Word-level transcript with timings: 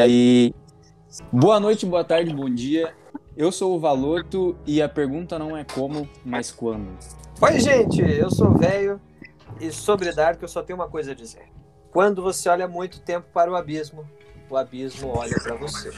aí. 0.00 0.54
Boa 1.32 1.60
noite, 1.60 1.84
boa 1.84 2.04
tarde, 2.04 2.32
bom 2.32 2.48
dia. 2.48 2.94
Eu 3.36 3.52
sou 3.52 3.76
o 3.76 3.80
Valoto 3.80 4.56
e 4.66 4.80
a 4.80 4.88
pergunta 4.88 5.38
não 5.38 5.56
é 5.56 5.64
como, 5.64 6.08
mas 6.24 6.50
quando. 6.50 6.88
Oi, 7.40 7.60
gente, 7.60 8.00
eu 8.00 8.30
sou 8.30 8.48
o 8.48 8.58
velho 8.58 9.00
e 9.60 9.70
sobre 9.70 10.12
Dark 10.12 10.40
eu 10.42 10.48
só 10.48 10.62
tenho 10.62 10.78
uma 10.78 10.88
coisa 10.88 11.12
a 11.12 11.14
dizer. 11.14 11.42
Quando 11.90 12.22
você 12.22 12.48
olha 12.48 12.68
muito 12.68 13.00
tempo 13.00 13.26
para 13.32 13.50
o 13.50 13.56
abismo, 13.56 14.04
o 14.48 14.56
abismo 14.56 15.12
olha 15.16 15.34
para 15.42 15.54
você. 15.56 15.92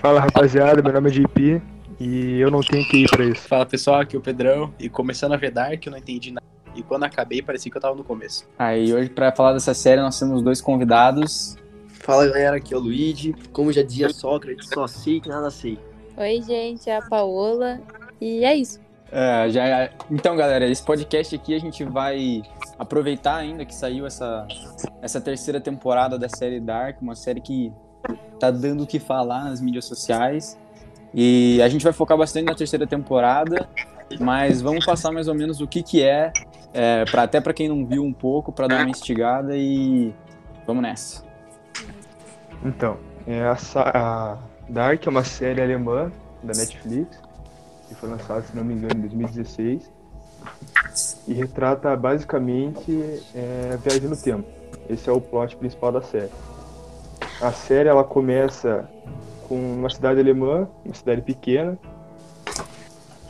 Fala 0.00 0.20
rapaziada, 0.20 0.82
meu 0.82 0.92
nome 0.92 1.10
é 1.10 1.12
JP 1.12 1.62
e 2.00 2.40
eu 2.40 2.50
não 2.50 2.60
tenho 2.60 2.88
que 2.88 3.04
ir 3.04 3.10
pra 3.10 3.24
isso. 3.24 3.46
Fala 3.46 3.66
pessoal, 3.66 4.00
aqui 4.00 4.16
é 4.16 4.18
o 4.18 4.22
Pedrão. 4.22 4.72
E 4.78 4.88
começando 4.88 5.32
a 5.32 5.36
ver 5.36 5.50
Dark, 5.50 5.84
eu 5.84 5.92
não 5.92 5.98
entendi 5.98 6.32
nada. 6.32 6.49
E 6.74 6.82
quando 6.82 7.04
acabei, 7.04 7.42
parecia 7.42 7.70
que 7.70 7.76
eu 7.76 7.82
tava 7.82 7.94
no 7.94 8.04
começo. 8.04 8.48
Aí 8.58 8.92
hoje, 8.92 9.10
pra 9.10 9.32
falar 9.32 9.52
dessa 9.52 9.74
série, 9.74 10.00
nós 10.00 10.18
temos 10.18 10.42
dois 10.42 10.60
convidados. 10.60 11.56
Fala 11.88 12.26
galera, 12.26 12.56
aqui 12.56 12.72
é 12.72 12.76
o 12.76 12.80
Luigi. 12.80 13.34
Como 13.52 13.72
já 13.72 13.82
dizia 13.82 14.08
Sócrates, 14.10 14.68
só 14.68 14.86
sei 14.86 15.20
que 15.20 15.28
nada 15.28 15.50
sei. 15.50 15.78
Oi, 16.16 16.42
gente, 16.42 16.88
é 16.88 16.96
a 16.96 17.02
Paola. 17.02 17.80
E 18.20 18.44
é 18.44 18.54
isso. 18.54 18.80
É, 19.12 19.50
já, 19.50 19.90
então, 20.10 20.36
galera, 20.36 20.66
esse 20.66 20.82
podcast 20.82 21.34
aqui 21.34 21.54
a 21.54 21.58
gente 21.58 21.82
vai 21.84 22.42
aproveitar 22.78 23.36
ainda 23.36 23.64
que 23.64 23.74
saiu 23.74 24.06
essa, 24.06 24.46
essa 25.02 25.20
terceira 25.20 25.60
temporada 25.60 26.18
da 26.18 26.28
série 26.28 26.60
Dark, 26.60 27.02
uma 27.02 27.16
série 27.16 27.40
que 27.40 27.72
tá 28.38 28.50
dando 28.50 28.84
o 28.84 28.86
que 28.86 29.00
falar 29.00 29.44
nas 29.44 29.60
mídias 29.60 29.84
sociais. 29.84 30.58
E 31.12 31.60
a 31.60 31.68
gente 31.68 31.82
vai 31.82 31.92
focar 31.92 32.16
bastante 32.16 32.44
na 32.46 32.54
terceira 32.54 32.86
temporada, 32.86 33.68
mas 34.18 34.60
vamos 34.60 34.84
passar 34.84 35.12
mais 35.12 35.28
ou 35.28 35.34
menos 35.34 35.60
o 35.60 35.66
que 35.66 35.82
que 35.82 36.02
é, 36.02 36.32
é 36.72 37.04
pra, 37.04 37.22
até 37.22 37.40
para 37.40 37.52
quem 37.52 37.68
não 37.68 37.86
viu 37.86 38.02
um 38.02 38.12
pouco, 38.12 38.52
para 38.52 38.66
dar 38.66 38.80
uma 38.80 38.90
instigada 38.90 39.56
e 39.56 40.12
vamos 40.66 40.82
nessa. 40.82 41.24
Então, 42.64 42.98
é 43.26 43.42
a, 43.42 43.56
a 43.76 44.38
Dark 44.68 45.06
é 45.06 45.10
uma 45.10 45.24
série 45.24 45.60
alemã 45.60 46.12
da 46.42 46.52
Netflix, 46.54 47.20
que 47.88 47.94
foi 47.94 48.08
lançada, 48.08 48.42
se 48.42 48.56
não 48.56 48.64
me 48.64 48.74
engano, 48.74 48.96
em 48.96 49.08
2016, 49.08 49.90
e 51.26 51.34
retrata 51.34 51.94
basicamente 51.96 53.22
é, 53.34 53.70
a 53.74 53.76
viagem 53.76 54.08
no 54.08 54.16
tempo. 54.16 54.46
Esse 54.88 55.08
é 55.08 55.12
o 55.12 55.20
plot 55.20 55.56
principal 55.56 55.92
da 55.92 56.02
série. 56.02 56.30
A 57.40 57.52
série 57.52 57.88
ela 57.88 58.04
começa 58.04 58.88
com 59.48 59.54
uma 59.54 59.88
cidade 59.88 60.20
alemã, 60.20 60.68
uma 60.84 60.94
cidade 60.94 61.22
pequena, 61.22 61.78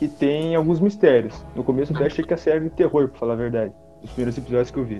que 0.01 0.07
tem 0.07 0.55
alguns 0.55 0.79
mistérios. 0.79 1.45
No 1.55 1.63
começo 1.63 1.93
até 1.93 2.07
achei 2.07 2.25
que 2.25 2.33
a 2.33 2.37
série 2.37 2.61
de 2.61 2.69
terror, 2.71 3.07
pra 3.09 3.19
falar 3.19 3.33
a 3.33 3.35
verdade, 3.35 3.71
nos 4.01 4.09
primeiros 4.09 4.35
episódios 4.35 4.71
que 4.71 4.79
eu 4.79 4.83
vi. 4.83 4.99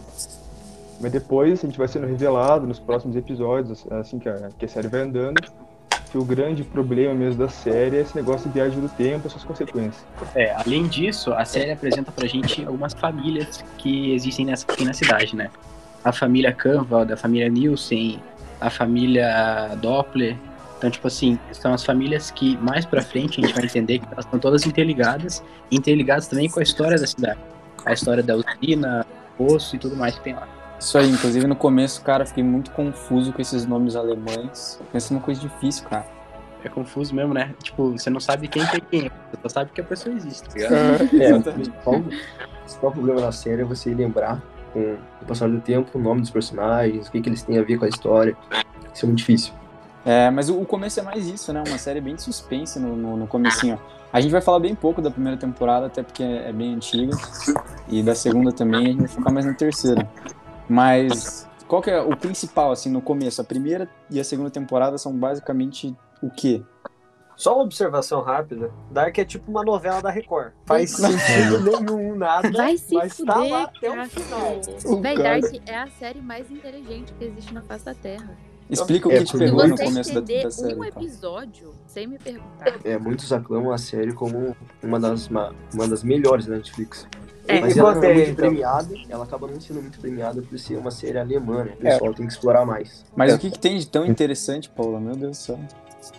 Mas 1.02 1.12
depois 1.12 1.64
a 1.64 1.66
gente 1.66 1.76
vai 1.76 1.88
sendo 1.88 2.06
revelado 2.06 2.68
nos 2.68 2.78
próximos 2.78 3.16
episódios, 3.16 3.84
assim 3.90 4.20
que 4.20 4.30
a, 4.30 4.50
que 4.56 4.66
a 4.66 4.68
série 4.68 4.88
vai 4.88 5.02
andando, 5.02 5.42
que 6.12 6.20
o 6.20 6.24
grande 6.24 6.64
problema 6.64 7.16
mesmo 7.16 7.40
da 7.40 7.50
série 7.50 7.98
é 7.98 8.02
esse 8.02 8.16
negócio 8.16 8.48
de 8.48 8.54
viagem 8.54 8.80
do 8.80 8.90
tempo 8.90 9.26
e 9.26 9.30
suas 9.32 9.44
consequências. 9.44 10.06
É, 10.36 10.54
além 10.54 10.86
disso, 10.86 11.34
a 11.34 11.46
série 11.46 11.72
apresenta 11.72 12.12
pra 12.12 12.28
gente 12.28 12.64
algumas 12.64 12.94
famílias 12.94 13.66
que 13.80 14.14
existem 14.14 14.46
nessa 14.46 14.68
pequena 14.68 14.94
cidade, 14.94 15.36
né? 15.36 15.50
A 16.04 16.12
família 16.12 16.54
Canval, 16.54 17.08
a 17.12 17.18
família 17.18 17.50
Nielsen, 17.50 18.20
a 18.60 18.70
família 18.70 19.76
Doppler, 19.82 20.38
então, 20.82 20.90
tipo 20.90 21.06
assim, 21.06 21.38
são 21.52 21.76
as 21.76 21.86
famílias 21.86 22.32
que 22.32 22.58
mais 22.58 22.88
pra 22.88 23.04
frente 23.04 23.40
a 23.40 23.46
gente 23.46 23.54
vai 23.54 23.66
entender 23.66 24.00
que 24.00 24.06
elas 24.12 24.26
estão 24.26 24.40
todas 24.40 24.66
interligadas, 24.66 25.44
interligadas 25.72 26.26
também 26.26 26.50
com 26.50 26.60
a 26.60 26.64
história 26.64 26.98
da 26.98 27.06
cidade. 27.06 27.40
A 27.86 27.94
história 27.94 28.24
da 28.24 28.36
usina, 28.36 29.06
poço 29.38 29.76
e 29.76 29.80
tudo 29.80 29.96
mais 29.96 30.16
que 30.16 30.24
tem 30.24 30.34
lá. 30.34 30.48
Isso 30.80 30.98
aí, 30.98 31.08
inclusive 31.08 31.46
no 31.46 31.56
começo, 31.56 32.02
cara, 32.02 32.26
fiquei 32.26 32.44
muito 32.44 32.72
confuso 32.72 33.32
com 33.32 33.40
esses 33.40 33.64
nomes 33.64 33.96
alemães. 33.96 34.82
Pensa 34.92 35.14
numa 35.14 35.22
coisa 35.22 35.40
difícil, 35.40 35.88
cara. 35.88 36.08
É 36.64 36.70
confuso 36.70 37.14
mesmo, 37.14 37.32
né? 37.32 37.54
Tipo, 37.62 37.92
você 37.92 38.10
não 38.10 38.20
sabe 38.20 38.48
quem 38.48 38.64
é 38.64 38.80
quem, 38.80 39.02
você 39.02 39.42
só 39.44 39.50
sabe 39.50 39.72
que 39.76 39.82
a 39.82 39.84
pessoa 39.84 40.16
existe, 40.16 40.50
tá 40.50 40.56
ligado? 40.56 40.74
É, 41.22 41.36
o 41.36 41.44
principal, 41.44 42.04
o 42.82 42.92
problema 42.92 43.22
da 43.22 43.32
série 43.32 43.62
é 43.62 43.66
você 43.66 43.94
lembrar, 43.94 44.42
com 44.74 44.98
o 45.22 45.26
passar 45.28 45.48
do 45.48 45.62
tempo, 45.62 45.96
o 46.00 46.02
nome 46.02 46.22
dos 46.22 46.32
personagens, 46.32 47.08
o 47.08 47.12
que, 47.12 47.22
que 47.22 47.30
eles 47.30 47.44
têm 47.44 47.60
a 47.60 47.62
ver 47.62 47.78
com 47.78 47.86
a 47.86 47.90
história. 47.90 48.36
Isso 48.92 49.06
é 49.06 49.08
muito 49.08 49.20
difícil. 49.20 49.61
É, 50.06 50.30
mas 50.32 50.50
o, 50.50 50.60
o, 50.60 50.66
começo 50.66 51.00
é 51.00 51.04
mais 51.04 51.28
isso, 51.28 51.54
né? 51.54 51.64
Uma 51.66 51.78
série 51.78 52.02
bem 52.02 52.16
de 52.16 52.24
suspense 52.24 52.80
no, 52.80 52.96
no, 52.96 53.18
no 53.18 53.28
comecinho. 53.28 53.80
A 54.12 54.20
gente 54.20 54.32
vai 54.32 54.42
falar 54.42 54.60
bem 54.60 54.76
pouco 54.76 55.02
da 55.02 55.12
primeira 55.12 55.38
temporada, 55.38 55.86
até 55.86 56.04
porque 56.04 56.24
é, 56.24 56.50
é 56.50 56.54
bem 56.54 56.74
antiga. 56.74 57.16
E 57.88 58.02
da 58.02 58.16
segunda 58.16 58.52
também, 58.52 58.86
a 58.86 58.90
gente 58.90 59.00
vai 59.00 59.08
focar 59.08 59.34
mais 59.34 59.46
na 59.46 59.54
terceira. 59.54 60.10
Mas 60.68 61.48
qual 61.68 61.82
que 61.82 61.90
é 61.90 62.02
o 62.02 62.16
principal, 62.18 62.72
assim, 62.72 62.90
no 62.90 63.02
começo? 63.02 63.42
A 63.42 63.44
primeira 63.44 63.88
e 64.10 64.20
a 64.20 64.24
segunda 64.24 64.50
temporada 64.50 64.98
são 64.98 65.16
basicamente 65.16 65.96
o 66.22 66.30
quê? 66.30 66.64
Só 67.36 67.56
uma 67.56 67.64
observação 67.64 68.22
rápida. 68.22 68.72
Dark 68.92 69.18
é 69.18 69.26
tipo 69.26 69.50
uma 69.50 69.64
novela 69.64 70.02
da 70.02 70.12
Record. 70.12 70.52
Faz 70.66 70.92
sentido 70.92 71.60
nenhum, 71.64 72.16
nada. 72.16 72.52
Vai 72.52 72.78
se 72.78 72.94
mas 72.94 73.18
fuder, 73.18 73.34
tá 73.34 73.42
lá 73.42 73.64
até 73.64 73.90
o 73.90 74.10
final. 74.10 75.02
Véi, 75.02 75.18
Dark 75.18 75.44
é 75.66 75.76
a 75.76 75.88
série 75.88 76.22
mais 76.22 76.52
inteligente 76.52 77.14
que 77.14 77.26
existe 77.26 77.54
na 77.54 77.62
face 77.62 77.86
da 77.86 77.96
Terra. 77.96 78.38
Explica 78.72 79.10
o 79.10 79.12
É, 79.12 79.18
que 79.18 79.26
te 79.26 79.32
porque 79.32 79.46
pegou 79.46 79.68
no 79.68 79.76
você 79.78 79.84
começo 79.84 80.14
da, 80.14 80.22
da 80.22 80.52
série. 80.52 80.74
um 80.76 80.84
então. 80.86 81.02
episódio 81.04 81.74
sem 81.88 82.08
me 82.08 82.18
perguntar. 82.18 82.80
É, 82.86 82.98
muitos 82.98 83.32
aclamam 83.34 83.72
a 83.72 83.78
série 83.78 84.14
como 84.14 84.56
uma 84.82 85.00
das, 85.00 85.28
ma- 85.28 85.54
uma 85.74 85.88
das 85.88 86.04
melhores 86.04 86.46
da 86.46 86.56
Netflix. 86.56 87.06
É. 87.48 87.60
Mas 87.60 87.76
ela 87.76 87.94
não 87.94 88.00
você, 88.02 88.08
é 88.08 88.14
muito 88.14 88.30
então? 88.30 88.50
premiada, 88.50 88.94
ela 89.10 89.24
acaba 89.26 89.48
não 89.48 89.60
sendo 89.60 89.82
muito 89.82 90.00
premiada 90.00 90.42
por 90.42 90.58
ser 90.58 90.78
uma 90.78 90.92
série 90.92 91.18
alemã, 91.18 91.66
né? 91.66 91.72
O 91.74 91.78
pessoal 91.78 92.14
tem 92.14 92.26
que 92.28 92.32
explorar 92.32 92.66
mais. 92.66 93.04
Mas 93.16 93.34
o 93.34 93.38
que, 93.40 93.52
que 93.52 93.60
tem 93.60 93.78
de 93.78 93.88
tão 93.88 94.06
interessante, 94.06 94.70
Paula? 94.70 95.00
Meu 95.02 95.16
Deus 95.16 95.32
do 95.38 95.42
céu. 95.42 95.60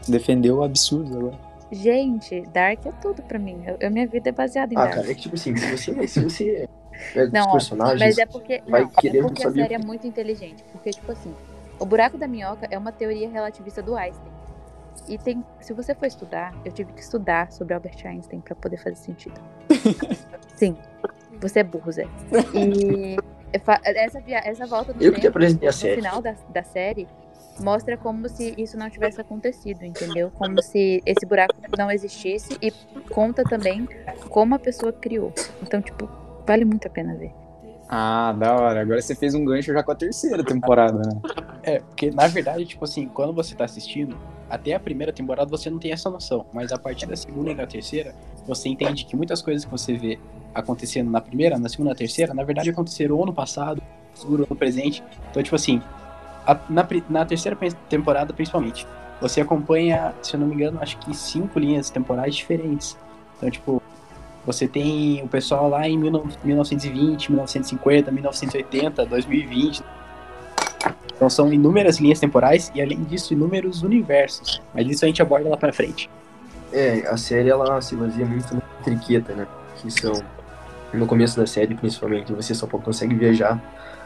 Defendeu 0.09 0.57
o 0.59 0.63
absurdo 0.65 1.17
agora. 1.19 1.39
Gente, 1.73 2.43
Dark 2.53 2.85
é 2.85 2.93
tudo 3.01 3.23
pra 3.23 3.39
mim. 3.39 3.63
Eu, 3.81 3.91
minha 3.91 4.07
vida 4.07 4.29
é 4.29 4.33
baseada 4.33 4.75
em 4.75 4.77
Ah, 4.77 4.81
Dark. 4.83 4.95
cara, 4.97 5.11
é 5.11 5.15
que 5.15 5.23
tipo 5.23 5.37
assim, 5.37 5.57
se 5.57 5.71
você, 5.75 6.07
se 6.07 6.21
você 6.23 6.69
pega 7.15 7.31
Não, 7.41 7.53
personagens, 7.53 7.99
Mas 8.01 8.19
é 8.19 8.27
porque, 8.27 8.63
vai 8.69 8.83
não, 8.83 8.89
é 8.89 9.01
querendo 9.01 9.27
porque 9.29 9.43
a 9.43 9.47
saber 9.47 9.61
o 9.61 9.63
série 9.63 9.75
é 9.75 9.79
muito 9.79 10.07
inteligente. 10.07 10.63
Porque, 10.71 10.91
tipo 10.91 11.11
assim, 11.11 11.33
o 11.83 11.85
buraco 11.85 12.17
da 12.17 12.29
minhoca 12.29 12.69
é 12.71 12.79
uma 12.79 12.93
teoria 12.93 13.29
relativista 13.29 13.83
do 13.83 13.97
Einstein. 13.97 14.33
E 15.09 15.19
tem, 15.19 15.45
se 15.61 15.73
você 15.73 15.95
for 15.97 16.07
estudar, 16.07 16.55
eu 16.65 16.71
tive 16.71 16.93
que 16.93 17.01
estudar 17.01 17.51
sobre 17.51 17.75
Albert 17.75 18.07
Einstein 18.07 18.41
pra 18.41 18.55
poder 18.55 18.77
fazer 18.77 18.95
sentido. 18.95 19.41
Sim, 20.55 20.77
você 21.41 21.59
é 21.59 21.65
burro, 21.65 21.91
Zé. 21.91 22.07
E 22.55 23.17
essa, 23.53 24.23
essa 24.45 24.67
volta 24.67 24.93
no 24.93 25.03
eu 25.03 25.13
que 25.13 25.21
te 25.21 25.23
tempo, 25.25 25.41
no 25.41 25.73
final 25.73 26.23
da, 26.23 26.37
da 26.51 26.63
série, 26.63 27.09
mostra 27.59 27.97
como 27.97 28.29
se 28.29 28.55
isso 28.57 28.79
não 28.79 28.89
tivesse 28.89 29.21
acontecido, 29.21 29.85
entendeu? 29.85 30.31
Como 30.39 30.63
se 30.63 31.03
esse 31.05 31.27
buraco 31.27 31.55
não 31.77 31.91
existisse 31.91 32.57
e 32.63 32.71
conta 33.11 33.43
também 33.43 33.89
como 34.29 34.55
a 34.55 34.59
pessoa 34.59 34.93
criou. 34.93 35.33
Então, 35.61 35.83
tipo, 35.83 36.09
vale 36.47 36.65
muito 36.65 36.87
a 36.87 36.91
pena 36.91 37.17
ver. 37.17 37.35
Ah, 37.95 38.33
da 38.33 38.55
hora. 38.55 38.81
Agora 38.81 39.03
você 39.03 39.15
fez 39.15 39.35
um 39.35 39.45
gancho 39.45 39.71
já 39.73 39.83
com 39.83 39.93
a 39.93 39.95
terceira 39.95 40.43
temporada, 40.43 40.99
né? 40.99 41.21
É, 41.63 41.79
porque 41.81 42.11
na 42.11 42.27
verdade, 42.27 42.65
tipo 42.65 42.85
assim, 42.85 43.07
quando 43.07 43.33
você 43.33 43.55
tá 43.55 43.65
assistindo, 43.65 44.17
até 44.51 44.75
a 44.75 44.81
primeira 44.81 45.13
temporada 45.13 45.49
você 45.51 45.71
não 45.71 45.79
tem 45.79 45.93
essa 45.93 46.11
noção, 46.11 46.45
mas 46.53 46.73
a 46.73 46.79
partir 46.79 47.07
da 47.07 47.17
segunda 47.17 47.51
e 47.53 47.55
da 47.55 47.67
terceira, 47.67 48.15
você 48.47 48.69
entende 48.69 49.05
que 49.05 49.17
muitas 49.17 49.41
coisas 49.41 49.65
que 49.65 49.71
você 49.71 49.95
vê 49.95 50.19
acontecendo 50.55 51.11
na 51.11 51.21
primeira, 51.21 51.59
na 51.59 51.69
segunda 51.69 51.91
e 51.91 51.93
na 51.93 51.97
terceira, 51.99 52.35
na 52.35 52.43
verdade 52.43 52.69
aconteceram 52.71 53.17
ou 53.17 53.25
no 53.25 53.33
passado, 53.33 53.81
ou 54.25 54.39
no 54.39 54.47
presente. 54.47 55.03
Então, 55.31 55.43
tipo 55.43 55.55
assim, 55.57 55.81
a- 56.47 56.59
na, 56.69 56.87
na 57.09 57.25
terceira 57.25 57.57
temporada 57.89 58.33
principalmente, 58.35 58.87
você 59.21 59.41
acompanha, 59.41 60.13
se 60.21 60.35
eu 60.35 60.41
não 60.41 60.49
me 60.49 60.55
engano, 60.57 60.79
acho 60.83 60.99
que 60.99 61.15
cinco 61.17 61.59
linhas 61.59 61.91
temporais 61.91 62.35
diferentes. 62.35 62.99
Então, 63.37 63.49
tipo, 63.51 63.81
você 64.45 64.67
tem 64.67 65.23
o 65.23 65.29
pessoal 65.29 65.69
lá 65.69 65.89
em 65.89 65.99
19- 65.99 66.33
1920, 66.43 67.31
1950, 67.31 68.11
1980, 68.11 69.07
2020. 69.07 69.83
Então 71.15 71.31
são 71.31 71.53
inúmeras 71.53 71.99
linhas 71.99 72.19
temporais 72.19 72.73
e 72.75 72.83
além 72.83 73.03
disso 73.05 73.33
inúmeros 73.33 73.83
universos. 73.83 74.61
Mas 74.75 74.87
isso 74.89 75.05
a 75.05 75.09
gente 75.09 75.23
aborda 75.23 75.49
lá 75.49 75.57
pra 75.57 75.73
frente. 75.73 76.11
É, 76.73 77.07
a 77.07 77.17
série 77.17 77.51
ela 77.51 77.81
se 77.81 77.95
baseia 77.95 78.27
muito 78.27 78.55
na 78.55 78.63
triqueta, 78.83 79.35
né? 79.35 79.47
Que 79.77 79.91
são 79.91 80.13
no 80.93 81.07
começo 81.07 81.39
da 81.39 81.47
série, 81.47 81.75
principalmente, 81.75 82.33
você 82.33 82.55
só 82.55 82.67
consegue 82.67 83.15
viajar 83.15 83.61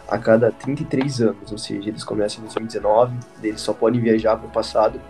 a 0.09 0.19
cada 0.19 0.53
33 0.53 1.21
anos, 1.21 1.51
ou 1.51 1.59
seja, 1.59 1.89
eles 1.89 2.05
começam 2.05 2.39
em 2.39 2.43
2019, 2.43 3.17
daí 3.41 3.51
eles 3.51 3.61
só 3.61 3.73
podem 3.73 4.01
viajar 4.01 4.37
para 4.37 4.47
o 4.47 4.51
passado 4.51 5.01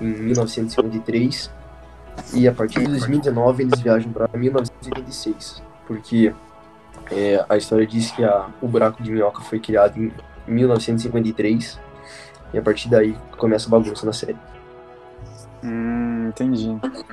em 0.00 0.06
1953 0.06 1.50
e 2.34 2.48
a 2.48 2.52
partir 2.52 2.80
de 2.80 2.86
2019 2.86 3.62
eles 3.62 3.80
viajam 3.80 4.12
para 4.12 4.28
1986, 4.36 5.62
porque 5.86 6.34
é, 7.12 7.44
a 7.48 7.56
história 7.56 7.86
diz 7.86 8.10
que 8.10 8.24
a, 8.24 8.48
o 8.60 8.66
buraco 8.66 9.02
de 9.02 9.12
minhoca 9.12 9.40
foi 9.42 9.60
criado 9.60 9.98
em 9.98 10.12
1953 10.46 11.78
e 12.52 12.58
a 12.58 12.62
partir 12.62 12.88
daí 12.88 13.16
começa 13.38 13.68
a 13.68 13.70
bagunça 13.70 14.04
na 14.06 14.12
série. 14.12 14.36
Hum, 15.62 16.28
Entendi. 16.28 16.68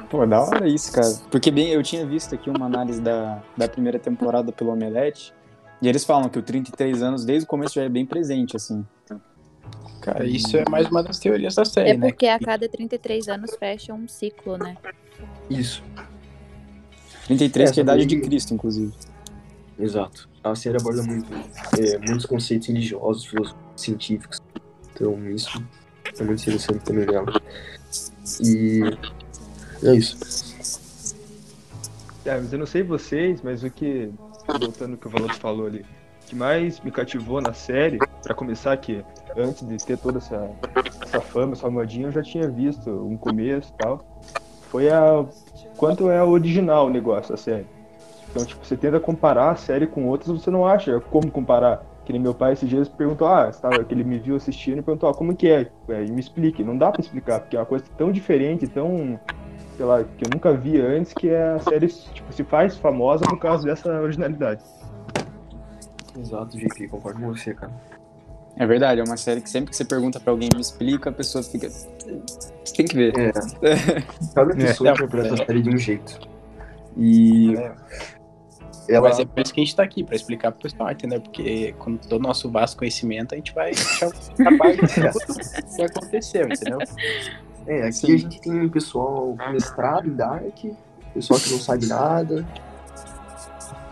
Pô, 0.10 0.26
da 0.26 0.42
hora 0.42 0.68
isso, 0.68 0.92
cara. 0.92 1.12
Porque 1.32 1.50
bem, 1.52 1.70
eu 1.70 1.82
tinha 1.84 2.06
visto 2.06 2.34
aqui 2.36 2.50
uma 2.50 2.66
análise 2.66 3.02
da, 3.02 3.42
da 3.58 3.68
primeira 3.68 3.98
temporada 4.00 4.52
pelo 4.52 4.72
Omelete, 4.72 5.34
e 5.82 5.88
eles 5.88 6.04
falam 6.06 6.30
que 6.30 6.40
o 6.40 6.42
33 6.42 7.02
anos, 7.04 7.26
desde 7.26 7.46
o 7.46 7.48
começo, 7.48 7.76
já 7.76 7.84
é 7.84 7.90
bem 7.90 8.06
presente, 8.06 8.56
assim. 8.56 8.86
Cara, 10.02 10.26
isso 10.26 10.56
é 10.56 10.64
mais 10.70 10.88
uma 10.88 11.04
das 11.04 11.20
teorias 11.20 11.56
da 11.56 11.66
série, 11.66 11.90
É 11.90 11.98
né? 11.98 12.08
porque 12.08 12.28
a 12.28 12.40
cada 12.40 12.70
33 12.70 13.28
anos 13.28 13.56
fecha 13.60 13.94
um 13.94 14.08
ciclo, 14.08 14.58
né? 14.58 14.78
Isso, 15.50 15.84
33 17.26 17.70
É, 17.70 17.74
que 17.74 17.80
é 17.80 17.82
a 17.82 17.84
idade 17.84 18.06
de 18.06 18.22
Cristo, 18.22 18.54
inclusive. 18.54 18.94
Exato. 19.80 20.30
A 20.44 20.56
série 20.56 20.78
aborda 20.78 21.04
muito, 21.04 21.32
é, 21.80 21.98
muitos 21.98 22.26
conceitos 22.26 22.68
religiosos, 22.68 23.26
filosóficos, 23.26 23.66
científicos. 23.76 24.42
Então, 24.94 25.30
isso 25.30 25.64
é 26.20 26.24
muito 26.24 26.42
interessante 26.42 26.84
também 26.84 27.06
nela. 27.06 27.32
E 28.42 28.82
é 29.84 29.96
isso. 29.96 30.18
É, 32.26 32.38
mas 32.38 32.52
eu 32.52 32.60
não 32.60 32.66
sei 32.66 32.84
vocês, 32.84 33.42
mas 33.42 33.64
o 33.64 33.70
que, 33.70 34.12
voltando 34.60 34.94
ao 34.94 34.98
que 34.98 35.08
o 35.08 35.10
Valoto 35.10 35.36
falou 35.36 35.68
ali, 35.68 35.86
o 36.24 36.26
que 36.28 36.36
mais 36.36 36.80
me 36.82 36.92
cativou 36.92 37.40
na 37.40 37.54
série, 37.54 38.00
pra 38.22 38.34
começar 38.34 38.76
que 38.78 39.04
antes 39.38 39.66
de 39.66 39.78
ter 39.78 39.98
toda 39.98 40.18
essa, 40.18 40.50
essa 41.02 41.22
fama, 41.22 41.54
essa 41.54 41.70
modinha, 41.70 42.08
eu 42.08 42.12
já 42.12 42.22
tinha 42.22 42.50
visto 42.50 42.90
um 42.90 43.16
começo 43.16 43.72
e 43.74 43.78
tal, 43.78 44.22
foi 44.70 44.90
a 44.90 45.26
quanto 45.78 46.10
é 46.10 46.22
original 46.22 46.88
o 46.88 46.90
negócio, 46.90 47.34
a 47.34 47.38
série. 47.38 47.66
Então, 48.30 48.46
tipo, 48.46 48.66
você 48.66 48.76
tenta 48.76 49.00
comparar 49.00 49.52
a 49.52 49.56
série 49.56 49.88
com 49.88 50.06
outras, 50.08 50.30
você 50.30 50.52
não 50.52 50.66
acha 50.66 51.00
como 51.00 51.32
comparar. 51.32 51.84
Que 52.06 52.14
nem 52.14 52.22
meu 52.22 52.34
pai 52.34 52.54
esses 52.54 52.70
dias 52.70 52.88
perguntou, 52.88 53.28
ah, 53.28 53.50
estava, 53.50 53.84
que 53.84 53.94
ele 53.94 54.04
me 54.04 54.18
viu 54.18 54.36
assistindo 54.36 54.80
e 54.80 54.82
perguntou, 54.82 55.10
ah, 55.10 55.14
como 55.14 55.36
que 55.36 55.50
é? 55.50 55.70
é? 55.90 56.06
E 56.06 56.12
me 56.12 56.20
explique. 56.20 56.64
Não 56.64 56.78
dá 56.78 56.92
pra 56.92 57.02
explicar, 57.02 57.42
porque 57.42 57.58
é 57.58 57.60
uma 57.60 57.66
coisa 57.66 57.84
tão 57.98 58.12
diferente, 58.12 58.66
tão 58.68 59.20
sei 59.76 59.86
lá, 59.86 60.04
que 60.04 60.26
eu 60.26 60.30
nunca 60.34 60.54
vi 60.54 60.82
antes, 60.82 61.14
que 61.14 61.30
é 61.30 61.54
a 61.54 61.60
série 61.60 61.88
tipo, 61.88 62.34
se 62.34 62.44
faz 62.44 62.76
famosa 62.78 63.26
por 63.26 63.38
causa 63.38 63.64
dessa 63.64 63.90
originalidade. 64.02 64.64
Exato, 66.20 66.58
JP, 66.58 66.88
concordo 66.88 67.20
com 67.20 67.28
você, 67.28 67.54
cara. 67.54 67.72
É 68.56 68.66
verdade, 68.66 69.00
é 69.00 69.04
uma 69.04 69.18
série 69.18 69.40
que 69.40 69.50
sempre 69.50 69.70
que 69.70 69.76
você 69.78 69.86
pergunta 69.86 70.20
pra 70.20 70.32
alguém 70.32 70.50
me 70.56 70.60
explica, 70.60 71.12
a 71.12 71.14
pessoa 71.14 71.44
fica. 71.44 71.70
Você 71.70 72.76
tem 72.76 72.88
que 72.88 72.96
ver. 72.96 73.14
É, 73.16 73.32
cada 74.34 74.56
pessoa 74.56 74.90
É, 74.90 74.94
interpreta 74.94 75.28
é. 75.28 75.34
a 75.34 75.46
série 75.46 75.62
de 75.62 75.70
um 75.70 75.78
jeito. 75.78 76.20
E 76.98 77.54
ela 78.90 79.10
Mas 79.10 79.20
é 79.20 79.26
por 79.26 79.42
isso 79.42 79.54
que 79.54 79.62
a 79.62 79.64
gente 79.64 79.76
tá 79.76 79.84
aqui, 79.84 80.04
pra 80.04 80.16
explicar 80.16 80.52
pro 80.52 80.62
pessoal, 80.62 80.92
entendeu? 80.92 81.20
Porque 81.22 81.74
com 81.78 81.98
todo 81.98 82.20
o 82.20 82.24
nosso 82.24 82.50
vasto 82.50 82.78
conhecimento, 82.78 83.34
a 83.34 83.38
gente 83.38 83.54
vai 83.54 83.72
deixar 83.72 84.10
parte 84.58 84.78
do 84.82 84.88
que 85.76 85.82
aconteceu, 85.84 86.48
entendeu? 86.48 86.80
É, 87.66 87.84
aqui 87.84 87.92
Sim. 87.94 88.14
a 88.14 88.18
gente 88.18 88.42
tem 88.42 88.62
um 88.62 88.70
pessoal 88.70 89.36
com 89.38 89.52
mestrado 89.52 90.08
em 90.08 90.16
Dark, 90.16 90.58
pessoal 91.14 91.40
que 91.40 91.52
não 91.52 91.60
sabe 91.60 91.86
nada, 91.86 92.46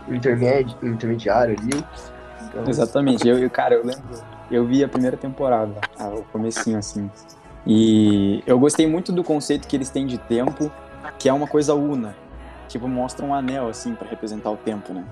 intermédio, 0.08 0.76
intermediário 0.82 1.56
ali. 1.58 1.84
Então, 2.48 2.64
Exatamente. 2.66 3.28
Eu, 3.28 3.38
eu- 3.38 3.50
cara, 3.50 3.74
eu 3.74 3.84
lembro. 3.84 4.36
Eu 4.50 4.64
vi 4.64 4.82
a 4.82 4.88
primeira 4.88 5.16
temporada, 5.16 5.74
o 6.16 6.22
comecinho 6.32 6.78
assim. 6.78 7.10
E 7.66 8.42
eu 8.46 8.58
gostei 8.58 8.86
muito 8.86 9.10
do 9.12 9.24
conceito 9.24 9.66
que 9.66 9.74
eles 9.76 9.90
têm 9.90 10.06
de 10.06 10.18
tempo, 10.18 10.70
que 11.18 11.28
é 11.28 11.32
uma 11.32 11.48
coisa 11.48 11.74
una. 11.74 12.14
Tipo, 12.68 12.88
mostra 12.88 13.24
um 13.24 13.34
anel, 13.34 13.68
assim, 13.68 13.94
pra 13.94 14.08
representar 14.08 14.50
o 14.50 14.56
tempo, 14.56 14.92
né? 14.92 15.04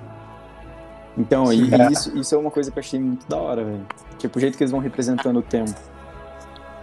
Então, 1.16 1.52
e, 1.52 1.70
e 1.70 1.92
isso, 1.92 2.16
isso 2.16 2.34
é 2.34 2.38
uma 2.38 2.50
coisa 2.50 2.70
que 2.70 2.78
eu 2.78 2.80
achei 2.80 2.98
muito 2.98 3.26
da 3.28 3.36
hora, 3.36 3.64
velho. 3.64 3.86
Tipo, 4.18 4.38
o 4.38 4.40
jeito 4.40 4.56
que 4.56 4.64
eles 4.64 4.72
vão 4.72 4.80
representando 4.80 5.38
o 5.38 5.42
tempo. 5.42 5.74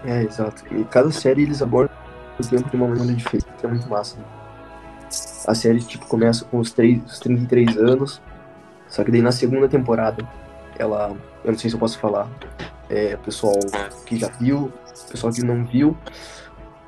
É, 0.06 0.23
exato. 0.23 0.63
E 0.73 0.83
cada 0.85 1.12
série 1.12 1.44
eles 1.44 1.62
abordam 1.62 1.95
o 2.39 2.47
tempo 2.47 2.69
de 2.69 2.75
uma 2.75 2.88
maneira 2.88 3.13
diferente, 3.13 3.47
que 3.59 3.65
é 3.65 3.69
muito 3.69 3.89
massa. 3.89 4.18
né? 4.18 4.23
A 5.45 5.53
série, 5.53 5.79
tipo, 5.79 6.06
começa 6.07 6.45
com 6.45 6.59
os, 6.59 6.71
três, 6.71 7.03
os 7.06 7.19
33 7.19 7.77
anos, 7.77 8.21
só 8.88 9.03
que 9.03 9.12
daí 9.12 9.21
na 9.21 9.31
segunda 9.31 9.67
temporada, 9.67 10.25
ela, 10.79 11.15
eu 11.44 11.51
não 11.51 11.59
sei 11.59 11.69
se 11.69 11.75
eu 11.75 11.79
posso 11.79 12.00
falar, 12.00 12.29
é, 12.89 13.17
pessoal 13.17 13.59
que 14.06 14.17
já 14.17 14.29
viu, 14.39 14.71
pessoal 15.09 15.33
que 15.33 15.44
não 15.44 15.65
viu. 15.65 15.97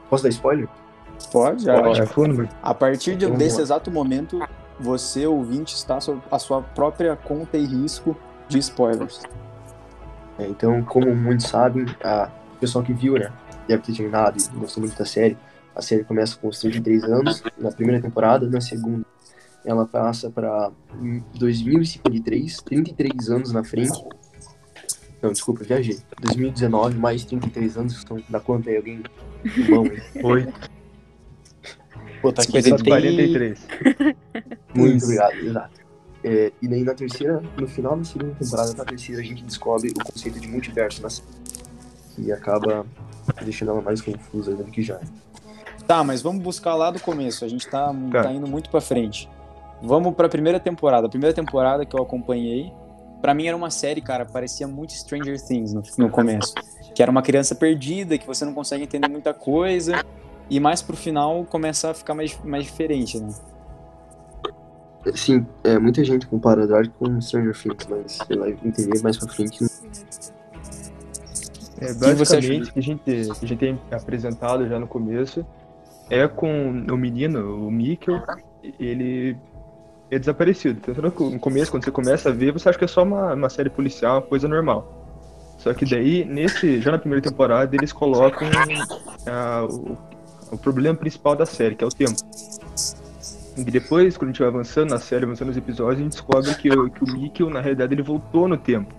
Posso 0.09 0.23
dar 0.23 0.29
spoiler? 0.29 0.69
Pode, 1.31 1.63
já. 1.63 1.75
É 1.75 2.05
fundo, 2.05 2.47
A 2.61 2.73
partir 2.73 3.15
de- 3.15 3.25
vamos 3.25 3.39
desse 3.39 3.61
exato 3.61 3.89
momento, 3.91 4.39
você, 4.79 5.25
ouvinte, 5.25 5.75
está 5.75 5.99
sob 5.99 6.21
a 6.31 6.39
sua 6.39 6.61
própria 6.61 7.15
conta 7.15 7.57
e 7.57 7.65
risco 7.65 8.15
de 8.47 8.59
spoilers. 8.59 9.21
É, 10.39 10.47
então, 10.47 10.83
como 10.83 11.13
muitos 11.15 11.47
sabem, 11.47 11.85
a 12.03 12.29
o 12.55 12.59
pessoal 12.63 12.83
que 12.83 12.93
viu, 12.93 13.15
né, 13.15 13.29
deve 13.67 13.83
ter 13.83 13.93
terminado 13.93 14.37
e 14.37 14.57
gostou 14.57 14.81
muito 14.81 14.97
da 14.97 15.05
série. 15.05 15.37
A 15.75 15.81
série 15.81 16.03
começa 16.03 16.37
com 16.37 16.47
os 16.47 16.59
33 16.59 17.03
anos 17.03 17.43
na 17.57 17.71
primeira 17.71 18.01
temporada, 18.01 18.47
na 18.49 18.61
segunda 18.61 19.05
ela 19.65 19.85
passa 19.85 20.29
para 20.29 20.71
2053, 21.35 22.57
33 22.57 23.29
anos 23.29 23.51
na 23.51 23.63
frente. 23.63 24.03
Não, 25.21 25.31
desculpa, 25.31 25.63
viajei. 25.63 25.99
2019 26.21 26.97
mais 26.97 27.23
33 27.23 27.77
anos, 27.77 28.01
então 28.03 28.21
dá 28.27 28.39
conta 28.39 28.69
aí 28.69 28.77
alguém? 28.77 29.03
Bom, 30.21 30.37
hein? 30.37 30.53
Pô, 32.23 32.31
tá 32.31 32.41
aqui 32.41 32.61
só 32.63 32.77
tem... 32.77 32.85
43. 32.85 33.67
Muito 34.73 34.95
Isso. 34.95 35.05
obrigado, 35.05 35.35
exato. 35.35 35.81
É, 36.23 36.53
e 36.61 36.67
daí 36.69 36.83
na 36.85 36.93
terceira, 36.95 37.43
no 37.59 37.67
final 37.67 37.97
da 37.97 38.05
segunda 38.05 38.33
temporada, 38.35 38.73
na 38.73 38.85
terceira, 38.85 39.21
a 39.21 39.25
gente 39.25 39.43
descobre 39.43 39.89
o 39.89 39.93
conceito 40.05 40.39
de 40.39 40.47
multiverso 40.47 41.01
na 41.01 41.09
série. 41.09 41.27
E 42.17 42.31
acaba 42.31 42.85
deixando 43.43 43.71
ela 43.71 43.81
mais 43.81 43.99
confusa 43.99 44.55
do 44.55 44.63
que 44.63 44.81
já 44.81 44.95
é. 44.95 45.01
Tá, 45.85 46.01
mas 46.01 46.21
vamos 46.21 46.41
buscar 46.41 46.75
lá 46.75 46.89
do 46.91 46.99
começo. 47.01 47.43
A 47.43 47.47
gente 47.49 47.67
tá, 47.69 47.93
Tá. 48.09 48.23
tá 48.23 48.31
indo 48.31 48.47
muito 48.47 48.69
pra 48.69 48.79
frente. 48.79 49.29
Vamos 49.81 50.15
pra 50.15 50.29
primeira 50.29 50.61
temporada. 50.61 51.07
A 51.07 51.09
primeira 51.09 51.35
temporada 51.35 51.85
que 51.85 51.93
eu 51.93 52.01
acompanhei, 52.01 52.71
pra 53.21 53.33
mim 53.33 53.47
era 53.47 53.57
uma 53.57 53.69
série, 53.69 53.99
cara, 53.99 54.25
parecia 54.25 54.65
muito 54.65 54.93
Stranger 54.93 55.37
Things 55.45 55.73
no, 55.73 55.83
no 55.97 56.09
começo. 56.09 56.53
Que 56.95 57.01
era 57.03 57.11
uma 57.11 57.21
criança 57.21 57.53
perdida, 57.53 58.17
que 58.17 58.25
você 58.25 58.45
não 58.45 58.53
consegue 58.53 58.83
entender 58.85 59.09
muita 59.09 59.33
coisa. 59.33 60.05
E 60.49 60.59
mais 60.59 60.81
pro 60.81 60.95
final 60.95 61.45
começa 61.45 61.91
a 61.91 61.93
ficar 61.93 62.13
mais, 62.13 62.37
mais 62.43 62.65
diferente, 62.65 63.19
né? 63.19 63.33
Sim, 65.15 65.45
é, 65.63 65.77
muita 65.77 66.03
gente 66.03 66.25
compara 66.27 66.65
Dark 66.65 66.89
com 66.97 67.19
Stranger 67.19 67.53
Things, 67.53 67.87
mas 67.89 68.17
você 68.17 68.35
vai 68.37 68.51
entender 68.63 69.01
mais 69.01 69.17
pra 69.17 69.27
frente. 69.27 69.65
É, 71.81 71.93
basicamente, 71.93 72.69
o 72.69 72.73
que 72.73 72.79
a 72.79 72.81
gente, 72.81 73.01
que 73.03 73.45
a 73.45 73.47
gente 73.47 73.57
tem 73.57 73.79
apresentado 73.91 74.67
já 74.67 74.79
no 74.79 74.87
começo 74.87 75.45
é 76.09 76.27
com 76.27 76.85
o 76.89 76.95
menino, 76.95 77.67
o 77.67 77.71
Mikkel, 77.71 78.21
ele 78.79 79.35
é 80.09 80.17
desaparecido. 80.17 80.79
Então, 80.79 80.93
no 80.95 81.31
no 81.31 81.39
começo, 81.39 81.71
quando 81.71 81.83
você 81.83 81.91
começa 81.91 82.29
a 82.29 82.31
ver, 82.31 82.53
você 82.53 82.69
acha 82.69 82.77
que 82.77 82.85
é 82.85 82.87
só 82.87 83.03
uma, 83.03 83.33
uma 83.33 83.49
série 83.49 83.69
policial, 83.69 84.17
uma 84.17 84.21
coisa 84.21 84.47
normal. 84.47 85.03
Só 85.57 85.73
que 85.73 85.85
daí, 85.85 86.23
nesse, 86.25 86.79
já 86.81 86.91
na 86.91 86.97
primeira 86.97 87.21
temporada, 87.21 87.75
eles 87.75 87.91
colocam 87.91 88.47
ah, 89.27 89.65
o, 89.69 89.97
o 90.53 90.57
problema 90.57 90.95
principal 90.97 91.35
da 91.35 91.45
série, 91.45 91.75
que 91.75 91.83
é 91.83 91.87
o 91.87 91.89
tempo. 91.91 92.15
E 93.55 93.63
depois, 93.65 94.17
quando 94.17 94.29
a 94.29 94.31
gente 94.31 94.39
vai 94.39 94.47
avançando 94.47 94.89
na 94.89 94.97
série, 94.99 95.25
avançando 95.25 95.49
nos 95.49 95.57
episódios, 95.57 95.99
a 95.99 96.03
gente 96.03 96.11
descobre 96.13 96.55
que, 96.55 96.69
o- 96.71 96.89
que 96.89 97.03
o 97.03 97.07
Mikkel, 97.07 97.49
na 97.49 97.61
realidade, 97.61 97.93
ele 97.93 98.01
voltou 98.01 98.47
no 98.47 98.57
tempo. 98.57 98.93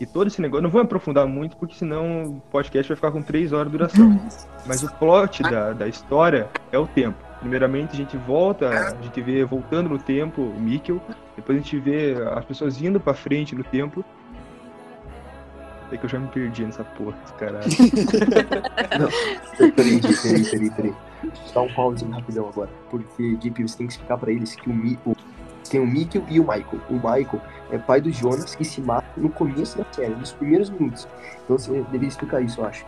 E 0.00 0.04
todo 0.04 0.26
esse 0.26 0.42
negócio, 0.42 0.62
não 0.62 0.70
vou 0.70 0.80
aprofundar 0.80 1.26
muito, 1.26 1.56
porque 1.56 1.74
senão 1.74 2.24
o 2.24 2.42
podcast 2.50 2.88
vai 2.88 2.96
ficar 2.96 3.10
com 3.12 3.22
3 3.22 3.52
horas 3.52 3.70
de 3.72 3.78
duração. 3.78 4.20
Mas 4.66 4.82
o 4.82 4.92
plot 4.94 5.42
da, 5.42 5.72
da 5.72 5.86
história 5.88 6.48
é 6.72 6.78
o 6.78 6.86
tempo. 6.86 7.16
Primeiramente, 7.40 7.92
a 7.92 7.96
gente 7.96 8.16
volta, 8.16 8.68
a 8.68 9.02
gente 9.02 9.20
vê 9.22 9.44
voltando 9.44 9.88
no 9.88 9.98
tempo 9.98 10.42
o 10.42 10.60
Mikkel, 10.60 11.00
depois 11.36 11.56
a 11.58 11.60
gente 11.62 11.78
vê 11.78 12.14
as 12.34 12.44
pessoas 12.44 12.80
indo 12.82 12.98
pra 12.98 13.14
frente 13.14 13.54
no 13.54 13.62
tempo. 13.62 14.04
É 15.92 15.96
que 15.96 16.04
eu 16.04 16.08
já 16.08 16.18
me 16.18 16.26
perdi 16.28 16.64
nessa 16.64 16.82
porra, 16.84 17.16
caralho. 17.38 17.64
Peraí, 19.74 20.00
peraí, 20.00 20.44
peraí, 20.50 20.70
peraí. 20.70 20.94
Dá 21.54 21.62
um 21.62 21.72
pause 21.72 22.04
rapidão 22.06 22.48
agora. 22.48 22.68
Porque, 22.90 23.36
JP, 23.36 23.62
você 23.68 23.78
tem 23.78 23.86
que 23.86 23.92
explicar 23.94 24.18
pra 24.18 24.30
eles 24.30 24.54
que 24.54 24.68
o, 24.68 24.72
Mi, 24.74 24.98
o 25.06 25.14
tem 25.70 25.80
o 25.80 25.86
Mikkel 25.86 26.24
e 26.28 26.38
o 26.40 26.42
Michael. 26.42 26.80
O 26.90 26.94
Michael 26.94 27.40
é 27.70 27.78
pai 27.78 28.00
do 28.00 28.10
Jonas 28.12 28.54
que 28.54 28.64
se 28.64 28.80
mata 28.80 29.06
no 29.16 29.28
começo 29.28 29.78
da 29.78 29.84
série, 29.92 30.14
nos 30.14 30.32
primeiros 30.32 30.70
minutos. 30.70 31.08
Então 31.44 31.58
você 31.58 31.72
deveria 31.72 32.08
explicar 32.08 32.40
isso, 32.40 32.60
eu 32.60 32.66
acho. 32.66 32.84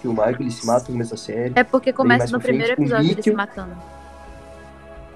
Que 0.00 0.08
o 0.08 0.12
Michael 0.12 0.36
ele 0.40 0.50
se 0.50 0.66
mata 0.66 0.82
no 0.82 0.92
começo 0.92 1.10
da 1.12 1.16
série. 1.16 1.52
É 1.56 1.64
porque 1.64 1.92
começa 1.92 2.32
no 2.32 2.40
frente, 2.40 2.58
primeiro 2.58 2.72
episódio 2.74 3.04
ele 3.04 3.08
se 3.10 3.16
Mikkel- 3.16 3.36
matando. 3.36 3.74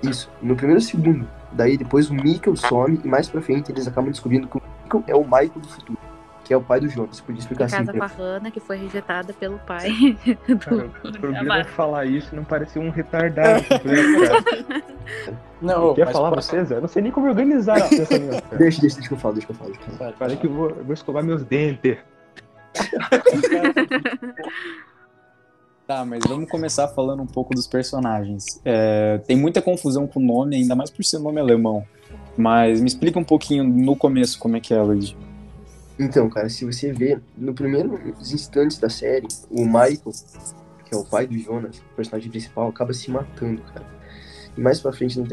Isso, 0.02 0.30
no 0.40 0.56
primeiro 0.56 0.80
segundo. 0.80 1.28
Daí 1.52 1.76
depois 1.76 2.10
o 2.10 2.14
Mikkel 2.14 2.56
some 2.56 3.00
e 3.04 3.08
mais 3.08 3.28
pra 3.28 3.40
frente 3.40 3.70
eles 3.72 3.86
acabam 3.86 4.10
descobrindo 4.10 4.46
que 4.48 4.56
o 4.56 4.62
Mikkel 4.84 5.04
é 5.06 5.14
o 5.14 5.24
Michael 5.24 5.50
do 5.56 5.68
futuro. 5.68 5.98
Que 6.48 6.54
é 6.54 6.56
o 6.56 6.62
pai 6.62 6.80
do 6.80 6.88
Jonas. 6.88 7.16
Você 7.18 7.22
podia 7.22 7.40
explicar 7.40 7.66
assim. 7.66 7.76
casa 7.76 7.92
com 7.92 7.98
pra- 7.98 8.06
a 8.06 8.10
Hannah, 8.10 8.50
que 8.50 8.58
foi 8.58 8.78
rejeitada 8.78 9.32
pelo 9.34 9.58
pai. 9.58 9.90
Cara, 10.58 10.88
do, 11.12 11.28
o 11.28 11.34
é 11.34 11.38
Amaro. 11.38 11.64
falar 11.68 12.06
isso 12.06 12.30
e 12.32 12.36
não 12.36 12.42
parecer 12.42 12.78
um 12.78 12.88
retardado 12.88 13.62
cara. 13.68 13.82
Não, 15.60 15.92
Quer 15.94 16.04
mas 16.06 16.12
falar 16.12 16.30
posso- 16.30 16.50
vocês? 16.50 16.70
Eu 16.70 16.80
não 16.80 16.88
sei 16.88 17.02
nem 17.02 17.10
como 17.12 17.26
organizar 17.28 17.86
pensamento, 17.88 18.42
cara. 18.42 18.56
Deixa, 18.58 18.80
deixa, 18.80 18.96
deixa 18.96 19.08
que 19.08 19.14
eu 19.14 19.18
falo, 19.18 19.34
deixa 19.34 19.46
que 19.46 19.52
eu 19.52 19.56
falo. 19.56 19.70
Deixa 19.72 19.84
que 19.84 19.90
eu 19.92 19.98
falo. 19.98 20.12
Falei 20.14 20.36
que 20.36 20.46
eu 20.46 20.52
vou, 20.52 20.70
eu 20.70 20.84
vou 20.84 20.94
escovar 20.94 21.22
meus 21.24 21.44
dentes. 21.44 21.98
Tá, 25.86 26.04
mas 26.04 26.20
vamos 26.28 26.48
começar 26.50 26.86
falando 26.88 27.22
um 27.22 27.26
pouco 27.26 27.54
dos 27.54 27.66
personagens. 27.66 28.60
É, 28.64 29.18
tem 29.26 29.36
muita 29.36 29.62
confusão 29.62 30.06
com 30.06 30.20
o 30.20 30.22
nome, 30.22 30.56
ainda 30.56 30.74
mais 30.76 30.90
por 30.90 31.02
ser 31.04 31.18
nome 31.18 31.40
alemão. 31.40 31.84
Mas 32.36 32.80
me 32.80 32.86
explica 32.86 33.18
um 33.18 33.24
pouquinho 33.24 33.64
no 33.64 33.96
começo 33.96 34.38
como 34.38 34.56
é 34.56 34.60
que 34.60 34.72
é, 34.74 34.80
Luigi. 34.80 35.16
Então, 35.98 36.28
cara, 36.30 36.48
se 36.48 36.64
você 36.64 36.92
vê, 36.92 37.18
no 37.36 37.52
primeiros 37.52 38.32
instantes 38.32 38.78
da 38.78 38.88
série, 38.88 39.26
o 39.50 39.64
Michael, 39.64 40.12
que 40.84 40.94
é 40.94 40.96
o 40.96 41.04
pai 41.04 41.26
do 41.26 41.36
Jonas, 41.36 41.78
o 41.78 41.96
personagem 41.96 42.30
principal, 42.30 42.68
acaba 42.68 42.92
se 42.92 43.10
matando, 43.10 43.62
cara. 43.62 43.84
E 44.56 44.60
mais 44.60 44.80
pra 44.80 44.92
frente, 44.92 45.18
no, 45.18 45.26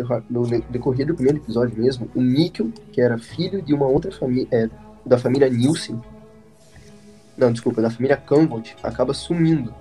decorrer, 0.69 1.07
do 1.07 1.15
primeiro 1.15 1.37
episódio 1.37 1.77
mesmo, 1.77 2.09
o 2.15 2.21
Mikkel, 2.21 2.71
que 2.91 2.99
era 2.99 3.17
filho 3.17 3.61
de 3.61 3.73
uma 3.73 3.85
outra 3.85 4.11
família, 4.11 4.47
é, 4.51 4.69
da 5.05 5.17
família 5.17 5.49
Nielsen, 5.49 6.01
não, 7.37 7.51
desculpa, 7.51 7.81
da 7.81 7.89
família 7.89 8.17
Campbell, 8.17 8.63
acaba 8.81 9.13
sumindo. 9.13 9.73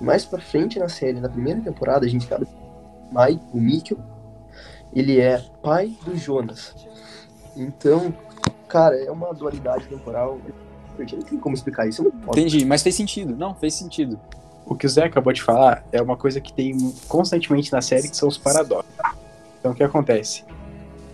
E 0.00 0.04
mais 0.04 0.24
pra 0.24 0.40
frente 0.40 0.78
na 0.78 0.88
série, 0.88 1.20
na 1.20 1.28
primeira 1.28 1.60
temporada, 1.60 2.04
a 2.04 2.08
gente 2.08 2.26
acaba 2.26 2.46
Mike, 3.12 3.44
o 3.52 3.60
Mikkel, 3.60 3.98
ele 4.92 5.20
é 5.20 5.38
pai 5.62 5.96
do 6.04 6.16
Jonas. 6.16 6.74
Então, 7.56 8.14
cara, 8.68 8.96
é 8.96 9.10
uma 9.10 9.32
dualidade 9.32 9.86
temporal. 9.86 10.38
Porque 10.96 11.14
não 11.14 11.22
tem 11.22 11.38
como 11.38 11.54
explicar 11.54 11.88
isso. 11.88 12.02
Eu 12.02 12.12
não 12.12 12.20
posso. 12.20 12.38
Entendi, 12.38 12.64
mas 12.64 12.82
fez 12.82 12.94
sentido. 12.94 13.36
Não, 13.36 13.54
fez 13.54 13.74
sentido. 13.74 14.18
O 14.66 14.74
que 14.74 14.84
o 14.84 14.88
Zé 14.88 15.04
acabou 15.04 15.32
de 15.32 15.42
falar 15.42 15.84
é 15.92 16.02
uma 16.02 16.16
coisa 16.16 16.40
que 16.40 16.52
tem 16.52 16.76
constantemente 17.06 17.72
na 17.72 17.80
série, 17.80 18.08
que 18.08 18.16
são 18.16 18.28
os 18.28 18.36
paradoxos. 18.36 18.92
Então, 19.58 19.72
o 19.72 19.74
que 19.74 19.82
acontece? 19.82 20.44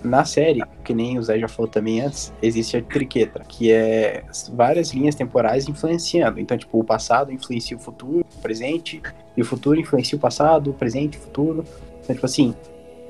Na 0.03 0.25
série, 0.25 0.63
que 0.83 0.93
nem 0.93 1.19
o 1.19 1.23
Zé 1.23 1.39
já 1.39 1.49
falou 1.49 1.71
também 1.71 2.01
antes, 2.01 2.33
existe 2.43 2.77
a 2.77 2.83
triquetra, 2.83 3.45
que 3.45 3.73
é 3.73 4.25
várias 4.53 4.91
linhas 4.93 5.15
temporais 5.15 5.69
influenciando. 5.69 6.41
Então, 6.41 6.59
tipo, 6.59 6.79
o 6.79 6.85
passado 6.85 7.33
influencia 7.33 7.77
o 7.77 7.81
futuro, 7.81 8.27
o 8.37 8.41
presente, 8.41 9.01
e 9.37 9.43
o 9.43 9.45
futuro 9.45 9.81
influencia 9.81 10.17
o 10.17 10.21
passado, 10.21 10.71
o 10.71 10.75
presente 10.75 11.17
e 11.17 11.19
o 11.19 11.23
futuro. 11.23 11.65
Então, 12.03 12.15
tipo 12.15 12.27
assim, 12.27 12.55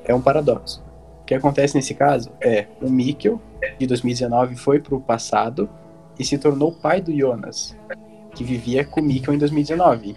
é 0.05 0.15
um 0.15 0.21
paradoxo. 0.21 0.85
O 1.23 1.25
que 1.25 1.35
acontece 1.35 1.75
nesse 1.75 1.95
caso 1.95 2.31
é 2.41 2.67
o 2.83 2.91
Mikkel, 2.91 3.41
de 3.79 3.87
2019, 3.87 4.57
foi 4.57 4.81
pro 4.81 5.01
passado 5.01 5.69
e 6.19 6.25
se 6.25 6.39
tornou 6.39 6.73
pai 6.73 7.01
do 7.01 7.17
Jonas, 7.17 7.77
que 8.35 8.45
vivia 8.45 8.85
com 8.85 9.01
o 9.01 9.05
Mikkel 9.05 9.35
em 9.35 9.39
2019. 9.39 10.17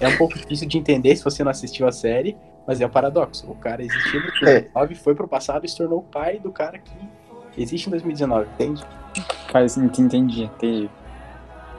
É 0.00 0.08
um 0.08 0.16
pouco 0.16 0.34
difícil 0.38 0.68
de 0.68 0.78
entender 0.78 1.16
se 1.16 1.24
você 1.24 1.42
não 1.42 1.50
assistiu 1.50 1.86
a 1.88 1.92
série, 1.92 2.36
mas 2.66 2.80
é 2.80 2.86
um 2.86 2.90
paradoxo. 2.90 3.50
O 3.50 3.54
cara 3.54 3.82
existiu 3.82 4.20
em 4.20 4.22
2019, 4.24 4.94
foi 4.94 5.14
pro 5.14 5.26
passado 5.26 5.64
e 5.64 5.68
se 5.68 5.76
tornou 5.76 6.02
pai 6.02 6.38
do 6.38 6.52
cara 6.52 6.78
que 6.78 6.92
existe 7.60 7.86
em 7.88 7.90
2019, 7.90 8.48
entende? 8.54 8.84
Faz 9.50 9.76
entendi, 9.76 10.44
entendi. 10.44 10.88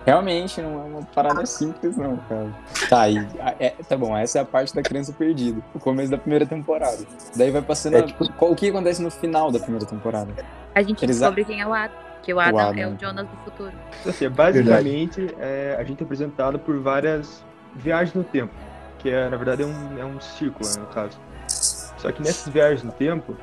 Realmente 0.05 0.61
não 0.61 0.81
é 0.81 0.83
uma 0.83 1.01
parada 1.15 1.45
simples, 1.45 1.95
não, 1.95 2.17
cara. 2.27 2.53
Tá, 2.89 3.07
e, 3.07 3.17
é, 3.57 3.69
tá 3.87 3.95
bom, 3.95 4.15
essa 4.17 4.39
é 4.39 4.41
a 4.41 4.45
parte 4.45 4.75
da 4.75 4.81
criança 4.81 5.13
perdida, 5.13 5.61
o 5.73 5.79
começo 5.79 6.11
da 6.11 6.17
primeira 6.17 6.45
temporada. 6.45 6.97
Daí 7.37 7.49
vai 7.51 7.61
passando. 7.61 7.95
É, 7.95 7.99
a- 7.99 8.03
tipo- 8.03 8.29
qual- 8.33 8.51
o 8.51 8.55
que 8.55 8.67
acontece 8.67 9.01
no 9.01 9.09
final 9.09 9.49
da 9.49 9.59
primeira 9.59 9.85
temporada? 9.85 10.33
A 10.73 10.81
gente 10.81 11.03
Eles- 11.03 11.19
descobre 11.19 11.45
quem 11.45 11.61
é 11.61 11.67
o 11.67 11.73
Adam. 11.73 12.03
Que 12.21 12.33
o 12.33 12.39
Adam, 12.39 12.59
Adam. 12.59 12.79
é 12.79 12.87
o 12.87 12.97
Jonas 12.97 13.27
do 13.27 13.35
futuro. 13.37 13.73
Assim, 14.07 14.29
basicamente, 14.29 15.35
é, 15.39 15.75
a 15.77 15.83
gente 15.83 16.01
é 16.01 16.03
apresentado 16.05 16.57
por 16.57 16.79
várias 16.79 17.43
viagens 17.75 18.13
no 18.13 18.23
tempo, 18.23 18.53
que 18.99 19.09
é, 19.09 19.29
na 19.29 19.35
verdade 19.35 19.63
é 19.63 19.65
um, 19.65 19.99
é 19.99 20.05
um 20.05 20.21
círculo, 20.21 20.69
né, 20.69 20.75
no 20.79 20.85
caso. 20.87 21.19
Só 21.97 22.11
que 22.11 22.21
nessas 22.21 22.51
viagens 22.51 22.81
no 22.81 22.91
tempo, 22.93 23.35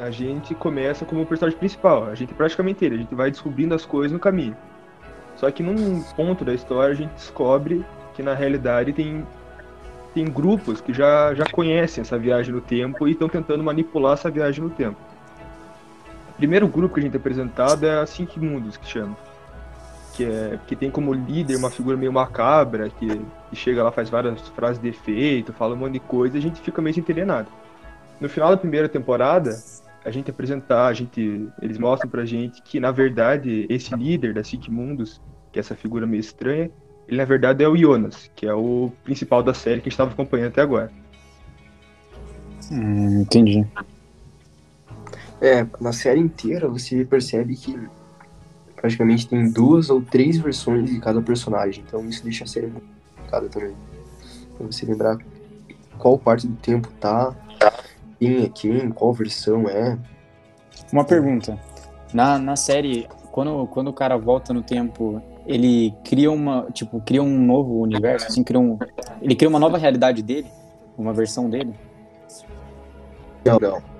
a 0.00 0.10
gente 0.10 0.54
começa 0.54 1.04
como 1.04 1.22
o 1.22 1.26
personagem 1.26 1.58
principal, 1.58 2.04
a 2.06 2.14
gente 2.14 2.32
é 2.32 2.36
praticamente 2.36 2.84
ele, 2.84 2.94
a 2.94 2.98
gente 2.98 3.14
vai 3.14 3.30
descobrindo 3.30 3.74
as 3.74 3.84
coisas 3.84 4.12
no 4.12 4.20
caminho. 4.20 4.56
Só 5.34 5.50
que 5.50 5.62
num 5.62 6.02
ponto 6.16 6.44
da 6.44 6.54
história 6.54 6.92
a 6.92 6.96
gente 6.96 7.10
descobre 7.12 7.84
que 8.14 8.22
na 8.22 8.34
realidade 8.34 8.92
tem, 8.92 9.26
tem 10.14 10.24
grupos 10.24 10.80
que 10.80 10.92
já, 10.92 11.34
já 11.34 11.44
conhecem 11.46 12.02
essa 12.02 12.16
viagem 12.18 12.52
no 12.52 12.60
tempo 12.60 13.06
e 13.08 13.12
estão 13.12 13.28
tentando 13.28 13.62
manipular 13.64 14.14
essa 14.14 14.30
viagem 14.30 14.62
no 14.62 14.70
tempo. 14.70 14.96
Primeiro 16.38 16.66
grupo 16.66 16.94
que 16.94 17.00
a 17.00 17.02
gente 17.02 17.14
é 17.14 17.18
apresentado 17.18 17.84
é 17.84 18.00
a 18.00 18.06
Cinco 18.06 18.40
Mundos, 18.40 18.78
que 18.78 18.86
chama 18.86 19.14
que, 20.18 20.24
é, 20.24 20.58
que 20.66 20.74
tem 20.74 20.90
como 20.90 21.14
líder 21.14 21.54
uma 21.56 21.70
figura 21.70 21.96
meio 21.96 22.12
macabra, 22.12 22.90
que, 22.90 23.06
que 23.48 23.54
chega 23.54 23.84
lá, 23.84 23.92
faz 23.92 24.10
várias 24.10 24.48
frases 24.48 24.82
de 24.82 24.88
efeito, 24.88 25.52
fala 25.52 25.74
um 25.74 25.78
monte 25.78 25.92
de 25.92 26.00
coisa 26.00 26.36
e 26.36 26.40
a 26.40 26.42
gente 26.42 26.60
fica 26.60 26.82
meio 26.82 26.92
sem 26.92 27.02
entender 27.02 27.24
nada. 27.24 27.46
No 28.20 28.28
final 28.28 28.50
da 28.50 28.56
primeira 28.56 28.88
temporada, 28.88 29.62
a 30.04 30.10
gente 30.10 30.28
apresentar, 30.28 30.88
a 30.88 30.92
gente, 30.92 31.48
eles 31.62 31.78
mostram 31.78 32.10
pra 32.10 32.24
gente 32.24 32.60
que, 32.62 32.80
na 32.80 32.90
verdade, 32.90 33.64
esse 33.68 33.94
líder 33.94 34.34
da 34.34 34.42
Cinco 34.42 34.72
Mundos, 34.72 35.20
que 35.52 35.58
é 35.58 35.60
essa 35.60 35.76
figura 35.76 36.04
meio 36.04 36.20
estranha, 36.20 36.68
ele 37.06 37.16
na 37.16 37.24
verdade 37.24 37.62
é 37.62 37.68
o 37.68 37.76
Jonas, 37.76 38.28
que 38.34 38.44
é 38.44 38.52
o 38.52 38.90
principal 39.04 39.40
da 39.40 39.54
série 39.54 39.76
que 39.76 39.82
a 39.82 39.90
gente 39.90 39.92
estava 39.92 40.10
acompanhando 40.10 40.48
até 40.48 40.62
agora. 40.62 40.90
Hum, 42.72 43.20
entendi. 43.20 43.64
É, 45.40 45.66
na 45.80 45.92
série 45.92 46.20
inteira 46.20 46.68
você 46.68 47.04
percebe 47.04 47.54
que 47.54 47.78
praticamente 48.74 49.28
tem 49.28 49.50
duas 49.50 49.90
ou 49.90 50.02
três 50.02 50.36
versões 50.38 50.90
de 50.90 51.00
cada 51.00 51.20
personagem. 51.20 51.84
Então 51.86 52.04
isso 52.08 52.22
deixa 52.24 52.44
a 52.44 52.46
série 52.46 52.66
muito 52.66 52.86
complicada 53.16 53.48
também. 53.48 53.74
Pra 54.56 54.66
você 54.66 54.86
lembrar 54.86 55.18
qual 55.98 56.18
parte 56.18 56.46
do 56.46 56.56
tempo 56.56 56.90
tá, 57.00 57.34
quem 58.18 58.44
é 58.44 58.48
quem, 58.48 58.90
qual 58.90 59.12
versão 59.12 59.68
é. 59.68 59.98
Uma 60.92 61.04
pergunta. 61.04 61.58
Na, 62.12 62.38
na 62.38 62.56
série, 62.56 63.06
quando, 63.30 63.66
quando 63.68 63.88
o 63.88 63.92
cara 63.92 64.16
volta 64.16 64.52
no 64.52 64.62
tempo, 64.62 65.22
ele 65.46 65.94
cria 66.04 66.30
uma, 66.30 66.68
tipo, 66.72 67.00
cria 67.00 67.22
um 67.22 67.38
novo 67.38 67.80
universo, 67.80 68.26
assim, 68.26 68.42
cria 68.42 68.58
um, 68.58 68.78
ele 69.20 69.36
cria 69.36 69.48
uma 69.48 69.58
nova 69.58 69.76
realidade 69.76 70.22
dele, 70.22 70.48
uma 70.96 71.12
versão 71.12 71.48
dele. 71.50 71.74
Não, 73.44 73.58
não. 73.58 73.97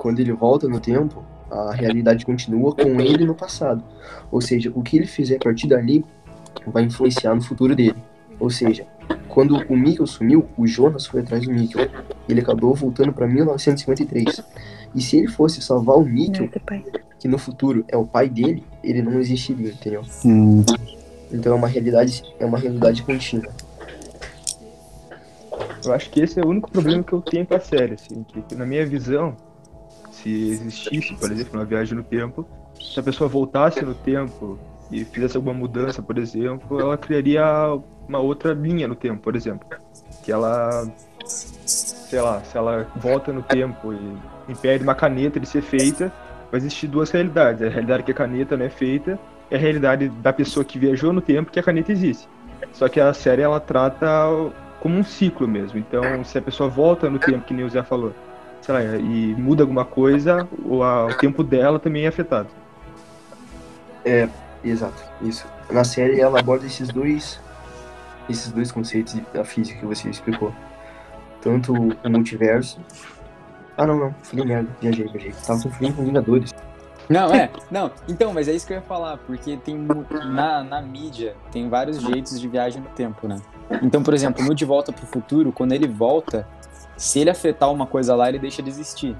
Quando 0.00 0.18
ele 0.18 0.32
volta 0.32 0.66
no 0.66 0.80
tempo, 0.80 1.22
a 1.50 1.74
realidade 1.74 2.24
continua 2.24 2.74
com 2.74 2.98
ele 3.02 3.26
no 3.26 3.34
passado. 3.34 3.84
Ou 4.32 4.40
seja, 4.40 4.72
o 4.74 4.82
que 4.82 4.96
ele 4.96 5.06
fizer 5.06 5.36
a 5.36 5.40
partir 5.40 5.66
dali 5.66 6.02
vai 6.66 6.84
influenciar 6.84 7.34
no 7.34 7.42
futuro 7.42 7.76
dele. 7.76 8.02
Ou 8.38 8.48
seja, 8.48 8.86
quando 9.28 9.58
o 9.68 9.76
Mikkel 9.76 10.06
sumiu, 10.06 10.48
o 10.56 10.66
Jonas 10.66 11.04
foi 11.04 11.20
atrás 11.20 11.44
do 11.44 11.52
Mikkel. 11.52 11.86
Ele 12.26 12.40
acabou 12.40 12.74
voltando 12.74 13.12
para 13.12 13.26
1953. 13.26 14.42
E 14.94 15.02
se 15.02 15.18
ele 15.18 15.28
fosse 15.28 15.60
salvar 15.60 15.98
o 15.98 16.02
Mikkel, 16.02 16.48
que 17.18 17.28
no 17.28 17.36
futuro 17.36 17.84
é 17.86 17.96
o 17.98 18.06
pai 18.06 18.26
dele, 18.30 18.64
ele 18.82 19.02
não 19.02 19.20
existiria, 19.20 19.68
entendeu? 19.68 20.00
Hum, 20.24 20.64
Então 21.30 21.52
é 21.52 21.56
uma 21.56 21.68
realidade, 21.68 22.22
é 22.40 22.46
uma 22.46 22.56
realidade 22.56 23.02
contínua. 23.02 23.52
Eu 25.84 25.92
acho 25.92 26.08
que 26.08 26.20
esse 26.22 26.40
é 26.40 26.42
o 26.42 26.48
único 26.48 26.70
problema 26.70 27.02
que 27.02 27.12
eu 27.12 27.20
tenho 27.20 27.44
com 27.44 27.54
a 27.54 27.60
série, 27.60 27.94
assim, 27.94 28.24
que 28.24 28.54
na 28.54 28.64
minha 28.64 28.86
visão, 28.86 29.36
se 30.22 30.50
existisse, 30.50 31.14
por 31.14 31.30
exemplo, 31.30 31.58
uma 31.58 31.64
viagem 31.64 31.96
no 31.96 32.02
tempo, 32.02 32.46
se 32.74 32.98
a 32.98 33.02
pessoa 33.02 33.28
voltasse 33.28 33.84
no 33.84 33.94
tempo 33.94 34.58
e 34.90 35.04
fizesse 35.04 35.36
alguma 35.36 35.54
mudança, 35.54 36.02
por 36.02 36.18
exemplo, 36.18 36.80
ela 36.80 36.96
criaria 36.96 37.44
uma 38.08 38.18
outra 38.18 38.52
linha 38.52 38.88
no 38.88 38.94
tempo, 38.94 39.22
por 39.22 39.36
exemplo. 39.36 39.66
Que 40.22 40.32
ela, 40.32 40.86
sei 41.24 42.20
lá, 42.20 42.42
se 42.42 42.56
ela 42.56 42.86
volta 42.96 43.32
no 43.32 43.42
tempo 43.42 43.92
e 43.92 44.52
impede 44.52 44.82
uma 44.82 44.94
caneta 44.94 45.38
de 45.38 45.46
ser 45.46 45.62
feita, 45.62 46.12
vai 46.50 46.58
existir 46.58 46.88
duas 46.88 47.10
realidades. 47.10 47.62
A 47.62 47.68
realidade 47.68 48.02
que 48.02 48.10
a 48.10 48.14
caneta 48.14 48.56
não 48.56 48.66
é 48.66 48.70
feita 48.70 49.18
e 49.50 49.54
a 49.54 49.58
realidade 49.58 50.08
da 50.08 50.32
pessoa 50.32 50.64
que 50.64 50.78
viajou 50.78 51.12
no 51.12 51.20
tempo 51.20 51.50
que 51.50 51.60
a 51.60 51.62
caneta 51.62 51.92
existe. 51.92 52.28
Só 52.72 52.88
que 52.88 53.00
a 53.00 53.12
série 53.14 53.42
ela 53.42 53.60
trata 53.60 54.06
como 54.80 54.96
um 54.96 55.04
ciclo 55.04 55.46
mesmo. 55.46 55.78
Então, 55.78 56.24
se 56.24 56.36
a 56.38 56.42
pessoa 56.42 56.68
volta 56.68 57.08
no 57.08 57.18
tempo, 57.18 57.44
que 57.44 57.54
nem 57.54 57.64
o 57.64 57.70
Zé 57.70 57.82
falou, 57.82 58.12
sei 58.70 58.72
lá, 58.72 58.96
e 58.96 59.34
muda 59.34 59.62
alguma 59.64 59.84
coisa, 59.84 60.46
o, 60.64 60.82
a- 60.82 61.06
o 61.06 61.14
tempo 61.14 61.42
dela 61.42 61.78
também 61.78 62.04
é 62.04 62.08
afetado. 62.08 62.48
Exato, 64.62 65.02
isso. 65.22 65.46
Na 65.70 65.84
série 65.84 66.20
ela 66.20 66.38
aborda 66.40 66.66
esses 66.66 66.88
dois 66.88 67.40
esses 68.28 68.52
dois 68.52 68.70
conceitos 68.70 69.16
da 69.34 69.44
física 69.44 69.80
que 69.80 69.86
você 69.86 70.08
explicou. 70.08 70.52
Tanto 71.40 71.72
o 71.72 72.10
multiverso. 72.10 72.78
Ah 73.76 73.86
não, 73.86 73.98
não, 73.98 74.14
falei 74.22 74.44
merda, 74.44 74.68
viajei, 74.80 75.06
viajei. 75.08 75.32
Tava 75.46 75.60
confundindo 75.62 75.96
com 75.96 76.04
Vingadores. 76.04 76.54
Não, 77.08 77.34
é. 77.34 77.50
Não, 77.70 77.90
então, 78.08 78.32
mas 78.32 78.46
é 78.46 78.52
isso 78.52 78.66
que 78.66 78.72
eu 78.72 78.76
ia 78.76 78.82
falar, 78.82 79.16
porque 79.26 79.56
tem 79.56 79.76
na, 80.26 80.62
na 80.62 80.80
mídia 80.80 81.34
tem 81.50 81.68
vários 81.68 82.00
jeitos 82.00 82.38
de 82.40 82.46
viagem 82.46 82.80
no 82.82 82.88
tempo, 82.90 83.26
né? 83.26 83.36
Então, 83.82 84.00
por 84.02 84.14
exemplo, 84.14 84.44
no 84.44 84.54
De 84.54 84.64
Volta 84.64 84.92
pro 84.92 85.06
Futuro, 85.06 85.50
quando 85.50 85.72
ele 85.72 85.88
volta, 85.88 86.46
se 87.00 87.18
ele 87.18 87.30
afetar 87.30 87.72
uma 87.72 87.86
coisa 87.86 88.14
lá, 88.14 88.28
ele 88.28 88.38
deixa 88.38 88.62
de 88.62 88.68
existir. 88.68 89.16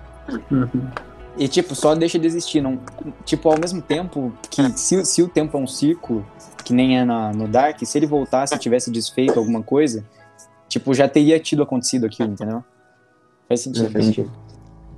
E, 1.38 1.48
tipo, 1.48 1.74
só 1.74 1.94
deixa 1.94 2.18
de 2.18 2.26
existir. 2.26 2.60
Não, 2.60 2.78
tipo, 3.24 3.48
ao 3.50 3.58
mesmo 3.58 3.80
tempo 3.80 4.34
que 4.50 4.68
se, 4.78 5.02
se 5.06 5.22
o 5.22 5.28
tempo 5.28 5.56
é 5.56 5.60
um 5.60 5.66
círculo, 5.66 6.26
que 6.62 6.74
nem 6.74 6.98
é 6.98 7.06
na, 7.06 7.32
no 7.32 7.48
Dark, 7.48 7.78
se 7.82 7.98
ele 7.98 8.06
voltasse 8.06 8.54
e 8.54 8.58
tivesse 8.58 8.90
desfeito 8.90 9.38
alguma 9.38 9.62
coisa, 9.62 10.04
tipo, 10.68 10.92
já 10.92 11.08
teria 11.08 11.40
tido 11.40 11.62
acontecido 11.62 12.04
aquilo, 12.04 12.32
entendeu? 12.32 12.62
Faz 13.48 13.60
sentido. 13.60 13.90
faz 13.90 14.04
sentido. 14.04 14.30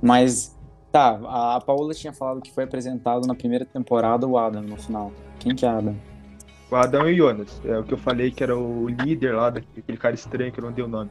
Mas, 0.01 0.53
tá, 0.91 1.17
a, 1.23 1.55
a 1.55 1.61
Paola 1.61 1.93
tinha 1.93 2.11
falado 2.11 2.41
que 2.41 2.51
foi 2.51 2.65
apresentado 2.65 3.25
na 3.25 3.33
primeira 3.33 3.63
temporada 3.63 4.27
o 4.27 4.37
Adam 4.37 4.61
no 4.61 4.75
final. 4.75 5.13
Quem 5.39 5.55
que 5.55 5.65
é 5.65 5.69
Adam? 5.69 5.95
O 6.69 6.75
Adam 6.75 7.09
e 7.09 7.13
o 7.13 7.15
Jonas. 7.15 7.61
É 7.63 7.77
o 7.77 7.83
que 7.85 7.93
eu 7.93 7.97
falei 7.97 8.29
que 8.29 8.43
era 8.43 8.57
o 8.57 8.89
líder 8.89 9.33
lá, 9.33 9.49
daquele 9.49 9.97
cara 9.97 10.15
estranho 10.15 10.51
que 10.51 10.59
eu 10.59 10.65
não 10.65 10.71
dei 10.73 10.83
o 10.83 10.87
nome. 10.89 11.09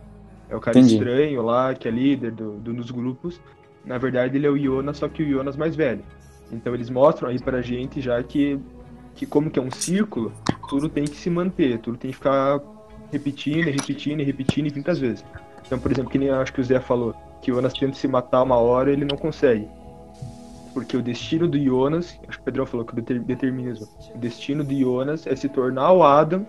É 0.52 0.56
o 0.56 0.60
cara 0.60 0.78
Entendi. 0.78 0.96
estranho 0.96 1.40
lá, 1.42 1.74
que 1.74 1.88
é 1.88 1.90
líder 1.90 2.30
do, 2.32 2.52
do- 2.58 2.74
dos 2.74 2.90
grupos. 2.90 3.40
Na 3.86 3.96
verdade, 3.96 4.36
ele 4.36 4.46
é 4.46 4.50
o 4.50 4.58
Jonas, 4.58 4.98
só 4.98 5.08
que 5.08 5.22
o 5.22 5.26
Jonas 5.28 5.56
mais 5.56 5.74
velho. 5.74 6.04
Então 6.52 6.74
eles 6.74 6.90
mostram 6.90 7.30
aí 7.30 7.38
pra 7.40 7.62
gente 7.62 8.02
já 8.02 8.22
que, 8.22 8.60
que 9.14 9.24
como 9.24 9.50
que 9.50 9.58
é 9.58 9.62
um 9.62 9.70
círculo, 9.70 10.30
tudo 10.68 10.90
tem 10.90 11.04
que 11.04 11.16
se 11.16 11.30
manter, 11.30 11.78
tudo 11.78 11.96
tem 11.96 12.10
que 12.10 12.16
ficar 12.18 12.60
repetindo, 13.10 13.68
e 13.68 13.70
repetindo, 13.70 14.20
e 14.20 14.24
repetindo 14.24 14.66
infinitas 14.66 14.98
vezes. 14.98 15.24
Então, 15.66 15.78
por 15.78 15.90
exemplo, 15.90 16.10
que 16.10 16.18
nem 16.18 16.28
eu 16.28 16.34
acho 16.36 16.52
que 16.52 16.60
o 16.60 16.64
Zé 16.64 16.78
falou, 16.80 17.14
que 17.40 17.50
o 17.50 17.54
Jonas 17.54 17.72
tenta 17.72 17.94
se 17.94 18.06
matar 18.06 18.42
uma 18.42 18.56
hora 18.56 18.90
e 18.90 18.92
ele 18.92 19.06
não 19.06 19.16
consegue. 19.16 19.66
Porque 20.74 20.96
o 20.96 21.02
destino 21.02 21.48
do 21.48 21.58
Jonas, 21.58 22.18
acho 22.28 22.36
que 22.38 22.42
o 22.42 22.44
Pedrão 22.44 22.66
falou 22.66 22.84
que 22.84 22.92
o 22.92 22.96
deter- 22.96 23.20
determinismo, 23.22 23.86
o 24.14 24.18
destino 24.18 24.62
do 24.62 24.74
Jonas 24.78 25.26
é 25.26 25.34
se 25.34 25.48
tornar 25.48 25.92
o 25.92 26.02
Adam, 26.02 26.46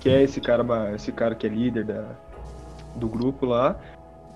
que 0.00 0.08
é 0.08 0.22
esse 0.24 0.40
cara, 0.40 0.64
esse 0.94 1.10
cara 1.12 1.34
que 1.34 1.46
é 1.46 1.50
líder 1.50 1.84
da, 1.84 2.04
do 2.96 3.08
grupo 3.08 3.46
lá, 3.46 3.78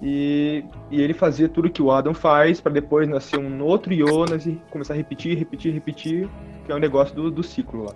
e, 0.03 0.65
e 0.91 1.01
ele 1.01 1.15
fazer 1.15 1.49
tudo 1.49 1.71
que 1.71 1.81
o 1.81 1.91
Adam 1.91 2.13
faz 2.13 2.61
para 2.61 2.73
depois 2.73 3.09
nascer 3.09 3.39
um 3.39 3.63
outro 3.63 3.95
Jonas 3.95 4.47
e 4.47 4.61
começar 4.71 4.95
a 4.95 4.97
repetir, 4.97 5.39
repetir, 5.39 5.73
repetir, 5.73 6.29
que 6.67 6.73
é 6.73 6.75
o 6.75 6.79
negócio 6.79 7.15
do, 7.15 7.31
do 7.31 7.43
ciclo 7.43 7.85
lá. 7.85 7.95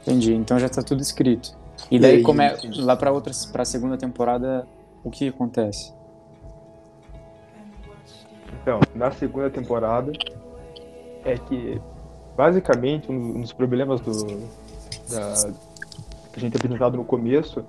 Entendi, 0.00 0.34
então 0.34 0.58
já 0.58 0.68
tá 0.68 0.82
tudo 0.82 1.00
escrito. 1.00 1.56
E 1.90 1.98
daí, 1.98 2.16
aí, 2.16 2.22
como 2.22 2.42
é, 2.42 2.58
lá 2.76 2.96
pra 2.96 3.12
outras, 3.12 3.46
pra 3.46 3.64
segunda 3.64 3.96
temporada, 3.96 4.66
o 5.04 5.10
que 5.10 5.28
acontece? 5.28 5.94
Então, 8.60 8.80
na 8.94 9.10
segunda 9.12 9.48
temporada, 9.48 10.12
é 11.24 11.36
que 11.36 11.80
basicamente 12.36 13.10
um 13.10 13.38
um 13.38 13.40
dos 13.40 13.52
problemas 13.52 14.00
do 14.00 14.48
da, 15.08 15.52
que 16.32 16.38
a 16.38 16.40
gente 16.40 16.56
apresentado 16.56 16.96
no 16.96 17.04
começo 17.04 17.64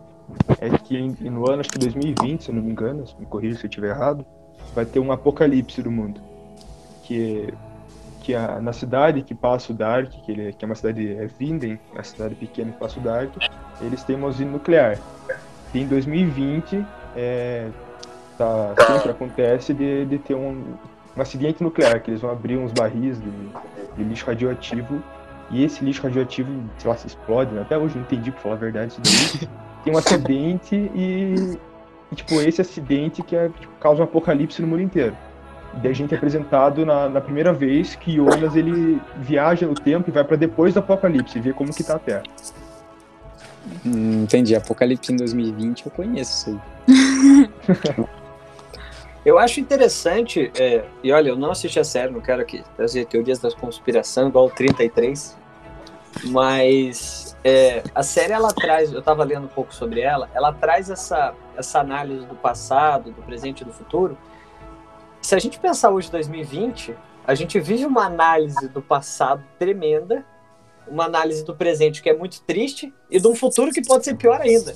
é 0.60 0.70
que 0.78 1.30
no 1.30 1.50
ano 1.50 1.62
acho 1.62 1.70
que 1.70 1.80
2020, 1.80 2.44
se 2.44 2.52
não 2.52 2.62
me 2.62 2.72
engano, 2.72 3.04
me 3.20 3.26
corrija 3.26 3.58
se 3.58 3.66
eu 3.66 3.70
estiver 3.70 3.90
errado, 3.90 4.26
vai 4.74 4.86
ter 4.86 5.00
um 5.00 5.12
apocalipse 5.12 5.82
do 5.82 5.92
mundo. 5.92 6.22
Que 7.04 7.54
que 8.24 8.34
a, 8.34 8.60
na 8.60 8.72
cidade 8.72 9.22
que 9.22 9.36
passa 9.36 9.74
o 9.74 9.76
Dark, 9.76 10.10
que, 10.10 10.32
ele, 10.32 10.54
que 10.54 10.64
é 10.64 10.66
uma 10.66 10.76
cidade 10.76 11.14
é 11.14 11.28
Vinden, 11.28 11.78
é 11.92 11.96
uma 11.98 12.04
cidade 12.04 12.36
pequena 12.36 12.72
que 12.72 12.80
passa 12.80 13.00
o 13.00 13.04
Dark, 13.04 13.30
eles 13.82 14.02
têm 14.04 14.16
uma 14.16 14.30
usina 14.30 14.50
nuclear. 14.50 14.98
E 15.74 15.80
em 15.82 15.88
2020 15.88 16.86
é, 17.16 17.68
tá, 18.38 18.74
sempre 18.88 19.12
acontece 19.12 19.74
de, 19.74 20.06
de 20.06 20.18
ter 20.20 20.36
um, 20.36 20.76
um 21.16 21.22
acidente 21.22 21.62
nuclear, 21.62 22.02
que 22.02 22.12
eles 22.12 22.22
vão 22.22 22.32
abrir 22.32 22.58
uns 22.58 22.72
barris 22.72 23.22
de, 23.22 23.32
de 23.98 24.04
lixo 24.04 24.26
radioativo 24.26 25.04
e 25.52 25.64
esse 25.64 25.84
lixo 25.84 26.02
radioativo, 26.04 26.50
sei 26.78 26.90
lá, 26.90 26.96
se 26.96 27.08
explode, 27.08 27.54
né? 27.54 27.62
até 27.62 27.78
hoje 27.78 27.96
não 27.96 28.04
entendi 28.04 28.32
pra 28.32 28.40
falar 28.40 28.56
a 28.56 28.58
verdade 28.58 28.94
isso 28.94 29.02
daí. 29.02 29.50
Tem 29.84 29.94
um 29.94 29.98
acidente 29.98 30.76
e, 30.76 31.58
e, 32.12 32.16
tipo, 32.16 32.42
esse 32.42 32.62
acidente 32.62 33.22
que 33.22 33.36
é, 33.36 33.50
tipo, 33.50 33.74
causa 33.80 34.02
um 34.02 34.06
apocalipse 34.06 34.62
no 34.62 34.68
mundo 34.68 34.82
inteiro. 34.82 35.16
E 35.76 35.78
daí 35.78 35.92
a 35.92 35.96
gente 35.96 36.14
é 36.14 36.18
apresentado 36.18 36.86
na, 36.86 37.10
na 37.10 37.22
primeira 37.22 37.52
vez 37.52 37.96
que 37.96 38.16
Jonas 38.16 38.56
ele 38.56 39.02
viaja 39.18 39.66
no 39.66 39.74
tempo 39.74 40.10
e 40.10 40.14
vai 40.14 40.24
pra 40.24 40.38
depois 40.38 40.74
do 40.74 40.80
apocalipse, 40.80 41.38
e 41.38 41.42
vê 41.42 41.52
como 41.52 41.74
que 41.74 41.84
tá 41.84 41.96
a 41.96 42.00
Terra. 42.00 42.24
Hum, 43.86 44.24
entendi, 44.24 44.56
Apocalipse 44.56 45.12
em 45.14 45.16
2020 45.16 45.86
eu 45.86 45.92
conheço 45.92 46.50
isso 46.50 46.62
aí. 46.88 48.06
Eu 49.26 49.40
acho 49.40 49.62
interessante, 49.62 50.52
é, 50.60 50.84
e 51.02 51.10
olha, 51.14 51.30
eu 51.30 51.38
não 51.38 51.52
assisti 51.52 51.80
a 51.80 51.84
série, 51.86 52.12
não 52.12 52.20
quero 52.20 52.42
aqui 52.42 52.62
trazer 52.76 53.06
teorias 53.06 53.40
da 53.40 53.50
conspiração 53.52 54.28
igual 54.28 54.48
o 54.48 54.50
33, 54.50 55.38
mas 56.26 57.23
é, 57.44 57.84
a 57.94 58.04
série 58.04 58.32
ela 58.32 58.54
traz, 58.54 58.92
eu 58.92 59.00
estava 59.00 59.24
lendo 59.24 59.46
um 59.46 59.50
pouco 59.50 59.74
sobre 59.74 60.00
ela, 60.00 60.30
ela 60.34 60.54
traz 60.54 60.90
essa, 60.90 61.36
essa 61.58 61.80
análise 61.80 62.26
do 62.26 62.36
passado, 62.36 63.12
do 63.12 63.22
presente 63.22 63.62
e 63.62 63.66
do 63.66 63.74
futuro. 63.74 64.18
Se 65.22 65.36
a 65.36 65.40
gente 65.40 65.60
pensar 65.60 65.92
hoje 65.92 66.10
2020, 66.10 66.96
a 67.26 67.36
gente 67.36 67.60
vive 67.60 67.86
uma 67.86 68.06
análise 68.06 68.68
do 68.70 68.82
passado 68.82 69.44
tremenda, 69.60 70.26
uma 70.88 71.06
análise 71.06 71.44
do 71.44 71.56
presente 71.56 72.02
que 72.02 72.10
é 72.10 72.14
muito 72.16 72.42
triste 72.42 72.94
e 73.10 73.20
de 73.20 73.28
um 73.28 73.36
futuro 73.36 73.72
que 73.72 73.82
pode 73.82 74.06
ser 74.06 74.16
pior 74.16 74.40
ainda. 74.40 74.74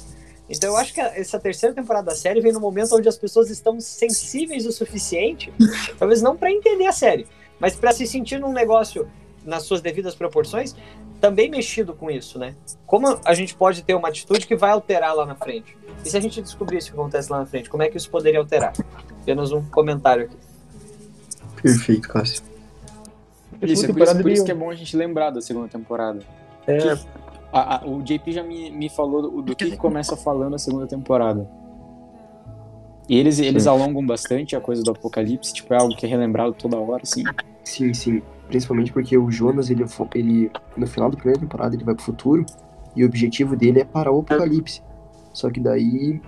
Então 0.50 0.70
eu 0.70 0.78
acho 0.78 0.94
que 0.94 1.02
essa 1.02 1.39
terceira 1.39 1.76
temporada 1.76 2.08
da 2.08 2.15
série 2.15 2.39
vem 2.39 2.54
no 2.54 2.60
momento 2.60 2.96
onde 2.96 3.08
as 3.08 3.18
pessoas 3.18 3.50
estão 3.50 3.80
sensíveis 3.80 4.65
o 4.65 4.72
suficiente, 4.72 5.54
talvez 6.00 6.22
não 6.22 6.38
para 6.38 6.52
entender 6.52 6.86
a 6.86 6.94
série, 6.94 7.28
mas 7.60 7.76
para 7.76 7.91
se 7.91 8.08
sentir 8.08 8.39
num 8.39 8.54
negócio 8.54 9.10
nas 9.48 9.64
suas 9.64 9.82
devidas 9.82 10.14
proporções, 10.14 10.76
também 11.22 11.50
mexido 11.50 11.94
com 11.94 12.12
isso, 12.12 12.38
né? 12.38 12.54
Como 12.86 13.08
a 13.26 13.34
gente 13.34 13.56
pode 13.56 13.82
ter 13.82 13.96
uma 13.96 14.10
atitude 14.10 14.46
que 14.46 14.56
vai 14.56 14.72
alterar 14.72 15.16
lá 15.16 15.26
na 15.26 15.34
frente? 15.36 15.76
E 16.06 16.10
se 16.10 16.18
a 16.18 16.20
gente 16.20 16.42
descobrir 16.42 16.78
isso 16.78 16.92
que 16.92 17.00
acontece 17.00 17.32
lá 17.32 17.40
na 17.40 17.46
frente, 17.46 17.70
como 17.70 17.82
é 17.82 17.90
que 17.90 17.98
isso 17.98 18.10
poderia 18.10 18.40
alterar? 18.40 18.74
Apenas 19.22 19.52
um 19.52 19.64
comentário 19.64 20.26
aqui. 20.26 20.38
Perfeito, 21.62 22.08
Cássio. 22.10 22.44
Isso, 23.62 23.86
é 23.86 23.88
por 23.94 24.02
isso, 24.02 24.22
por 24.22 24.30
isso 24.32 24.46
que 24.46 24.52
é 24.52 24.54
bom 24.54 24.70
a 24.70 24.76
gente 24.76 24.96
lembrar 24.96 25.32
da 25.32 25.42
segunda 25.42 25.68
temporada. 25.68 26.20
É, 26.68 26.78
Que- 26.78 26.90
a- 27.52 27.78
a- 27.78 27.86
o 27.88 28.04
JP 28.04 28.32
já 28.32 28.44
me, 28.44 28.70
me 28.70 28.90
falou 28.90 29.22
do, 29.24 29.42
do 29.42 29.56
que, 29.56 29.72
que 29.72 29.78
começa 29.78 30.16
falando 30.16 30.54
a 30.56 30.60
segunda 30.60 30.86
temporada. 30.86 31.50
E 33.10 33.18
eles, 33.18 33.40
eles 33.40 33.64
Sim. 33.64 33.70
alongam 33.70 34.06
bastante 34.06 34.56
a 34.56 34.62
coisa 34.62 34.84
do 34.84 34.92
apocalipse, 34.92 35.54
tipo, 35.54 35.74
é 35.74 35.78
algo 35.78 35.96
que 35.96 36.06
é 36.06 36.10
relembrado 36.10 36.54
toda 36.54 36.78
hora, 36.78 37.02
assim. 37.04 37.24
Sim, 37.64 37.94
sim. 37.94 38.22
Principalmente 38.48 38.94
porque 38.94 39.18
o 39.18 39.30
Jonas, 39.30 39.70
ele, 39.70 39.86
ele 40.16 40.52
no 40.76 40.88
final 40.88 41.10
da 41.10 41.18
primeira 41.18 41.40
temporada, 41.40 41.76
ele 41.76 41.84
vai 41.84 41.96
pro 41.96 42.04
futuro 42.04 42.46
e 42.96 43.04
o 43.04 43.08
objetivo 43.08 43.56
dele 43.56 43.82
é 43.82 43.86
parar 43.86 44.12
o 44.12 44.20
apocalipse. 44.20 44.82
Só 45.34 45.50
que 45.50 45.60
daí 45.60 46.22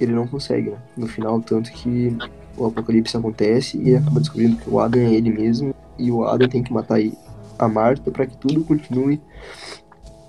ele 0.00 0.12
não 0.12 0.26
consegue, 0.26 0.70
né? 0.70 0.78
No 0.96 1.06
final, 1.06 1.40
tanto 1.40 1.70
que 1.72 2.16
o 2.56 2.66
apocalipse 2.66 3.16
acontece 3.16 3.78
e 3.78 3.88
ele 3.88 3.96
acaba 3.96 4.20
descobrindo 4.20 4.56
que 4.56 4.68
o 4.68 4.80
Adam 4.80 5.00
é 5.00 5.14
ele 5.14 5.30
mesmo 5.30 5.74
e 5.98 6.10
o 6.10 6.24
Adam 6.24 6.48
tem 6.48 6.62
que 6.62 6.72
matar 6.72 6.98
a 7.58 7.68
Marta 7.68 8.10
para 8.10 8.26
que 8.26 8.36
tudo 8.36 8.64
continue 8.64 9.20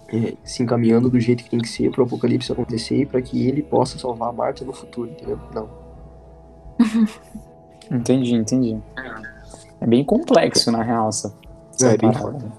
é, 0.10 0.36
se 0.44 0.62
encaminhando 0.62 1.10
do 1.10 1.20
jeito 1.20 1.44
que 1.44 1.50
tem 1.50 1.60
que 1.60 1.68
ser 1.68 1.90
para 1.90 2.02
o 2.02 2.06
apocalipse 2.06 2.52
acontecer 2.52 3.02
e 3.02 3.06
para 3.06 3.22
que 3.22 3.48
ele 3.48 3.64
possa 3.64 3.98
salvar 3.98 4.30
a 4.30 4.34
Marta 4.34 4.64
no 4.64 4.72
futuro, 4.74 5.10
entendeu? 5.10 5.40
Não. 5.54 5.70
Entendi, 7.92 8.34
entendi. 8.34 8.82
É 9.84 9.86
bem 9.86 10.02
complexo, 10.02 10.72
na 10.72 10.82
real, 10.82 11.10
essa, 11.10 11.36
essa 11.74 11.90
É, 11.90 11.98
parada. 11.98 12.52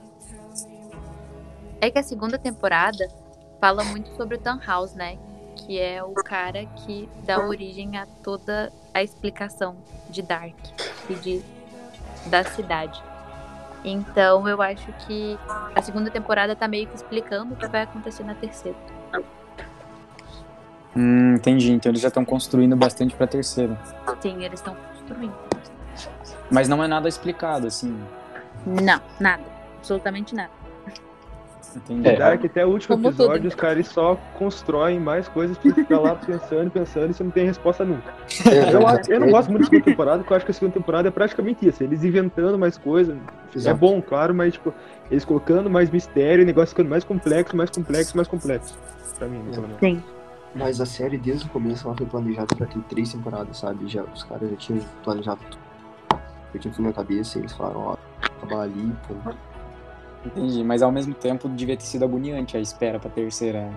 É 1.80 1.90
que 1.90 1.98
a 1.98 2.02
segunda 2.02 2.38
temporada 2.38 3.08
fala 3.58 3.82
muito 3.82 4.14
sobre 4.14 4.34
o 4.36 4.38
Tannhaus, 4.38 4.92
né? 4.92 5.16
Que 5.56 5.80
é 5.80 6.04
o 6.04 6.12
cara 6.12 6.66
que 6.66 7.08
dá 7.24 7.42
origem 7.42 7.96
a 7.96 8.06
toda 8.22 8.70
a 8.92 9.02
explicação 9.02 9.74
de 10.10 10.20
Dark 10.20 10.54
e 11.08 11.14
de, 11.14 11.42
da 12.26 12.44
cidade. 12.44 13.02
Então 13.82 14.46
eu 14.46 14.60
acho 14.60 14.92
que 15.06 15.38
a 15.74 15.80
segunda 15.80 16.10
temporada 16.10 16.54
tá 16.54 16.68
meio 16.68 16.86
que 16.86 16.94
explicando 16.94 17.54
o 17.54 17.56
que 17.56 17.66
vai 17.68 17.84
acontecer 17.84 18.22
na 18.22 18.34
terceira. 18.34 18.76
Hum, 20.94 21.36
entendi. 21.36 21.72
Então 21.72 21.90
eles 21.90 22.02
já 22.02 22.08
estão 22.08 22.24
construindo 22.24 22.76
bastante 22.76 23.14
pra 23.14 23.26
terceira. 23.26 23.78
Sim, 24.20 24.44
eles 24.44 24.60
estão 24.60 24.76
construindo. 24.92 25.53
Mas 26.50 26.68
não 26.68 26.82
é 26.82 26.86
nada 26.86 27.08
explicado, 27.08 27.66
assim. 27.66 27.98
Não, 28.66 29.00
nada. 29.20 29.42
Absolutamente 29.78 30.34
nada. 30.34 30.50
Entendi. 31.76 32.08
É. 32.08 32.16
Dark 32.16 32.44
até 32.44 32.64
o 32.64 32.70
último 32.70 32.96
Como 32.96 33.08
episódio, 33.08 33.34
tudo. 33.42 33.48
os 33.48 33.54
caras 33.54 33.88
só 33.88 34.16
constroem 34.38 35.00
mais 35.00 35.26
coisas 35.26 35.58
pra 35.58 35.72
ficar 35.74 35.98
lá 35.98 36.14
pensando, 36.14 36.70
pensando 36.70 37.10
e 37.10 37.14
você 37.14 37.24
não 37.24 37.30
tem 37.32 37.46
resposta 37.46 37.84
nunca. 37.84 38.14
É, 38.48 38.72
Eu, 38.72 39.14
eu 39.14 39.20
não 39.20 39.30
gosto 39.30 39.50
muito 39.50 39.62
da 39.62 39.70
segunda 39.70 39.84
temporada, 39.84 40.18
porque 40.18 40.32
eu 40.32 40.36
acho 40.36 40.44
que 40.46 40.52
a 40.52 40.54
segunda 40.54 40.72
temporada 40.74 41.08
é 41.08 41.10
praticamente 41.10 41.66
isso. 41.66 41.82
Eles 41.82 42.04
inventando 42.04 42.56
mais 42.56 42.78
coisas. 42.78 43.16
É 43.64 43.74
bom, 43.74 44.00
claro, 44.00 44.32
mas 44.32 44.52
tipo, 44.52 44.72
eles 45.10 45.24
colocando 45.24 45.68
mais 45.68 45.90
mistério 45.90 46.42
e 46.42 46.44
o 46.44 46.46
negócio 46.46 46.68
ficando 46.70 46.90
mais 46.90 47.02
complexo, 47.02 47.56
mais 47.56 47.70
complexo, 47.70 48.16
mais 48.16 48.28
complexo. 48.28 48.78
Pra 49.18 49.26
mim, 49.26 49.42
pelo 49.50 49.62
menos. 49.62 49.80
Sim. 49.80 50.02
Mas 50.54 50.80
a 50.80 50.86
série, 50.86 51.18
desde 51.18 51.46
o 51.46 51.48
começo, 51.48 51.88
ela 51.88 51.96
foi 51.96 52.06
planejada 52.06 52.54
pra 52.54 52.66
ter 52.66 52.78
três 52.88 53.12
temporadas, 53.12 53.56
sabe? 53.58 53.88
Já, 53.88 54.04
os 54.04 54.22
caras 54.22 54.48
já 54.50 54.56
tinham 54.56 54.80
planejado 55.02 55.40
tudo. 55.50 55.58
Eu 56.54 56.60
tinha 56.60 56.72
tudo 56.72 56.86
na 56.86 56.92
cabeça 56.92 57.38
e 57.38 57.42
eles 57.42 57.52
falaram, 57.52 57.80
ó, 57.80 57.96
acabar 58.22 58.62
ali, 58.62 58.94
pô. 59.08 59.14
Entendi. 60.24 60.62
Mas 60.64 60.82
ao 60.82 60.92
mesmo 60.92 61.12
tempo 61.14 61.48
devia 61.48 61.76
ter 61.76 61.84
sido 61.84 62.04
agoniante 62.04 62.56
a 62.56 62.60
espera 62.60 62.98
pra 62.98 63.10
terceira. 63.10 63.70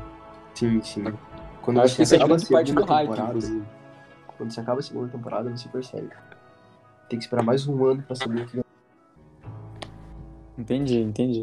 Sim, 0.54 0.82
sim. 0.82 1.04
Quando 1.62 1.78
Eu 1.78 1.84
acho 1.84 1.96
que 1.96 2.04
isso 2.04 2.16
é 2.16 2.18
grande 2.20 2.46
parte 2.48 2.72
do 2.72 2.80
segunda 2.80 2.94
hype, 2.94 3.08
temporada, 3.10 3.30
inclusive. 3.30 3.64
quando 4.38 4.52
você 4.52 4.60
acaba 4.62 4.80
a 4.80 4.84
segunda 4.84 5.08
temporada, 5.10 5.50
você 5.50 5.68
percebe. 5.68 6.10
Tem 7.10 7.20
que 7.20 7.26
esperar 7.26 7.44
mais 7.44 7.68
um 7.68 7.86
ano 7.86 8.04
pra 8.04 8.16
saber 8.16 8.42
o 8.42 8.48
que 8.48 8.62
Entendi, 10.58 11.00
entendi. 11.00 11.42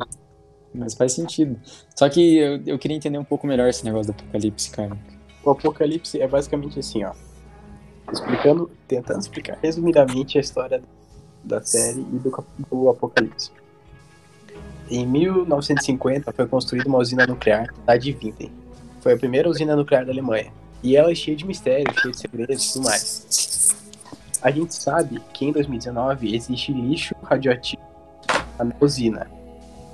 Mas 0.75 0.95
faz 0.95 1.13
sentido. 1.13 1.59
Só 1.95 2.09
que 2.09 2.37
eu, 2.37 2.63
eu 2.67 2.79
queria 2.79 2.97
entender 2.97 3.19
um 3.19 3.25
pouco 3.25 3.47
melhor 3.47 3.69
esse 3.69 3.85
negócio 3.85 4.13
do 4.13 4.17
apocalipse, 4.19 4.71
cara. 4.71 4.97
O 5.45 5.51
Apocalipse 5.51 6.21
é 6.21 6.27
basicamente 6.27 6.79
assim, 6.79 7.05
ó. 7.05 7.13
Explicando, 8.11 8.71
tentando 8.89 9.21
explicar 9.21 9.59
resumidamente 9.63 10.39
a 10.39 10.41
história 10.41 10.83
da 11.45 11.63
série 11.63 12.01
e 12.01 12.19
do, 12.19 12.45
do 12.71 12.89
Apocalipse. 12.91 13.51
Em 14.91 15.07
1950 15.07 16.33
foi 16.33 16.47
construída 16.47 16.89
uma 16.89 16.99
usina 16.99 17.27
nuclear 17.27 17.73
na 17.87 17.97
de 17.97 18.13
Winden. 18.13 18.51
Foi 19.01 19.15
a 19.15 19.17
primeira 19.17 19.49
usina 19.49 19.75
nuclear 19.77 20.05
da 20.05 20.13
Alemanha. 20.13 20.53
E 20.83 20.97
ela 20.97 21.11
é 21.11 21.15
cheia 21.15 21.37
de 21.37 21.47
mistérios, 21.47 21.97
cheia 22.01 22.13
de 22.13 22.19
segredos 22.19 22.65
e 22.65 22.73
tudo 22.75 22.85
mais. 22.85 23.75
A 24.43 24.51
gente 24.51 24.75
sabe 24.75 25.21
que 25.33 25.47
em 25.47 25.53
2019 25.53 26.35
existe 26.35 26.73
lixo 26.73 27.15
radioativo 27.23 27.83
na 28.59 28.75
usina. 28.81 29.27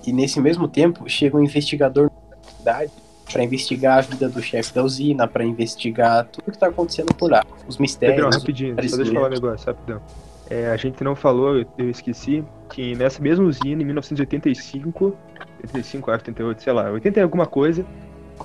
E 0.05 0.13
nesse 0.13 0.41
mesmo 0.41 0.67
tempo 0.67 1.09
chega 1.09 1.37
um 1.37 1.45
investigador 1.45 2.11
da 2.29 2.51
cidade 2.51 2.93
para 3.33 3.45
investigar 3.45 3.99
a 3.99 4.01
vida 4.01 4.29
do 4.29 4.43
chefe 4.43 4.75
da 4.75 4.83
usina, 4.83 5.29
para 5.29 5.45
investigar 5.45 6.27
tudo 6.27 6.45
que 6.47 6.51
está 6.51 6.67
acontecendo 6.67 7.15
por 7.15 7.31
lá, 7.31 7.45
os 7.69 7.79
mistérios. 7.79 8.17
Pedrão, 8.17 8.31
rapidinho, 8.31 8.75
só 8.89 8.97
deixa 8.97 9.11
eu 9.11 9.15
falar 9.15 9.29
um 9.29 9.31
negócio, 9.31 9.67
rapidão. 9.67 10.03
É, 10.51 10.67
a 10.67 10.77
gente 10.77 11.03
não 11.05 11.15
falou, 11.15 11.57
eu, 11.57 11.67
eu 11.79 11.89
esqueci, 11.89 12.45
que 12.69 12.97
nessa 12.97 13.23
mesma 13.23 13.45
usina, 13.45 13.83
em 13.83 13.85
1985, 13.85 15.17
85, 15.63 16.11
acho, 16.11 16.21
88, 16.23 16.63
sei 16.63 16.73
lá, 16.73 16.91
80 16.91 17.21
e 17.21 17.23
alguma 17.23 17.47
coisa, 17.47 17.87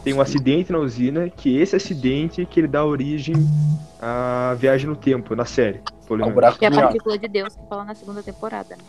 tem 0.04 0.14
um 0.14 0.22
acidente 0.22 0.72
na 0.72 0.78
usina, 0.78 1.30
que 1.30 1.58
esse 1.60 1.76
acidente 1.76 2.46
que 2.46 2.60
ele 2.60 2.68
dá 2.68 2.86
origem 2.86 3.36
à 4.00 4.56
viagem 4.60 4.88
no 4.88 4.96
tempo, 4.96 5.36
na 5.36 5.46
série. 5.46 5.82
Ao 6.08 6.16
menos. 6.16 6.34
buraco 6.34 6.60
Que 6.60 6.66
é 6.66 6.68
a 6.68 6.72
partícula 6.72 7.18
de 7.18 7.28
Deus 7.28 7.56
que 7.56 7.68
fala 7.68 7.84
na 7.84 7.96
segunda 7.96 8.22
temporada, 8.22 8.76
né? 8.76 8.84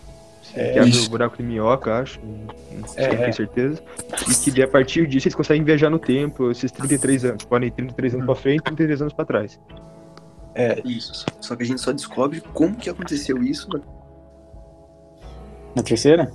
É, 0.55 0.73
que 0.73 0.79
abre 0.79 0.91
isso. 0.91 1.07
o 1.07 1.11
buraco 1.11 1.37
de 1.37 1.43
minhoca, 1.43 1.99
acho. 1.99 2.21
Não 2.23 2.87
sei, 2.87 3.05
É, 3.05 3.09
não 3.09 3.17
tenho 3.17 3.29
é. 3.29 3.33
certeza. 3.33 3.83
E 4.31 4.51
que 4.51 4.63
a 4.63 4.69
partir 4.69 5.07
disso 5.07 5.27
eles 5.27 5.35
conseguem 5.35 5.65
viajar 5.65 5.91
no 5.91 5.99
tempo, 5.99 6.51
esses 6.51 6.71
33 6.71 7.25
anos. 7.25 7.45
Podem 7.45 7.69
ir 7.69 7.73
33 7.73 8.15
anos 8.15 8.27
pra 8.27 8.35
frente 8.35 8.61
e 8.61 8.65
33 8.65 9.01
anos 9.03 9.13
pra 9.13 9.25
trás. 9.25 9.61
É, 10.57 10.83
Isso. 10.85 11.27
Só 11.41 11.55
que 11.55 11.63
a 11.63 11.67
gente 11.67 11.81
só 11.81 11.93
descobre 11.93 12.41
como 12.41 12.77
que 12.77 12.89
aconteceu 12.89 13.43
isso 13.43 13.69
né? 13.73 13.81
Na 15.75 15.83
terceira? 15.83 16.33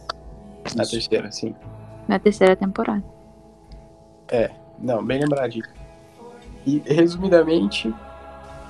na 0.75 0.85
terceira, 0.85 1.31
sim. 1.31 1.55
Na 2.07 2.19
terceira 2.19 2.55
temporada. 2.55 3.03
Não, 4.81 5.03
bem 5.03 5.19
lembradinho. 5.19 5.65
E, 6.65 6.81
resumidamente, 6.85 7.93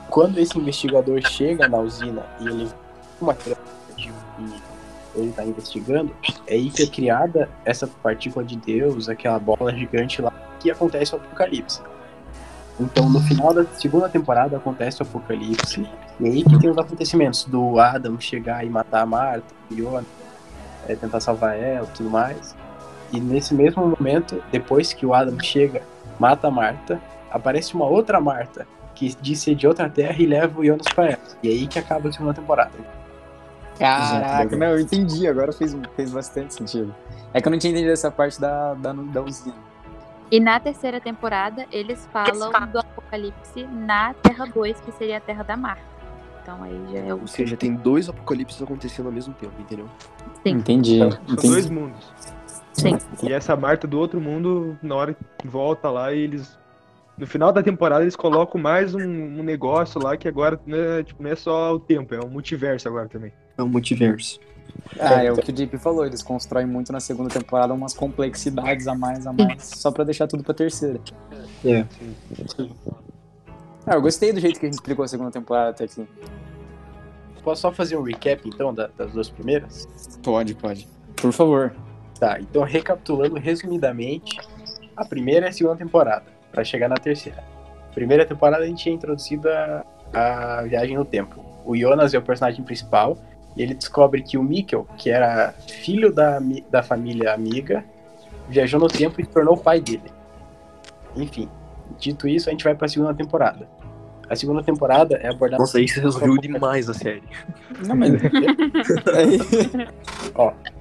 quando 0.09 0.37
esse 0.37 0.57
investigador 0.57 1.21
chega 1.27 1.67
na 1.67 1.79
usina 1.79 2.25
e 2.39 2.47
ele 2.47 2.69
uma 3.19 3.33
que 3.33 3.55
ele 5.15 5.29
está 5.29 5.45
investigando, 5.45 6.15
é 6.47 6.55
aí 6.55 6.69
que 6.69 6.83
é 6.83 6.87
criada 6.87 7.49
essa 7.63 7.85
partícula 7.85 8.43
de 8.43 8.55
Deus, 8.57 9.09
aquela 9.09 9.37
bola 9.37 9.75
gigante 9.75 10.21
lá, 10.21 10.31
que 10.59 10.71
acontece 10.71 11.13
o 11.13 11.17
apocalipse. 11.17 11.81
Então, 12.79 13.10
no 13.10 13.19
final 13.21 13.53
da 13.53 13.65
segunda 13.65 14.10
temporada 14.10 14.57
acontece 14.57 15.01
o 15.01 15.03
apocalipse, 15.03 15.88
e 16.19 16.25
aí 16.25 16.43
que 16.43 16.60
tem 16.60 16.69
os 16.69 16.77
acontecimentos 16.77 17.45
do 17.45 17.79
Adam 17.79 18.19
chegar 18.19 18.65
e 18.65 18.69
matar 18.69 19.01
a 19.01 19.05
Marta, 19.05 19.53
o 19.69 19.73
Yona, 19.73 20.05
é, 20.88 20.95
tentar 20.95 21.19
salvar 21.19 21.57
ela 21.57 21.88
e 21.88 21.97
tudo 21.97 22.10
mais. 22.10 22.55
E 23.12 23.19
nesse 23.19 23.53
mesmo 23.53 23.86
momento, 23.86 24.41
depois 24.51 24.93
que 24.93 25.05
o 25.05 25.13
Adam 25.13 25.39
chega 25.39 25.84
mata 26.19 26.47
a 26.47 26.51
Marta, 26.51 26.99
aparece 27.29 27.73
uma 27.75 27.86
outra 27.86 28.19
Marta 28.19 28.65
que 28.95 29.15
diz 29.21 29.39
ser 29.39 29.55
de 29.55 29.67
outra 29.67 29.89
terra 29.89 30.21
e 30.21 30.25
leva 30.25 30.60
o 30.60 30.65
Jonas 30.65 30.88
pra 30.93 31.05
ela. 31.07 31.21
E 31.41 31.49
aí 31.49 31.67
que 31.67 31.79
acaba 31.79 32.10
a 32.10 32.12
segunda 32.12 32.34
temporada. 32.34 32.71
Caraca, 33.79 34.55
não, 34.55 34.67
eu 34.67 34.79
entendi, 34.79 35.27
agora 35.27 35.51
fez, 35.51 35.75
fez 35.95 36.12
bastante 36.12 36.53
sentido. 36.53 36.93
É 37.34 37.41
que 37.41 37.47
eu 37.47 37.51
não 37.51 37.57
tinha 37.57 37.71
entendido 37.71 37.91
essa 37.91 38.12
parte 38.12 38.39
da, 38.39 38.75
da, 38.75 38.93
da 38.93 39.21
usina. 39.21 39.55
E 40.32 40.39
na 40.39 40.58
terceira 40.62 41.02
temporada, 41.02 41.67
eles 41.70 42.08
falam 42.13 42.67
do 42.72 42.80
apocalipse 42.80 43.67
na 43.67 44.13
Terra 44.13 44.46
2, 44.46 44.80
que 44.80 44.91
seria 44.94 45.17
a 45.17 45.20
Terra 45.20 45.44
da 45.44 45.58
Marta. 45.58 45.84
Então 46.41 46.63
aí 46.63 46.80
já 46.89 47.00
é 47.00 47.13
o. 47.13 47.20
Ou 47.20 47.28
seja, 47.28 47.58
tem 47.58 47.76
dois 47.76 48.08
apocalipses 48.08 48.62
acontecendo 48.62 49.08
ao 49.08 49.12
mesmo 49.12 49.34
tempo, 49.34 49.54
entendeu? 49.60 49.88
Sim. 50.41 50.52
Entendi, 50.52 50.98
São 51.00 51.10
dois 51.10 51.65
entendi. 51.65 51.74
mundos. 51.74 52.13
Sim. 52.72 52.98
E 53.22 53.34
essa 53.34 53.56
Marta 53.58 53.86
do 53.86 54.00
outro 54.00 54.22
mundo, 54.22 54.78
na 54.82 54.96
hora 54.96 55.17
que 55.38 55.48
volta 55.48 55.91
lá, 55.91 56.13
e 56.13 56.20
eles. 56.20 56.58
No 57.17 57.28
final 57.28 57.52
da 57.52 57.62
temporada, 57.62 58.04
eles 58.04 58.15
colocam 58.15 58.60
mais 58.60 58.96
um, 58.96 59.02
um 59.02 59.44
negócio 59.44 60.02
lá 60.02 60.15
que 60.15 60.28
agora 60.28 60.60
não 60.65 60.78
é, 60.78 61.04
tipo, 61.04 61.22
não 61.22 61.30
é 61.30 61.36
só 61.36 61.76
o 61.76 61.80
tempo, 61.80 62.15
é 62.15 62.20
um 62.20 62.30
multiverso 62.30 62.88
agora 62.88 63.08
também. 63.08 63.34
É 63.58 63.62
um 63.62 63.67
multiverso. 63.67 64.39
Ah, 65.00 65.24
é 65.24 65.32
o 65.32 65.36
que 65.38 65.50
o 65.50 65.54
JP 65.54 65.78
falou, 65.78 66.06
eles 66.06 66.21
constroem 66.21 66.65
muito 66.65 66.91
na 66.91 67.00
segunda 67.00 67.30
temporada 67.30 67.74
umas 67.74 67.93
complexidades 67.93 68.88
a 68.88 68.93
mais, 68.95 69.26
a 69.26 69.34
mais, 69.34 69.63
só 69.63 69.89
pra 69.91 70.04
deixar 70.04 70.28
tudo 70.28 70.43
pra 70.43 70.54
terceira. 70.54 71.00
É. 71.65 71.86
Ah, 73.86 73.95
eu 73.95 74.02
gostei 74.02 74.32
do 74.32 74.39
jeito 74.39 74.60
que 74.60 74.65
a 74.65 74.69
gente 74.69 74.76
explicou 74.76 75.04
a 75.04 75.08
segunda 75.08 75.32
temporada 75.32 75.69
até 75.71 75.86
aqui. 75.86 76.06
Posso 77.43 77.62
só 77.62 77.71
fazer 77.71 77.97
um 77.97 78.04
recap 78.04 78.47
então 78.47 78.74
da- 78.74 78.89
das 78.95 79.12
duas 79.13 79.30
primeiras? 79.30 79.88
Pode, 80.21 80.54
pode. 80.54 80.88
Por 81.15 81.32
favor. 81.32 81.74
Tá, 82.19 82.39
então 82.39 82.62
recapitulando 82.63 83.36
resumidamente, 83.39 84.38
a 84.95 85.04
primeira 85.04 85.47
e 85.47 85.50
a 85.50 85.52
segunda 85.52 85.78
temporada, 85.78 86.26
pra 86.52 86.63
chegar 86.63 86.88
na 86.88 86.95
terceira. 86.97 87.43
Primeira 87.95 88.26
temporada 88.26 88.63
a 88.63 88.67
gente 88.67 88.88
é 88.88 88.91
introduzido 88.93 89.50
a, 89.50 89.84
a 90.13 90.62
viagem 90.63 90.95
no 90.95 91.04
tempo. 91.04 91.43
O 91.65 91.76
Jonas 91.76 92.13
é 92.13 92.17
o 92.19 92.21
personagem 92.21 92.63
principal 92.63 93.17
e 93.55 93.61
ele 93.61 93.73
descobre 93.73 94.21
que 94.21 94.37
o 94.37 94.43
Mikkel, 94.43 94.87
que 94.97 95.09
era 95.09 95.53
filho 95.67 96.11
da, 96.13 96.39
da 96.69 96.81
família 96.83 97.33
amiga, 97.33 97.83
viajou 98.47 98.79
no 98.79 98.87
tempo 98.87 99.19
e 99.21 99.25
se 99.25 99.29
tornou 99.31 99.55
o 99.55 99.57
pai 99.57 99.79
dele. 99.81 100.11
Enfim, 101.15 101.49
dito 101.99 102.27
isso, 102.27 102.49
a 102.49 102.51
gente 102.51 102.63
vai 102.63 102.73
pra 102.75 102.87
segunda 102.87 103.13
temporada. 103.13 103.67
A 104.29 104.35
segunda 104.35 104.63
temporada 104.63 105.15
é 105.17 105.27
abordada. 105.27 105.61
Nossa, 105.61 105.77
aí 105.77 105.87
você 105.87 105.99
resolveu 105.99 106.37
demais 106.37 106.89
a 106.89 106.93
série. 106.93 107.23
Não, 107.85 107.95
mas. 107.97 108.13
Aí- 109.13 109.39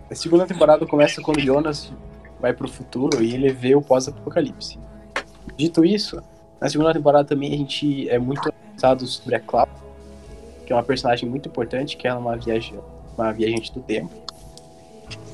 A 0.09 0.15
segunda 0.15 0.47
temporada 0.47 0.87
começa 0.87 1.21
quando 1.21 1.41
Jonas 1.41 1.93
vai 2.41 2.53
pro 2.53 2.69
futuro 2.69 3.23
e 3.23 3.35
ele 3.35 3.51
vê 3.53 3.75
o 3.75 3.83
pós-apocalipse. 3.83 4.79
Dito 5.57 5.85
isso, 5.85 6.23
na 6.61 6.69
segunda 6.69 6.93
temporada 6.93 7.25
também 7.25 7.53
a 7.53 7.57
gente 7.57 8.09
é 8.09 8.19
muito 8.19 8.49
interessado 8.49 9.05
sobre 9.07 9.35
a 9.35 9.41
Cláudia, 9.41 9.75
que 10.71 10.73
é 10.73 10.77
uma 10.77 10.85
personagem 10.85 11.29
muito 11.29 11.49
importante, 11.49 11.97
que 11.97 12.07
ela 12.07 12.19
é 12.19 12.21
uma, 12.21 12.37
viaja, 12.37 12.77
uma 13.19 13.33
viajante 13.33 13.73
do 13.73 13.81
tempo. 13.81 14.09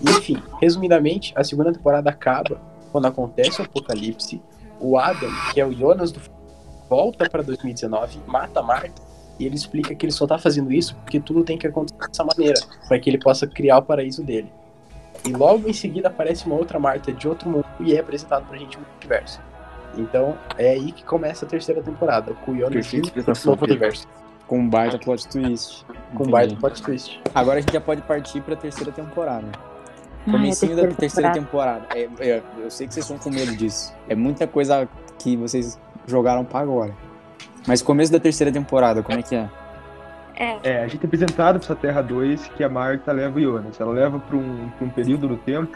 Enfim, 0.03 0.43
resumidamente, 0.63 1.35
a 1.37 1.45
segunda 1.45 1.71
temporada 1.71 2.09
acaba 2.09 2.59
quando 2.91 3.05
acontece 3.05 3.61
o 3.61 3.65
apocalipse. 3.67 4.41
O 4.81 4.97
Adam, 4.97 5.29
que 5.53 5.61
é 5.61 5.67
o 5.67 5.75
Jonas 5.75 6.11
do 6.11 6.23
volta 6.89 7.29
para 7.29 7.43
2019, 7.43 8.21
mata 8.27 8.61
a 8.61 8.63
Marta 8.63 9.03
e 9.39 9.45
ele 9.45 9.57
explica 9.57 9.95
que 9.95 10.07
ele 10.07 10.13
só 10.13 10.27
tá 10.27 10.39
fazendo 10.39 10.73
isso 10.73 10.97
porque 11.03 11.21
tudo 11.21 11.45
tem 11.45 11.59
que 11.59 11.67
acontecer 11.67 12.09
dessa 12.09 12.25
maneira, 12.25 12.59
para 12.89 12.99
que 12.99 13.11
ele 13.11 13.19
possa 13.19 13.47
criar 13.47 13.77
o 13.77 13.83
paraíso 13.83 14.25
dele. 14.25 14.51
E 15.23 15.29
logo 15.33 15.69
em 15.69 15.75
seguida 15.75 16.09
aparece 16.09 16.47
uma 16.47 16.57
outra 16.57 16.79
Marta 16.79 17.13
de 17.13 17.29
outro 17.29 17.51
mundo 17.51 17.67
e 17.81 17.95
é 17.95 18.01
apresentado 18.01 18.47
pra 18.47 18.57
gente 18.57 18.79
um 18.79 18.81
multiverso. 18.81 19.39
Então 19.99 20.39
é 20.57 20.71
aí 20.71 20.93
que 20.93 21.05
começa 21.05 21.45
a 21.45 21.49
terceira 21.49 21.83
temporada, 21.83 22.33
com 22.33 22.53
o 22.53 22.57
Jonas 22.57 22.91
no 22.91 23.01
explicação, 23.01 23.53
novo 23.53 23.67
universo, 23.67 24.09
Com 24.47 24.61
um 24.61 24.69
baita 24.69 24.99
plot 24.99 25.27
twist. 25.29 25.85
com 26.15 26.25
baita 26.25 26.55
plot 26.57 26.83
twist. 26.83 27.21
Agora 27.35 27.59
a 27.59 27.61
gente 27.61 27.73
já 27.73 27.81
pode 27.81 28.03
partir 28.03 28.41
pra 28.41 28.55
terceira 28.55 28.93
temporada. 28.93 29.47
Ai, 30.27 30.29
a 30.29 30.33
Comecinho 30.33 30.77
da 30.77 30.83
terceira 30.83 30.97
terceira 31.01 31.33
temporada. 31.33 31.87
É, 31.95 32.09
é, 32.21 32.43
eu 32.59 32.71
sei 32.71 32.87
que 32.87 32.95
vocês 32.95 33.05
estão 33.09 33.19
com 33.19 33.31
medo 33.31 33.55
disso. 33.57 33.93
É 34.09 34.15
muita 34.15 34.47
coisa 34.47 34.89
que 35.19 35.37
vocês 35.37 35.79
jogaram 36.07 36.45
pra 36.45 36.61
agora. 36.61 36.93
Mas 37.67 37.83
começo 37.83 38.13
da 38.13 38.21
terceira 38.21 38.53
temporada, 38.53 39.03
como 39.03 39.19
é 39.19 39.23
que 39.23 39.35
é? 39.35 39.49
É, 40.39 40.59
É, 40.63 40.85
a 40.85 40.89
gente 40.89 41.03
é 41.03 41.07
apresentado 41.07 41.59
pra 41.59 41.65
essa 41.67 41.75
Terra 41.75 42.03
2 42.03 42.47
que 42.49 42.63
a 42.63 42.69
Marta 42.69 43.11
leva 43.11 43.39
o 43.39 43.43
Jonas. 43.43 43.81
Ela 43.81 43.93
leva 43.93 44.19
pra 44.21 44.37
um, 44.37 44.69
pra 44.77 44.87
um 44.87 44.91
período 44.91 45.27
do 45.29 45.37
tempo 45.39 45.73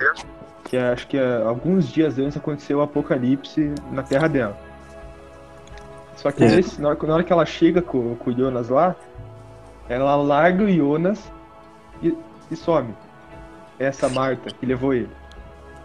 que 0.64 0.76
é- 0.76 0.92
acho 0.92 1.06
que 1.08 1.16
é, 1.16 1.42
alguns 1.42 1.88
dias 1.88 2.18
antes 2.18 2.36
aconteceu 2.36 2.78
o 2.78 2.82
apocalipse 2.82 3.72
na 3.90 4.02
Terra 4.02 4.28
dela. 4.28 4.56
Só 6.20 6.30
que 6.30 6.44
É. 6.44 6.56
nesse- 6.56 6.80
na, 6.80 6.88
hora, 6.90 7.06
na 7.06 7.14
hora 7.14 7.24
que 7.24 7.32
ela 7.32 7.46
chega 7.46 7.80
com, 7.80 8.14
com 8.16 8.30
o 8.30 8.36
Jonas 8.36 8.68
lá, 8.68 8.94
ela 9.88 10.14
larga 10.16 10.64
o 10.64 10.70
Jonas 10.70 11.32
e, 12.02 12.14
e 12.50 12.56
some. 12.56 12.94
Essa 13.78 14.08
Marta 14.08 14.50
que 14.50 14.66
levou 14.66 14.92
ele. 14.92 15.08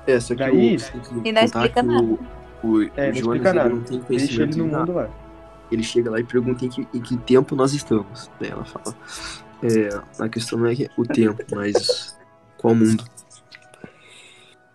É, 0.05 0.19
só 0.19 0.33
que 0.35 0.39
Daí- 0.43 0.75
o, 0.75 1.21
que 1.21 1.29
E 1.29 1.31
não 1.31 1.41
explica 1.41 1.81
nada. 1.81 2.03
o, 2.03 2.19
o, 2.63 2.83
É, 2.83 3.09
o 3.09 3.13
não 3.13 3.13
Jonas 3.13 3.17
explica 3.17 3.49
ele 3.49 3.57
nada. 3.59 3.69
não 3.69 3.81
tem 3.81 3.97
Deixa 3.99 4.05
conhecimento 4.07 4.57
ele 4.59 4.67
no 4.67 4.77
mundo 4.79 4.91
lá. 4.93 5.09
Ele 5.71 5.81
chega 5.83 6.11
lá 6.11 6.19
e 6.19 6.23
pergunta 6.23 6.65
em 6.65 6.69
que, 6.69 6.87
em 6.93 7.01
que 7.01 7.15
tempo 7.17 7.55
nós 7.55 7.73
estamos. 7.73 8.29
Daí 8.39 8.49
ela 8.51 8.65
fala. 8.65 8.93
É, 9.63 10.21
a 10.23 10.27
questão 10.29 10.59
não 10.59 10.67
é 10.67 10.75
que- 10.75 10.89
o 10.97 11.03
tempo, 11.05 11.41
mas 11.55 12.15
qual 12.57 12.75
mundo. 12.75 13.03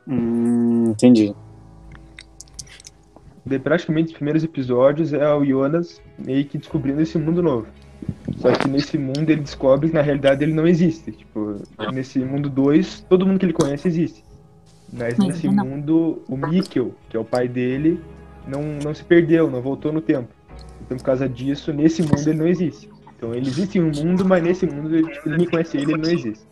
Hum, 0.09 0.91
entendi. 0.91 1.35
Daí, 3.51 3.59
praticamente 3.59 4.13
os 4.13 4.13
primeiros 4.13 4.45
episódios 4.45 5.13
é 5.13 5.29
o 5.35 5.45
Jonas 5.45 6.01
meio 6.17 6.45
que 6.45 6.57
descobrindo 6.57 7.03
esse 7.03 7.19
mundo 7.19 7.43
novo. 7.43 7.67
Só 8.39 8.53
que 8.53 8.69
nesse 8.69 8.97
mundo 8.97 9.29
ele 9.29 9.41
descobre 9.41 9.89
que 9.89 9.95
na 9.95 10.03
realidade 10.03 10.45
ele 10.45 10.55
não 10.55 10.69
existe. 10.69 11.11
Tipo, 11.11 11.57
nesse 11.93 12.21
mundo 12.21 12.49
2, 12.49 13.07
todo 13.09 13.27
mundo 13.27 13.41
que 13.41 13.47
ele 13.47 13.53
conhece 13.53 13.89
existe. 13.89 14.25
Mas 14.93 15.19
Mas 15.19 15.27
nesse 15.27 15.49
não. 15.49 15.67
mundo, 15.67 16.23
o 16.29 16.37
Mikkel, 16.37 16.95
que 17.09 17.17
é 17.17 17.21
o 17.21 17.25
pai 17.25 17.49
dele, 17.49 18.01
não, 18.47 18.63
não 18.85 18.95
se 18.95 19.03
perdeu, 19.03 19.51
não 19.51 19.61
voltou 19.61 19.93
no 19.93 20.01
tempo. 20.01 20.29
Então 20.87 20.97
por 20.97 21.03
causa 21.03 21.29
disso, 21.29 21.73
nesse 21.73 22.03
mundo 22.03 22.21
ele 22.21 22.39
não 22.39 22.47
existe. 22.47 22.89
Então 23.17 23.35
ele 23.35 23.49
existe 23.49 23.79
em 23.79 23.83
um 23.83 23.91
mundo, 23.91 24.25
mas 24.25 24.45
nesse 24.45 24.65
mundo, 24.65 24.95
ele, 24.95 25.11
tipo, 25.11 25.29
ninguém 25.29 25.51
conhece 25.51 25.77
ele, 25.77 25.93
ele 25.93 26.03
não 26.03 26.11
existe. 26.11 26.45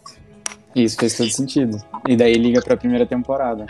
Isso 0.75 0.97
fez 0.99 1.17
todo 1.17 1.31
sentido. 1.31 1.81
E 2.09 2.17
daí 2.17 2.35
liga 2.35 2.61
pra 2.61 2.77
primeira 2.77 3.07
temporada. 3.07 3.67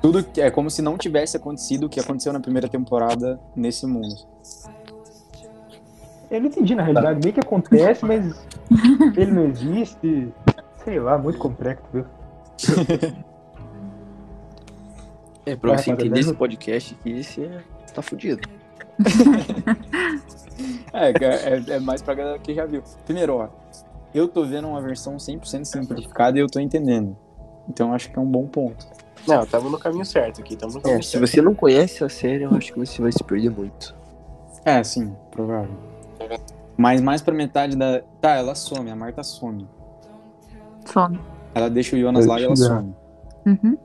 Tudo 0.00 0.22
que- 0.24 0.40
é 0.40 0.50
como 0.50 0.70
se 0.70 0.80
não 0.82 0.96
tivesse 0.96 1.36
acontecido 1.36 1.84
o 1.84 1.88
que 1.88 2.00
aconteceu 2.00 2.32
na 2.32 2.40
primeira 2.40 2.68
temporada 2.68 3.38
nesse 3.54 3.86
mundo. 3.86 4.14
Eu 6.30 6.40
não 6.40 6.48
entendi, 6.48 6.74
na 6.74 6.82
realidade, 6.82 7.20
meio 7.22 7.32
que 7.34 7.40
acontece, 7.40 8.04
mas 8.04 8.34
ele 9.16 9.30
não 9.32 9.44
existe. 9.46 10.32
Sei 10.84 10.98
lá, 10.98 11.16
muito 11.18 11.38
complexo, 11.38 11.84
viu? 11.92 12.04
É, 15.44 15.54
pra 15.54 15.70
você 15.70 15.90
rapaziada, 15.90 16.02
entender 16.02 16.20
esse 16.20 16.28
mesmo- 16.30 16.34
podcast 16.38 16.96
aqui, 16.98 17.10
esse 17.12 17.44
é... 17.44 17.60
tá 17.94 18.02
fudido. 18.02 18.40
É, 20.92 21.10
é, 21.10 21.74
é 21.74 21.78
mais 21.80 22.00
pra 22.00 22.14
galera 22.14 22.38
que 22.38 22.54
já 22.54 22.64
viu. 22.64 22.82
Primeiro, 23.04 23.34
ó, 23.36 23.48
eu 24.14 24.26
tô 24.26 24.42
vendo 24.46 24.66
uma 24.68 24.80
versão 24.80 25.16
100% 25.18 25.64
simplificada 25.66 26.38
e 26.38 26.40
eu 26.40 26.46
tô 26.46 26.58
entendendo. 26.58 27.14
Então 27.68 27.92
acho 27.92 28.10
que 28.10 28.18
é 28.18 28.22
um 28.22 28.24
bom 28.26 28.46
ponto. 28.46 28.86
Não, 29.26 29.46
tamo 29.46 29.70
no 29.70 29.78
caminho 29.78 30.04
certo 30.04 30.40
aqui, 30.40 30.56
tamo 30.56 30.74
no 30.74 30.80
caminho 30.80 31.00
É, 31.00 31.02
se 31.02 31.10
certo. 31.10 31.26
você 31.26 31.42
não 31.42 31.54
conhece 31.54 32.04
a 32.04 32.08
série, 32.08 32.44
eu 32.44 32.54
acho 32.54 32.72
que 32.72 32.78
você 32.78 33.00
vai 33.02 33.12
se 33.12 33.22
perder 33.24 33.50
muito. 33.50 33.94
É, 34.64 34.82
sim, 34.82 35.14
provável. 35.30 35.70
Mas 36.76 37.00
mais 37.00 37.22
pra 37.22 37.32
metade 37.34 37.76
da. 37.76 38.02
Tá, 38.20 38.32
ela 38.32 38.54
some, 38.54 38.90
a 38.90 38.96
Marta 38.96 39.22
some. 39.22 39.66
Some. 40.84 41.18
Ela 41.54 41.70
deixa 41.70 41.96
o 41.96 42.00
Jonas 42.00 42.24
Eu 42.26 42.30
lá 42.32 42.40
e 42.40 42.44
ela 42.44 42.56
some. 42.56 42.94
Uhum. 43.46 43.78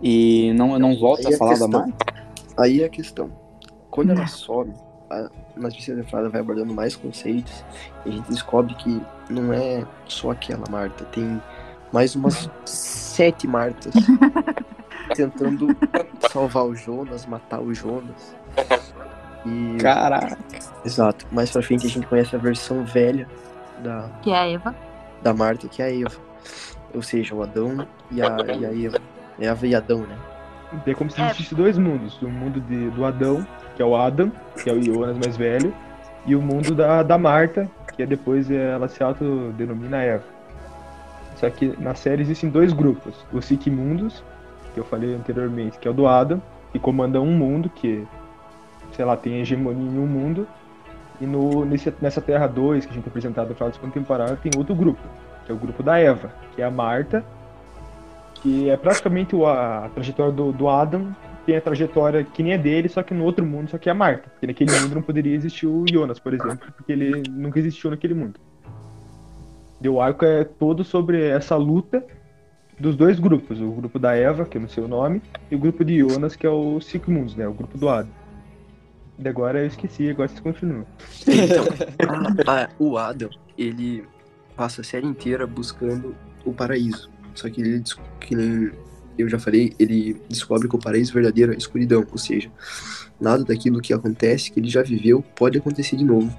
E 0.00 0.52
não, 0.54 0.78
não 0.78 0.96
volta 0.96 1.26
Aí 1.26 1.34
a 1.34 1.36
a 1.36 1.38
falar 1.38 1.54
da 1.54 1.58
questão. 1.58 1.80
Marta? 1.80 2.14
Aí 2.56 2.82
é 2.82 2.84
a 2.84 2.88
questão. 2.88 3.30
Quando 3.90 4.10
ela 4.10 4.26
some, 4.26 4.72
a, 5.10 5.28
na 5.56 5.70
terceira 5.70 6.02
temporada 6.02 6.28
vai 6.28 6.40
abordando 6.40 6.72
mais 6.72 6.94
conceitos 6.94 7.64
e 8.04 8.10
a 8.10 8.12
gente 8.12 8.30
descobre 8.30 8.74
que 8.74 9.02
não 9.28 9.52
é 9.52 9.84
só 10.06 10.30
aquela 10.30 10.64
Marta, 10.70 11.04
tem 11.06 11.42
mais 11.92 12.14
umas 12.14 12.50
sete 12.64 13.46
Martas 13.46 13.92
tentando 15.14 15.68
salvar 16.30 16.64
o 16.64 16.74
Jonas, 16.74 17.26
matar 17.26 17.60
o 17.60 17.74
Jonas. 17.74 18.36
E 19.46 19.78
Caraca. 19.80 20.36
exato, 20.84 21.26
mais 21.32 21.50
pra 21.50 21.62
frente 21.62 21.86
a 21.86 21.90
gente 21.90 22.06
conhece 22.06 22.34
a 22.34 22.38
versão 22.38 22.84
velha 22.84 23.26
da, 23.82 24.08
Que 24.22 24.30
é 24.30 24.38
a 24.38 24.46
Eva. 24.48 24.74
da 25.22 25.32
Marta, 25.32 25.68
que 25.68 25.80
é 25.80 25.86
a 25.86 25.94
Eva. 26.00 26.16
Ou 26.94 27.02
seja, 27.02 27.34
o 27.34 27.42
Adão 27.42 27.86
e 28.10 28.20
a, 28.20 28.36
e 28.58 28.66
a 28.66 28.86
Eva. 28.86 28.98
Eva 29.38 29.66
e 29.66 29.74
Adão, 29.74 30.00
né? 30.00 30.16
É 30.86 30.94
como 30.94 31.10
se 31.10 31.20
É. 31.20 31.26
existisse 31.26 31.54
dois 31.54 31.78
mundos. 31.78 32.20
O 32.20 32.28
mundo 32.28 32.60
de- 32.60 32.90
do 32.90 33.04
Adão, 33.04 33.46
que 33.76 33.82
é 33.82 33.84
o 33.84 33.96
Adam, 33.96 34.30
que 34.62 34.68
é 34.68 34.72
o 34.72 34.82
Jonas 34.82 35.16
mais 35.16 35.36
velho, 35.36 35.72
e 36.26 36.34
o 36.34 36.42
mundo 36.42 36.74
da, 36.74 37.02
da 37.02 37.16
Marta, 37.16 37.70
que 37.96 38.02
é 38.02 38.06
depois 38.06 38.50
é, 38.50 38.72
ela 38.72 38.88
se 38.88 39.02
autodenomina 39.02 40.02
Eva. 40.02 40.24
Só 41.38 41.48
que 41.48 41.74
na 41.80 41.94
série 41.94 42.22
existem 42.22 42.50
dois 42.50 42.72
grupos. 42.72 43.14
Os 43.32 43.44
Sikmundos, 43.44 44.24
que 44.74 44.80
eu 44.80 44.84
falei 44.84 45.14
anteriormente, 45.14 45.78
que 45.78 45.86
é 45.86 45.90
o 45.90 45.94
do 45.94 46.06
Adam, 46.06 46.42
que 46.72 46.78
comanda 46.78 47.20
um 47.20 47.32
mundo, 47.32 47.70
que, 47.70 48.06
sei 48.92 49.04
lá, 49.04 49.16
tem 49.16 49.40
hegemonia 49.40 49.88
em 49.88 49.98
um 49.98 50.06
mundo. 50.06 50.46
E 51.20 51.26
no, 51.26 51.64
nesse, 51.64 51.92
nessa 52.00 52.20
Terra 52.20 52.46
2, 52.46 52.86
que 52.86 52.92
a 52.92 52.94
gente 52.94 53.06
é 53.06 53.08
apresentado 53.08 53.48
no 53.48 53.54
final 53.54 54.18
da 54.18 54.36
tem 54.36 54.52
outro 54.56 54.74
grupo, 54.74 55.00
que 55.44 55.52
é 55.52 55.54
o 55.54 55.58
grupo 55.58 55.82
da 55.82 55.98
Eva, 55.98 56.32
que 56.54 56.62
é 56.62 56.64
a 56.64 56.70
Marta, 56.70 57.24
que 58.34 58.68
é 58.68 58.76
praticamente 58.76 59.34
a, 59.44 59.86
a 59.86 59.88
trajetória 59.88 60.32
do, 60.32 60.52
do 60.52 60.68
Adam, 60.68 61.14
tem 61.44 61.56
a 61.56 61.60
trajetória 61.60 62.24
que 62.24 62.42
nem 62.42 62.52
é 62.52 62.58
dele, 62.58 62.88
só 62.88 63.02
que 63.02 63.14
no 63.14 63.24
outro 63.24 63.44
mundo, 63.44 63.70
só 63.70 63.78
que 63.78 63.88
é 63.88 63.92
a 63.92 63.94
Marta. 63.94 64.28
Porque 64.28 64.46
naquele 64.46 64.70
mundo 64.80 64.94
não 64.96 65.02
poderia 65.02 65.34
existir 65.34 65.66
o 65.66 65.84
Jonas, 65.90 66.18
por 66.18 66.34
exemplo, 66.34 66.72
porque 66.76 66.92
ele 66.92 67.22
nunca 67.30 67.58
existiu 67.58 67.90
naquele 67.90 68.14
mundo. 68.14 68.38
E 69.80 69.88
o 69.88 70.00
arco 70.00 70.24
é 70.24 70.44
todo 70.44 70.82
sobre 70.84 71.22
essa 71.28 71.56
luta 71.56 72.04
dos 72.78 72.96
dois 72.96 73.18
grupos, 73.18 73.60
o 73.60 73.70
grupo 73.72 73.98
da 73.98 74.14
Eva, 74.14 74.44
que 74.44 74.56
eu 74.56 74.60
não 74.62 74.68
sei 74.68 74.82
o 74.84 74.88
nome, 74.88 75.20
e 75.50 75.54
o 75.56 75.58
grupo 75.58 75.84
de 75.84 75.98
Jonas, 75.98 76.36
que 76.36 76.46
é 76.46 76.50
o 76.50 76.80
Sigmunds, 76.80 77.34
né, 77.34 77.46
o 77.46 77.52
grupo 77.52 77.76
do 77.76 77.88
Adam. 77.88 78.10
E 79.18 79.28
agora 79.28 79.58
eu 79.60 79.66
esqueci, 79.66 80.08
agora 80.10 80.28
vocês 80.28 80.40
continuam. 80.40 80.84
Então, 81.26 81.64
a- 82.46 82.62
a- 82.64 82.68
o 82.78 82.96
Adam, 82.96 83.30
ele 83.56 84.04
passa 84.56 84.80
a 84.80 84.84
série 84.84 85.06
inteira 85.06 85.44
buscando 85.46 86.14
o 86.44 86.52
paraíso. 86.52 87.10
Só 87.34 87.48
que 87.50 87.60
ele, 87.60 87.82
que 88.20 88.34
nem 88.36 88.70
eu 89.16 89.28
já 89.28 89.38
falei, 89.38 89.72
ele 89.78 90.20
descobre 90.28 90.68
que 90.68 90.76
o 90.76 90.78
paraíso 90.78 91.12
verdadeiro 91.12 91.50
é 91.52 91.54
a 91.56 91.58
escuridão. 91.58 92.06
Ou 92.12 92.18
seja, 92.18 92.48
nada 93.20 93.44
daquilo 93.44 93.80
que 93.80 93.92
acontece, 93.92 94.52
que 94.52 94.60
ele 94.60 94.68
já 94.68 94.82
viveu, 94.82 95.20
pode 95.34 95.58
acontecer 95.58 95.96
de 95.96 96.04
novo. 96.04 96.32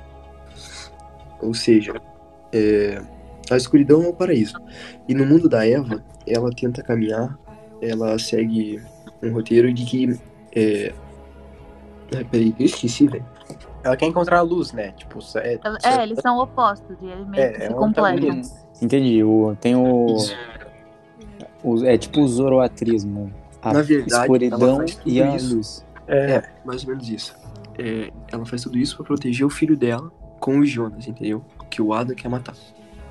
Ou 1.42 1.54
seja, 1.54 1.94
é, 2.54 3.02
a 3.54 3.58
escuridão 3.58 4.04
é 4.04 4.08
o 4.08 4.14
paraíso. 4.14 4.56
E 5.08 5.14
no 5.14 5.26
mundo 5.26 5.48
da 5.50 5.66
Eva, 5.68 6.04
ela 6.28 6.50
tenta 6.52 6.82
caminhar, 6.84 7.38
ela 7.82 8.18
segue 8.20 8.82
um 9.24 9.34
roteiro 9.34 9.72
de 9.74 9.86
que. 9.86 10.20
É... 10.56 10.94
Ai, 12.16 12.24
peraí, 12.26 12.56
eu 12.60 12.66
esqueci, 12.66 13.08
velho. 13.08 13.26
Ela 13.84 13.96
quer 13.96 14.08
encontrar 14.08 14.40
a 14.40 14.42
luz, 14.42 14.74
né? 14.74 14.92
Tipo, 14.98 15.20
é, 15.38 15.60
Ela- 15.64 15.78
É, 15.84 16.04
eles 16.04 16.20
são 16.22 16.38
opostos 16.38 16.98
e 17.02 17.06
eles 17.06 17.28
meio 17.28 17.44
É, 17.44 17.50
que 17.50 17.64
é 17.64 17.68
se 17.68 17.74
um 17.74 17.78
completam. 17.78 18.42
Entendi. 18.82 19.24
O, 19.24 19.56
tem 19.60 19.76
o, 19.76 20.18
o- 21.64 21.86
É 21.86 21.98
tipo 21.98 22.22
o 22.22 22.28
zoroatrismo. 22.28 23.32
A 23.62 23.74
Na 23.74 23.82
verdade, 23.82 24.22
escuridão 24.22 24.86
e 25.06 25.22
a 25.22 25.36
isso. 25.36 25.56
luz. 25.56 25.86
é, 26.08 26.32
É, 26.36 26.44
mais 26.66 26.84
ou 26.84 26.90
menos 26.90 27.10
isso. 27.10 27.36
É, 27.78 28.12
ela 28.32 28.46
faz 28.46 28.64
tudo 28.64 28.78
isso 28.78 28.96
pra 28.98 29.06
proteger 29.06 29.46
o 29.46 29.50
filho 29.50 29.76
dela 29.78 30.12
com 30.40 30.60
o 30.60 30.66
Jonas, 30.66 31.08
entendeu? 31.08 31.44
Que 31.70 31.82
o 31.82 31.94
Adam 31.94 32.16
quer 32.16 32.30
matar. 32.30 32.56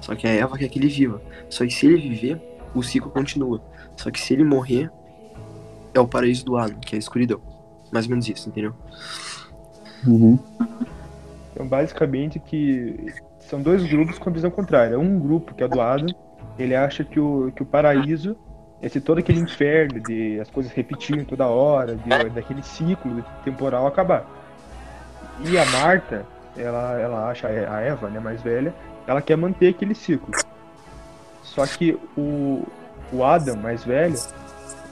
Só 0.01 0.15
que 0.15 0.27
a 0.27 0.31
Eva 0.31 0.57
quer 0.57 0.69
que 0.69 0.79
ele 0.79 0.89
viva. 0.89 1.21
Só 1.49 1.65
que 1.65 1.71
se 1.71 1.87
ele 1.87 2.09
viver, 2.09 2.41
o 2.75 2.83
ciclo 2.83 3.11
continua. 3.11 3.61
Só 3.97 4.11
que 4.11 4.21
se 4.21 4.33
ele 4.33 4.45
morrer, 4.45 4.91
é 5.95 6.01
o 6.01 6.07
paraíso 6.07 6.45
do 6.45 6.57
Adam, 6.57 6.79
que 6.79 6.95
é 6.95 6.97
a 6.97 6.99
escuridão. 6.99 7.41
Mais 7.93 8.07
ou 8.07 8.11
menos 8.11 8.29
isso, 8.29 8.49
entendeu? 8.49 8.75
Uhum. 10.07 10.39
Então, 11.53 11.67
basicamente, 11.67 12.39
que 12.39 13.13
são 13.41 13.61
dois 13.61 13.85
grupos 13.87 14.19
com 14.19 14.31
visão 14.31 14.51
contrária. 14.51 14.99
Um 14.99 15.19
grupo, 15.19 15.55
que 15.55 15.63
é 15.63 15.67
o 15.67 15.69
do 15.69 15.81
Adam, 15.81 16.15
ele 16.59 16.75
acha 16.75 17.03
que 17.03 17.19
o, 17.19 17.51
que 17.55 17.63
o 17.63 17.67
paraíso, 17.67 18.37
esse 18.83 19.01
todo 19.01 19.19
aquele 19.19 19.41
inferno 19.41 20.01
de 20.01 20.39
as 20.39 20.51
coisas 20.51 20.73
repetirem 20.73 21.25
toda 21.25 21.47
hora, 21.47 21.97
de, 21.97 22.31
daquele 22.31 22.63
ciclo 22.63 23.25
temporal 23.45 23.87
acabar. 23.87 24.27
E 25.45 25.57
a 25.57 25.65
Marta, 25.67 26.27
ela, 26.57 27.01
ela 27.01 27.31
acha, 27.31 27.49
a 27.49 27.81
Eva, 27.81 28.09
né, 28.11 28.21
mais 28.21 28.43
velha, 28.43 28.75
ela 29.09 29.23
quer 29.23 29.37
manter 29.37 29.69
aquele 29.71 29.95
ciclo. 29.95 30.31
Só 31.43 31.67
que 31.67 31.99
o, 32.17 32.63
o 33.13 33.25
Adam, 33.25 33.57
mais 33.57 33.83
velho, 33.85 34.19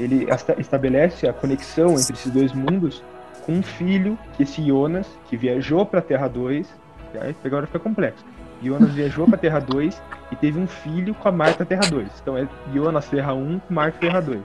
ele 0.01 0.29
esta- 0.31 0.59
estabelece 0.61 1.29
a 1.29 1.33
conexão 1.33 1.91
entre 1.91 2.15
esses 2.15 2.33
dois 2.33 2.53
mundos 2.53 3.03
com 3.45 3.53
um 3.53 3.63
filho, 3.63 4.19
que 4.37 4.43
esse 4.43 4.67
Jonas, 4.67 5.07
que 5.29 5.37
viajou 5.37 5.85
para 5.87 6.01
a 6.01 6.03
Terra 6.03 6.27
2, 6.29 6.67
aí 7.21 7.37
agora 7.45 7.67
fica 7.67 7.79
complexo. 7.79 8.25
Jonas 8.63 8.91
viajou 8.95 9.27
para 9.27 9.37
a 9.37 9.39
Terra 9.39 9.61
2 9.61 10.01
e 10.33 10.37
teve 10.37 10.59
um 10.59 10.67
filho 10.67 11.15
com 11.15 11.29
a 11.29 11.33
Marta 11.33 11.65
Terra 11.65 11.89
2. 11.89 12.09
Então 12.23 12.37
é 12.39 12.49
Jonas 12.75 13.07
Terra 13.07 13.35
1 13.35 13.59
com 13.61 13.75
Marta 13.75 13.99
Terra 13.99 14.21
2. 14.21 14.41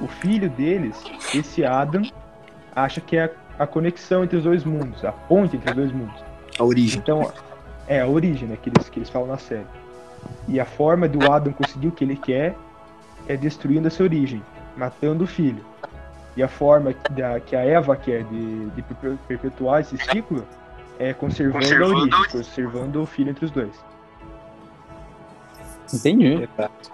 O 0.00 0.06
filho 0.06 0.48
deles, 0.50 0.96
esse 1.34 1.64
Adam, 1.64 2.02
acha 2.74 3.00
que 3.00 3.16
é 3.16 3.24
a, 3.58 3.64
a 3.64 3.66
conexão 3.66 4.22
entre 4.24 4.36
os 4.38 4.44
dois 4.44 4.64
mundos, 4.64 5.04
a 5.04 5.12
ponte 5.12 5.56
entre 5.56 5.70
os 5.70 5.76
dois 5.76 5.92
mundos. 5.92 6.22
A 6.58 6.64
origem. 6.64 7.00
Então, 7.00 7.30
é 7.86 8.00
a 8.00 8.06
origem 8.06 8.48
né, 8.48 8.56
que, 8.60 8.68
eles, 8.70 8.88
que 8.88 8.98
eles 8.98 9.08
falam 9.10 9.28
na 9.28 9.38
série. 9.38 9.66
E 10.48 10.58
a 10.58 10.64
forma 10.64 11.06
do 11.08 11.30
Adam 11.30 11.52
conseguir 11.52 11.88
o 11.88 11.92
que 11.92 12.04
ele 12.04 12.16
quer 12.16 12.54
é 13.28 13.36
destruindo 13.36 13.86
essa 13.88 14.02
origem, 14.02 14.42
matando 14.76 15.24
o 15.24 15.26
filho. 15.26 15.64
E 16.36 16.42
a 16.42 16.48
forma 16.48 16.92
que, 16.92 17.12
da, 17.12 17.38
que 17.40 17.54
a 17.54 17.60
Eva 17.64 17.96
quer 17.96 18.24
de, 18.24 18.66
de 18.70 18.82
perpe- 18.82 19.18
perpetuar 19.28 19.80
esse 19.82 19.96
ciclo 19.98 20.44
é 20.98 21.12
conservando, 21.14 21.64
a 21.84 21.86
origem, 21.88 22.24
conservando 22.30 23.02
o 23.02 23.06
filho 23.06 23.30
entre 23.30 23.44
os 23.44 23.50
dois. 23.50 23.72
Entendi. 25.92 26.34
exato. 26.42 26.90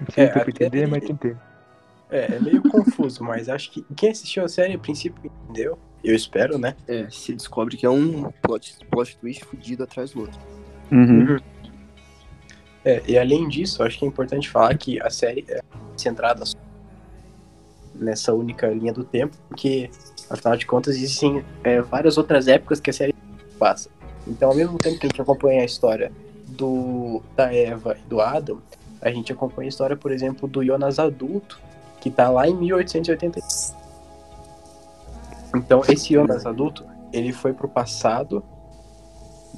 Não 0.00 0.06
sei 0.12 0.24
É, 0.24 0.32
se 0.44 0.50
entender, 0.50 0.84
aí- 0.84 0.90
mas 0.90 1.04
tentei. 1.04 1.36
É, 2.10 2.34
é 2.36 2.40
meio 2.40 2.62
confuso, 2.68 3.22
mas 3.24 3.48
acho 3.48 3.70
que 3.70 3.82
quem 3.96 4.10
assistiu 4.10 4.44
a 4.44 4.48
série, 4.48 4.74
a 4.74 4.78
princípio, 4.78 5.30
entendeu. 5.44 5.78
Eu 6.02 6.14
espero, 6.14 6.58
né? 6.58 6.74
É, 6.88 7.08
se 7.10 7.32
descobre 7.32 7.76
que 7.76 7.86
é 7.86 7.90
um 7.90 8.30
plot, 8.42 8.76
plot 8.90 9.16
twist 9.18 9.44
fudido 9.44 9.84
atrás 9.84 10.12
do 10.12 10.22
outro. 10.22 10.40
Uhum. 10.90 11.38
É, 12.84 13.02
e 13.06 13.16
além 13.16 13.48
disso, 13.48 13.82
acho 13.82 13.98
que 13.98 14.04
é 14.04 14.08
importante 14.08 14.50
falar 14.50 14.76
que 14.76 15.00
a 15.00 15.10
série 15.10 15.44
é 15.48 15.60
centrada 15.96 16.44
nessa 17.94 18.34
única 18.34 18.66
linha 18.68 18.92
do 18.92 19.04
tempo, 19.04 19.36
porque, 19.48 19.88
afinal 20.28 20.56
de 20.56 20.66
contas, 20.66 20.96
existem 20.96 21.44
é, 21.62 21.80
várias 21.80 22.18
outras 22.18 22.48
épocas 22.48 22.80
que 22.80 22.90
a 22.90 22.92
série 22.92 23.14
passa. 23.58 23.88
Então, 24.26 24.50
ao 24.50 24.56
mesmo 24.56 24.78
tempo 24.78 24.98
que 24.98 25.06
a 25.06 25.08
gente 25.08 25.20
acompanha 25.20 25.62
a 25.62 25.64
história 25.64 26.10
do 26.48 27.22
da 27.36 27.54
Eva 27.54 27.96
e 27.98 28.08
do 28.08 28.20
Adam, 28.20 28.60
a 29.00 29.10
gente 29.10 29.32
acompanha 29.32 29.68
a 29.68 29.70
história, 29.70 29.96
por 29.96 30.12
exemplo, 30.12 30.48
do 30.48 30.64
Jonas 30.64 30.98
adulto, 30.98 31.60
que 32.00 32.10
tá 32.10 32.28
lá 32.28 32.48
em 32.48 32.54
1880. 32.54 33.40
Então, 35.54 35.82
esse 35.88 36.14
Jonas 36.14 36.46
adulto, 36.46 36.84
ele 37.12 37.32
foi 37.32 37.52
pro 37.52 37.68
passado 37.68 38.42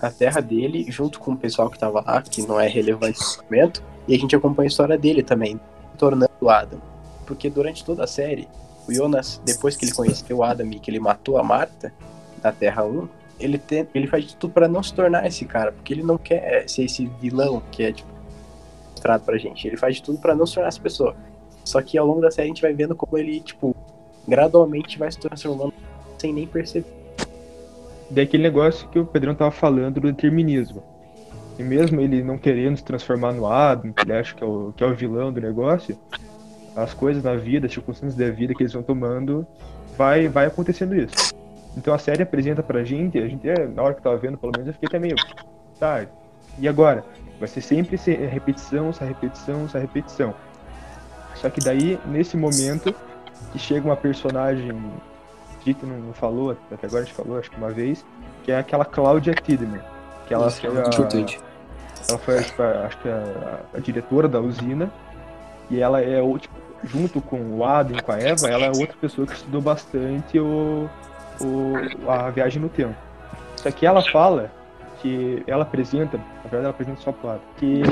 na 0.01 0.11
terra 0.11 0.41
dele, 0.41 0.91
junto 0.91 1.21
com 1.21 1.33
o 1.33 1.37
pessoal 1.37 1.71
que 1.71 1.79
tava 1.79 2.01
lá, 2.01 2.21
que 2.21 2.43
não 2.47 2.59
é 2.59 2.67
relevante 2.67 3.19
no 3.21 3.45
momento, 3.45 3.83
e 4.09 4.15
a 4.15 4.19
gente 4.19 4.35
acompanha 4.35 4.67
a 4.67 4.71
história 4.71 4.99
dele 4.99 5.23
também, 5.23 5.61
tornando 5.97 6.33
o 6.41 6.51
Adam. 6.51 6.81
Porque 7.27 7.49
durante 7.49 7.85
toda 7.85 8.05
a 8.05 8.07
série, 8.07 8.49
o 8.89 8.93
Jonas, 8.93 9.41
depois 9.45 9.77
que 9.77 9.85
ele 9.85 9.93
conheceu 9.93 10.39
o 10.39 10.43
Adam 10.43 10.67
e 10.71 10.79
que 10.79 10.91
ele 10.91 11.01
matou 11.01 11.39
a 11.39 11.43
Marta, 11.43 11.93
na 12.43 12.53
Terra 12.53 12.85
1, 12.85 13.09
ele, 13.41 13.59
tem, 13.59 13.87
ele 13.95 14.07
faz 14.07 14.25
de 14.25 14.37
tudo 14.37 14.53
para 14.53 14.69
não 14.69 14.83
se 14.83 14.93
tornar 14.93 15.27
esse 15.27 15.45
cara, 15.45 15.73
porque 15.73 15.95
ele 15.95 16.03
não 16.03 16.19
quer 16.19 16.69
ser 16.69 16.85
esse 16.85 17.07
vilão 17.21 17.63
que 17.71 17.83
é, 17.83 17.93
tipo, 17.93 18.11
mostrado 18.91 19.25
pra 19.25 19.39
gente. 19.39 19.67
Ele 19.67 19.77
faz 19.77 19.97
de 19.97 20.03
tudo 20.03 20.19
para 20.19 20.35
não 20.35 20.47
se 20.47 20.55
tornar 20.55 20.69
essa 20.69 20.81
pessoa. 20.81 21.17
Só 21.65 21.81
que 21.81 21.97
ao 21.97 22.07
longo 22.07 22.21
da 22.21 22.31
série 22.31 22.47
a 22.47 22.49
gente 22.49 22.63
vai 22.63 22.73
vendo 22.73 22.95
como 22.95 23.17
ele, 23.17 23.41
tipo, 23.41 23.75
gradualmente 24.27 24.99
vai 24.99 25.11
se 25.11 25.19
transformando 25.19 25.75
sem 26.19 26.33
nem 26.33 26.47
perceber. 26.47 26.87
Daquele 28.11 28.43
negócio 28.43 28.89
que 28.89 28.99
o 28.99 29.07
Pedrão 29.07 29.35
tava 29.35 29.51
falando 29.51 30.01
do 30.01 30.13
determinismo. 30.13 30.83
E 31.59 31.63
mesmo 31.63 32.01
ele 32.01 32.23
não 32.23 32.37
querendo 32.37 32.77
se 32.77 32.85
transformar 32.85 33.33
no 33.33 33.47
Adam, 33.47 33.93
que 33.93 34.03
ele 34.03 34.13
acha 34.13 34.35
que 34.35 34.43
é 34.43 34.47
o, 34.47 34.73
que 34.77 34.83
é 34.83 34.87
o 34.87 34.95
vilão 34.95 35.33
do 35.33 35.41
negócio, 35.41 35.97
as 36.75 36.93
coisas 36.93 37.23
na 37.23 37.37
vida, 37.37 37.67
as 37.67 37.73
circunstâncias 37.73 38.17
da 38.17 38.31
vida 38.31 38.55
que 38.55 38.63
eles 38.63 38.73
vão 38.73 38.83
tomando, 38.83 39.47
vai, 39.97 40.29
vai 40.29 40.47
acontecendo 40.47 40.97
isso. 40.97 41.35
Então 41.77 41.95
a 41.95 41.99
série 41.99 42.23
apresenta 42.23 42.63
pra 42.63 42.85
gente, 42.85 43.19
a 43.19 43.29
gente, 43.29 43.47
na 43.75 43.83
hora 43.83 43.95
que 43.95 44.03
tava 44.03 44.17
vendo, 44.17 44.37
pelo 44.37 44.53
menos 44.53 44.67
eu 44.67 44.73
fiquei 44.73 44.89
até 44.89 44.99
meio, 44.99 45.17
tá, 45.79 46.07
e 46.59 46.69
agora? 46.69 47.05
Vai 47.39 47.49
ser 47.49 47.61
sempre 47.61 47.97
essa 47.97 48.11
repetição, 48.11 48.91
essa 48.91 49.05
repetição, 49.05 49.65
essa 49.65 49.79
repetição. 49.79 50.35
Só 51.35 51.51
que 51.51 51.61
daí, 51.61 51.99
nesse 52.07 52.37
momento, 52.37 52.95
que 53.53 53.59
chega 53.59 53.87
uma 53.87 53.97
personagem, 53.97 54.73
Dito 55.65 55.87
não, 55.87 55.97
não 55.99 56.13
falou, 56.13 56.51
até 56.73 56.87
agora 56.87 57.03
a 57.03 57.05
gente 57.07 57.15
falou, 57.15 57.39
acho 57.39 57.51
que 57.51 57.57
uma 57.57 57.71
vez, 57.71 58.05
que 58.43 58.53
é 58.53 58.59
aquela 58.59 58.85
Claudia 58.85 59.35
Tidman. 59.35 59.81
Que 60.27 60.35
ela 60.35 60.49
Isso 60.49 60.59
é 60.59 60.71
foi 60.71 60.73
muito 60.75 60.87
a, 60.87 60.95
importante. 60.95 61.41
ela 62.09 62.19
foi, 62.19 62.43
tipo, 62.43 62.63
a- 62.63 62.87
acho 62.87 62.99
que 62.99 63.09
a, 63.09 63.61
a 63.75 63.79
diretora 63.81 64.29
da 64.29 64.41
usina. 64.41 64.91
E 65.71 65.81
ela 65.81 66.01
é, 66.03 66.21
tipo, 66.39 66.55
junto 66.85 67.21
com 67.23 67.41
o 67.59 67.65
Adam 67.65 67.97
com 68.03 68.13
a 68.13 68.19
Eva, 68.19 68.49
ela 68.49 68.65
é 68.67 68.71
outra 68.71 68.95
pessoa 69.01 69.27
que 69.27 69.33
estudou 69.35 69.63
bastante 69.63 70.39
o, 70.39 70.89
o, 71.41 72.11
a 72.11 72.29
viagem 72.31 72.61
no 72.61 72.69
tempo. 72.69 72.95
Só 73.57 73.71
que 73.71 73.87
ela 73.87 74.03
fala 74.11 74.51
que 75.05 75.45
ela 75.47 75.65
apresenta, 75.65 76.17
na 76.17 76.43
verdade 76.43 76.63
ela 76.63 76.71
apresenta 76.71 77.01
só 77.03 77.11
Adam, 77.11 77.41
que, 77.59 77.83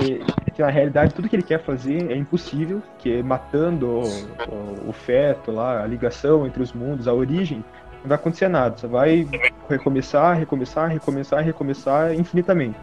que 0.55 0.63
na 0.63 0.71
realidade 0.71 1.13
tudo 1.13 1.29
que 1.29 1.37
ele 1.37 1.43
quer 1.43 1.63
fazer 1.63 2.11
é 2.11 2.17
impossível, 2.17 2.83
que 2.99 3.19
é 3.19 3.23
matando 3.23 3.87
o, 3.87 4.01
o, 4.03 4.89
o 4.89 4.93
feto 4.95 5.53
lá, 5.53 5.83
a 5.83 5.87
ligação 5.87 6.47
entre 6.47 6.63
os 6.63 6.73
mundos, 6.73 7.07
a 7.07 7.13
origem, 7.13 7.63
não 8.01 8.09
vai 8.09 8.17
acontecer 8.17 8.49
nada. 8.49 8.79
Você 8.79 8.87
vai 8.87 9.29
recomeçar, 9.69 10.39
recomeçar, 10.39 10.89
recomeçar, 10.89 11.45
recomeçar 11.45 12.15
infinitamente. 12.15 12.79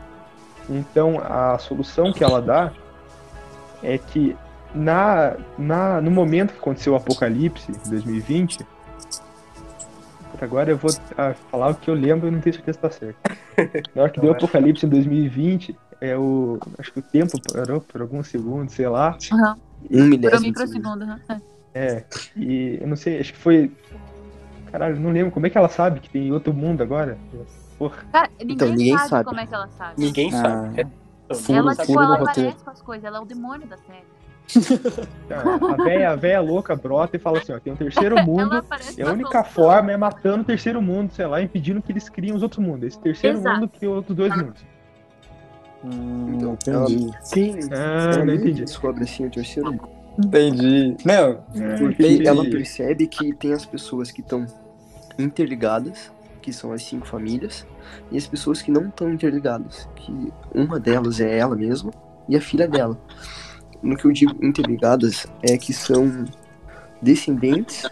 Então 0.70 1.20
a 1.20 1.58
solução 1.58 2.13
que 2.13 2.24
ela 2.24 2.39
dá 2.39 2.72
é 3.82 3.98
que 3.98 4.38
na, 4.76 5.38
na, 5.58 6.00
no 6.00 6.12
momento 6.12 6.54
que 6.54 6.60
aconteceu 6.60 6.94
o 6.94 6.96
apocalipse, 6.96 7.72
em 7.72 7.89
2020, 7.89 8.60
agora 10.43 10.71
eu 10.71 10.78
vou 10.78 10.91
ah, 11.17 11.34
falar 11.52 11.69
o 11.69 11.75
que 11.75 11.89
eu 11.89 11.93
lembro 11.93 12.28
e 12.28 12.32
não 12.32 12.39
tenho 12.39 12.56
certeza 12.56 12.78
se 12.78 12.82
tá 12.82 12.89
certo. 12.89 13.17
Na 13.95 14.04
hora 14.04 14.12
que 14.12 14.19
deu 14.19 14.32
o 14.32 14.34
apocalipse 14.34 14.86
em 14.86 14.89
2020, 14.89 15.75
é 16.02 16.17
o, 16.17 16.60
acho 16.78 16.91
que 16.93 16.99
o 16.99 17.02
tempo 17.02 17.38
parou 17.54 17.82
por 17.82 18.02
alguns 18.02 18.28
segundos, 18.28 18.73
sei 18.73 18.88
lá. 18.88 19.17
Aham. 19.32 19.56
Um 19.84 19.88
Por 19.88 20.02
um 20.02 20.06
milésimo. 20.08 20.19
de 20.19 20.30
segundo. 20.30 20.47
microsegundo. 20.47 21.04
aham. 21.30 21.41
É. 21.73 22.04
E 22.36 22.78
eu 22.82 22.88
não 22.88 22.95
sei, 22.95 23.19
acho 23.19 23.34
que 23.34 23.39
foi. 23.39 23.71
Caralho, 24.71 24.99
não 24.99 25.12
lembro. 25.12 25.32
Como 25.32 25.45
é 25.45 25.49
que 25.49 25.58
ela 25.58 25.69
sabe 25.69 25.99
que 25.99 26.10
tem 26.10 26.32
outro 26.32 26.54
mundo 26.54 26.82
agora? 26.82 27.17
Porra. 27.78 27.97
Cara, 28.12 28.30
ninguém, 28.39 28.56
Então, 28.56 28.67
ninguém 28.69 28.97
sabe, 28.97 29.10
sabe. 29.10 29.25
como 29.25 29.39
é 29.39 29.45
que 29.45 29.54
ela 29.56 29.67
sabe. 29.69 29.93
Ninguém 29.97 30.30
Ah. 30.34 30.41
sabe. 30.41 30.82
É, 30.82 31.54
ela, 31.56 31.75
tipo, 31.75 32.02
ela 32.02 32.15
aparece 32.15 32.63
com 32.63 32.71
as 32.71 32.82
coisas, 32.82 33.06
ela 33.06 33.17
é 33.17 33.21
o 33.21 33.25
demônio 33.25 33.67
da 33.67 33.78
série. 33.78 34.04
A 35.30 35.84
véia, 35.84 36.10
a 36.12 36.16
véia 36.16 36.42
louca 36.42 36.76
brota 36.76 37.16
e 37.16 37.20
fala 37.20 37.38
assim: 37.38 37.54
ó, 37.54 37.60
tem 37.60 37.72
um 37.74 37.76
terceiro 37.76 38.16
mundo. 38.24 38.64
E 38.98 39.02
a 39.02 39.06
com 39.06 39.12
única 39.14 39.44
forma 39.44 39.92
é 39.92 39.98
matando 39.98 40.42
o 40.42 40.46
terceiro 40.46 40.82
mundo, 40.82 41.12
sei 41.14 41.26
lá, 41.28 41.42
impedindo 41.42 41.82
que 41.82 41.92
eles 41.92 42.10
criem 42.10 42.34
os 42.36 42.42
outros 42.44 42.64
mundos. 42.66 42.88
Esse 42.88 43.00
terceiro 43.00 43.38
Exato. 43.38 43.56
mundo 43.60 43.70
cria 43.70 43.90
outros 43.92 44.16
dois 44.18 44.36
mundos. 44.36 44.64
Hum, 45.84 46.34
Então, 46.36 46.54
entendi. 46.86 47.10
Ah, 47.72 47.76
ela 48.12 48.18
não 48.18 48.26
meio 48.26 48.40
que 48.40 48.46
entendi. 48.46 48.66
descobre 48.66 49.04
assim 49.04 49.26
o 49.26 49.30
terceiro 49.30 49.72
mundo. 49.72 49.90
Entendi. 50.18 50.98
Não, 51.06 51.36
Porque 51.78 52.04
Entendi. 52.04 52.28
ela 52.28 52.44
percebe 52.44 53.08
que 53.08 53.34
tem 53.34 53.54
as 53.54 53.66
pessoas 53.66 54.12
que 54.12 54.20
estão 54.20 54.46
interligadas, 55.18 56.12
que 56.42 56.52
são 56.52 56.74
as 56.74 56.84
cinco 56.84 57.08
famílias, 57.08 57.66
e 58.12 58.18
as 58.18 58.28
pessoas 58.28 58.62
que 58.62 58.72
não 58.72 58.88
estão 58.88 59.10
interligadas, 59.14 59.88
que 59.96 60.34
uma 60.54 60.80
delas 60.80 61.22
é 61.22 61.38
ela 61.38 61.56
mesma 61.56 61.92
e 62.28 62.36
a 62.36 62.42
filha 62.42 62.68
dela. 62.68 62.98
No 63.82 63.96
que 63.96 64.06
eu 64.06 64.12
digo 64.12 64.34
interligadas 64.46 65.28
é 65.42 65.58
que 65.58 65.74
são 65.74 66.26
descendentes 67.02 67.89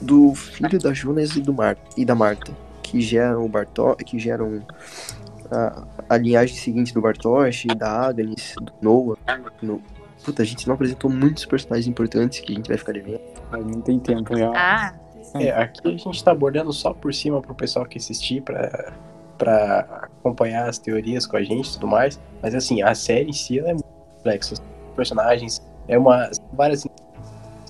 do 0.00 0.34
filho 0.34 0.78
da 0.78 0.92
Jonas 0.92 1.34
e, 1.36 1.40
do 1.40 1.52
Mar 1.52 1.76
e 1.96 2.04
da 2.04 2.14
Marta, 2.14 2.52
que 2.82 3.00
geram 3.00 3.44
o 3.44 3.48
Barto 3.48 3.96
que 4.04 4.18
geram 4.18 4.62
a, 5.50 5.84
a 6.08 6.16
linhagem 6.16 6.56
seguinte 6.56 6.92
do 6.92 7.00
Bartosz, 7.00 7.64
da 7.76 8.08
Agnes, 8.08 8.54
do 8.60 8.72
Noah. 8.80 9.18
No... 9.62 9.82
Puta, 10.24 10.42
a 10.42 10.46
gente 10.46 10.66
não 10.66 10.74
apresentou 10.74 11.10
muitos 11.10 11.44
personagens 11.44 11.86
importantes 11.86 12.40
que 12.40 12.52
a 12.52 12.56
gente 12.56 12.68
vai 12.68 12.78
ficar 12.78 12.92
devendo. 12.92 13.20
não 13.52 13.80
tem 13.80 13.98
tempo 13.98 14.34
real. 14.34 14.52
Ah, 14.56 14.94
É, 15.34 15.50
aqui 15.50 15.80
a 15.84 15.90
gente 15.90 16.24
tá 16.24 16.30
abordando 16.30 16.72
só 16.72 16.94
por 16.94 17.12
cima 17.12 17.42
pro 17.42 17.54
pessoal 17.54 17.84
que 17.84 17.98
assistir 17.98 18.42
pra, 18.42 18.92
pra 19.36 20.08
acompanhar 20.20 20.68
as 20.68 20.78
teorias 20.78 21.26
com 21.26 21.36
a 21.36 21.42
gente 21.42 21.68
e 21.68 21.72
tudo 21.74 21.86
mais. 21.86 22.20
Mas 22.42 22.54
assim, 22.54 22.82
a 22.82 22.94
série 22.94 23.30
em 23.30 23.32
si 23.32 23.58
ela 23.58 23.70
é 23.70 23.72
muito 23.72 23.84
complexa. 24.16 24.54
Personagens, 24.94 25.62
é 25.88 25.98
uma. 25.98 26.30
várias. 26.52 26.86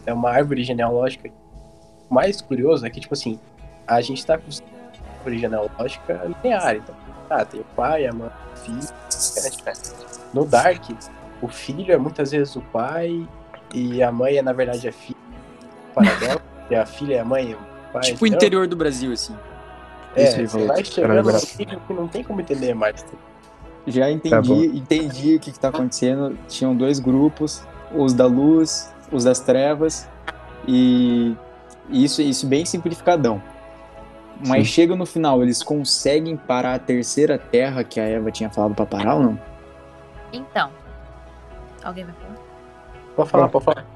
É 0.06 0.12
uma 0.12 0.30
árvore 0.30 0.62
genealógica. 0.62 1.30
O 2.10 2.14
mais 2.14 2.40
curioso 2.40 2.84
é 2.86 2.90
que, 2.90 3.00
tipo 3.00 3.14
assim, 3.14 3.38
a 3.86 4.00
gente 4.00 4.24
tá 4.24 4.36
com 4.36 4.44
uma 4.44 5.12
árvore 5.16 5.38
genealógica 5.38 6.22
linear. 6.24 6.76
Então, 6.76 6.94
ah, 7.30 7.44
tem 7.44 7.60
o 7.60 7.64
pai, 7.76 8.06
a 8.06 8.12
mãe, 8.12 8.30
o 8.52 8.56
filho. 8.56 8.78
né? 8.78 9.72
No 10.32 10.44
Dark, 10.44 10.82
o 11.40 11.48
filho 11.48 11.92
é 11.92 11.96
muitas 11.96 12.30
vezes 12.32 12.54
o 12.56 12.60
pai 12.60 13.26
e 13.72 14.02
a 14.02 14.12
mãe 14.12 14.36
é, 14.36 14.42
na 14.42 14.52
verdade, 14.52 14.88
a 14.88 14.92
filha. 14.92 15.18
Paradoxo, 15.94 16.42
que 16.68 16.74
a 16.74 16.86
filha 16.86 17.16
é 17.16 17.20
a 17.20 17.24
mãe 17.24 17.50
e 17.50 17.54
o 17.54 17.58
pai. 17.92 18.02
Tipo 18.02 18.24
o 18.24 18.26
entendeu? 18.26 18.36
interior 18.36 18.66
do 18.66 18.76
Brasil, 18.76 19.12
assim. 19.12 19.34
É, 20.16 20.42
Isso 20.42 20.56
aí, 20.56 20.66
vai 20.66 20.84
chegando 20.84 21.32
no 21.32 21.38
nível 21.58 21.80
que 21.86 21.92
não 21.92 22.06
tem 22.06 22.22
como 22.22 22.40
entender 22.40 22.74
mais. 22.74 23.04
Já 23.86 24.04
Tá 24.06 24.10
entendi, 24.10 24.48
bom. 24.48 24.62
entendi 24.76 25.36
o 25.36 25.40
que, 25.40 25.52
que 25.52 25.58
tá 25.58 25.68
acontecendo. 25.68 26.38
Tinham 26.48 26.74
dois 26.74 26.98
grupos, 26.98 27.62
os 27.94 28.12
da 28.14 28.26
luz, 28.26 28.92
os 29.12 29.24
das 29.24 29.40
trevas, 29.40 30.08
e 30.66 31.36
isso, 31.90 32.22
isso 32.22 32.46
bem 32.46 32.64
simplificadão. 32.64 33.42
Mas 34.46 34.66
chega 34.66 34.96
no 34.96 35.06
final, 35.06 35.42
eles 35.42 35.62
conseguem 35.62 36.36
parar 36.36 36.74
a 36.74 36.78
terceira 36.78 37.38
terra 37.38 37.84
que 37.84 38.00
a 38.00 38.04
Eva 38.04 38.30
tinha 38.30 38.50
falado 38.50 38.74
pra 38.74 38.84
parar 38.86 39.14
ou 39.16 39.22
não? 39.22 39.38
então. 40.32 40.70
Alguém 41.84 42.04
vai 42.04 42.14
falar? 42.14 42.36
Pode 43.14 43.30
falar, 43.30 43.48
pode 43.48 43.64
falar. 43.66 43.86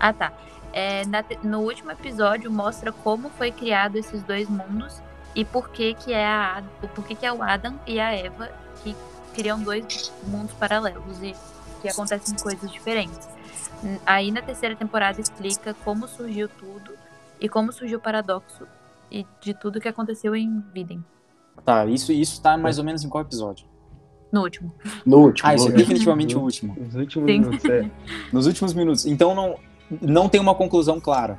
Ah, 0.00 0.12
tá. 0.12 0.32
É, 0.72 1.06
na 1.06 1.22
te- 1.22 1.38
no 1.42 1.60
último 1.60 1.90
episódio 1.92 2.50
mostra 2.50 2.92
como 2.92 3.30
foi 3.30 3.50
criado 3.52 3.96
esses 3.96 4.22
dois 4.24 4.48
mundos 4.48 5.00
e 5.34 5.44
por 5.44 5.70
que 5.70 5.94
que 5.94 6.12
é 6.12 6.26
a 6.26 6.62
por 6.94 7.04
que 7.06 7.14
que 7.14 7.24
é 7.24 7.32
o 7.32 7.42
Adam 7.42 7.74
e 7.86 7.98
a 7.98 8.12
Eva 8.12 8.50
que 8.82 8.94
criam 9.36 9.60
dois 9.60 10.10
mundos 10.26 10.52
paralelos 10.54 11.22
e 11.22 11.34
que 11.82 11.88
acontecem 11.88 12.34
coisas 12.38 12.72
diferentes. 12.72 13.28
Aí 14.06 14.32
na 14.32 14.40
terceira 14.40 14.74
temporada 14.74 15.20
explica 15.20 15.74
como 15.84 16.08
surgiu 16.08 16.48
tudo 16.48 16.92
e 17.38 17.48
como 17.48 17.70
surgiu 17.70 17.98
o 17.98 18.00
paradoxo 18.00 18.66
e 19.10 19.26
de 19.40 19.52
tudo 19.52 19.78
que 19.78 19.88
aconteceu 19.88 20.34
em 20.34 20.64
Viden. 20.72 21.04
Tá, 21.64 21.84
isso, 21.84 22.12
isso 22.12 22.40
tá 22.40 22.56
mais 22.56 22.78
ou 22.78 22.84
menos 22.84 23.04
em 23.04 23.08
qual 23.08 23.22
episódio? 23.22 23.66
No 24.32 24.42
último. 24.42 24.74
No 25.04 25.18
último. 25.18 25.48
Ah, 25.48 25.54
isso 25.54 25.68
é 25.68 25.72
definitivamente 25.72 26.36
o 26.36 26.40
último. 26.40 26.76
Os 26.80 26.94
últimos 26.94 27.30
Sim. 27.30 27.40
minutos, 27.40 27.64
é. 27.66 27.90
Nos 28.32 28.46
últimos 28.46 28.74
minutos. 28.74 29.06
Então 29.06 29.34
não, 29.34 29.58
não 30.00 30.28
tem 30.28 30.40
uma 30.40 30.54
conclusão 30.54 30.98
clara. 31.00 31.38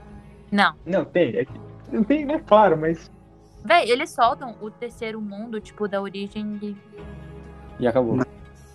Não. 0.51 0.73
Não, 0.85 1.03
tem. 1.03 1.35
É 1.35 1.45
que, 1.45 1.53
não 1.91 2.03
tem, 2.03 2.25
né? 2.25 2.41
Claro, 2.45 2.77
mas. 2.77 3.11
Véi, 3.63 3.89
eles 3.89 4.09
soltam 4.11 4.55
o 4.61 4.71
terceiro 4.71 5.19
mundo, 5.19 5.59
tipo, 5.59 5.87
da 5.87 6.01
origem 6.01 6.57
de. 6.57 6.75
E 7.79 7.87
acabou. 7.87 8.19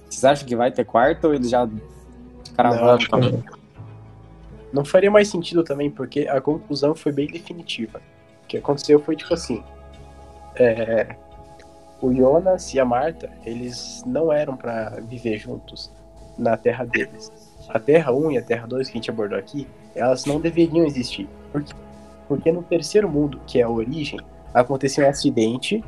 Vocês 0.09 0.24
acham 0.24 0.46
que 0.46 0.55
vai 0.55 0.70
ter 0.70 0.84
quarto 0.84 1.26
ou 1.28 1.34
eles 1.34 1.50
já 1.50 1.66
Não, 1.66 1.80
cravaram? 2.55 2.98
não. 3.12 3.62
Não 4.72 4.84
faria 4.84 5.11
mais 5.11 5.28
sentido 5.28 5.62
também, 5.62 5.90
porque 5.90 6.26
a 6.28 6.40
conclusão 6.40 6.94
foi 6.94 7.12
bem 7.12 7.26
definitiva. 7.26 8.00
O 8.42 8.46
que 8.46 8.57
aconteceu 8.57 8.98
foi 9.00 9.16
tipo 9.16 9.34
assim: 9.34 9.62
é, 10.57 11.16
o 12.00 12.12
Jonas 12.14 12.72
e 12.72 12.80
a 12.80 12.84
Marta, 12.84 13.30
eles 13.44 14.03
não 14.07 14.32
eram 14.32 14.57
pra 14.57 14.98
viver 15.00 15.38
juntos 15.38 15.92
na 16.38 16.57
Terra 16.57 16.84
deles. 16.84 17.30
A 17.68 17.78
Terra 17.78 18.12
1 18.12 18.32
e 18.32 18.38
a 18.38 18.42
Terra 18.42 18.66
2 18.66 18.88
que 18.88 18.92
a 18.92 18.96
gente 18.96 19.11
abordou 19.11 19.38
aqui, 19.38 19.68
elas 19.94 20.24
não 20.24 20.40
deveriam 20.40 20.84
existir. 20.86 21.28
Por 21.53 21.62
quê? 21.62 21.74
Porque 22.26 22.50
no 22.50 22.62
terceiro 22.62 23.09
mundo, 23.09 23.40
que 23.46 23.61
é 23.61 23.62
a 23.62 23.68
origem, 23.68 24.18
aconteceu 24.55 25.05
um 25.05 25.09
acidente 25.09 25.84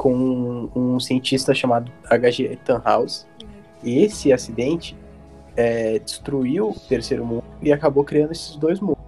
com 0.00 0.70
um 0.74 0.98
cientista 0.98 1.52
chamado 1.52 1.92
H.G. 2.08 2.58
Tannhaus. 2.64 3.28
E 3.84 4.02
esse 4.02 4.32
acidente 4.32 4.96
é, 5.54 5.98
destruiu 5.98 6.70
o 6.70 6.74
terceiro 6.74 7.22
mundo 7.22 7.44
e 7.60 7.70
acabou 7.70 8.02
criando 8.02 8.32
esses 8.32 8.56
dois 8.56 8.80
mundos. 8.80 9.04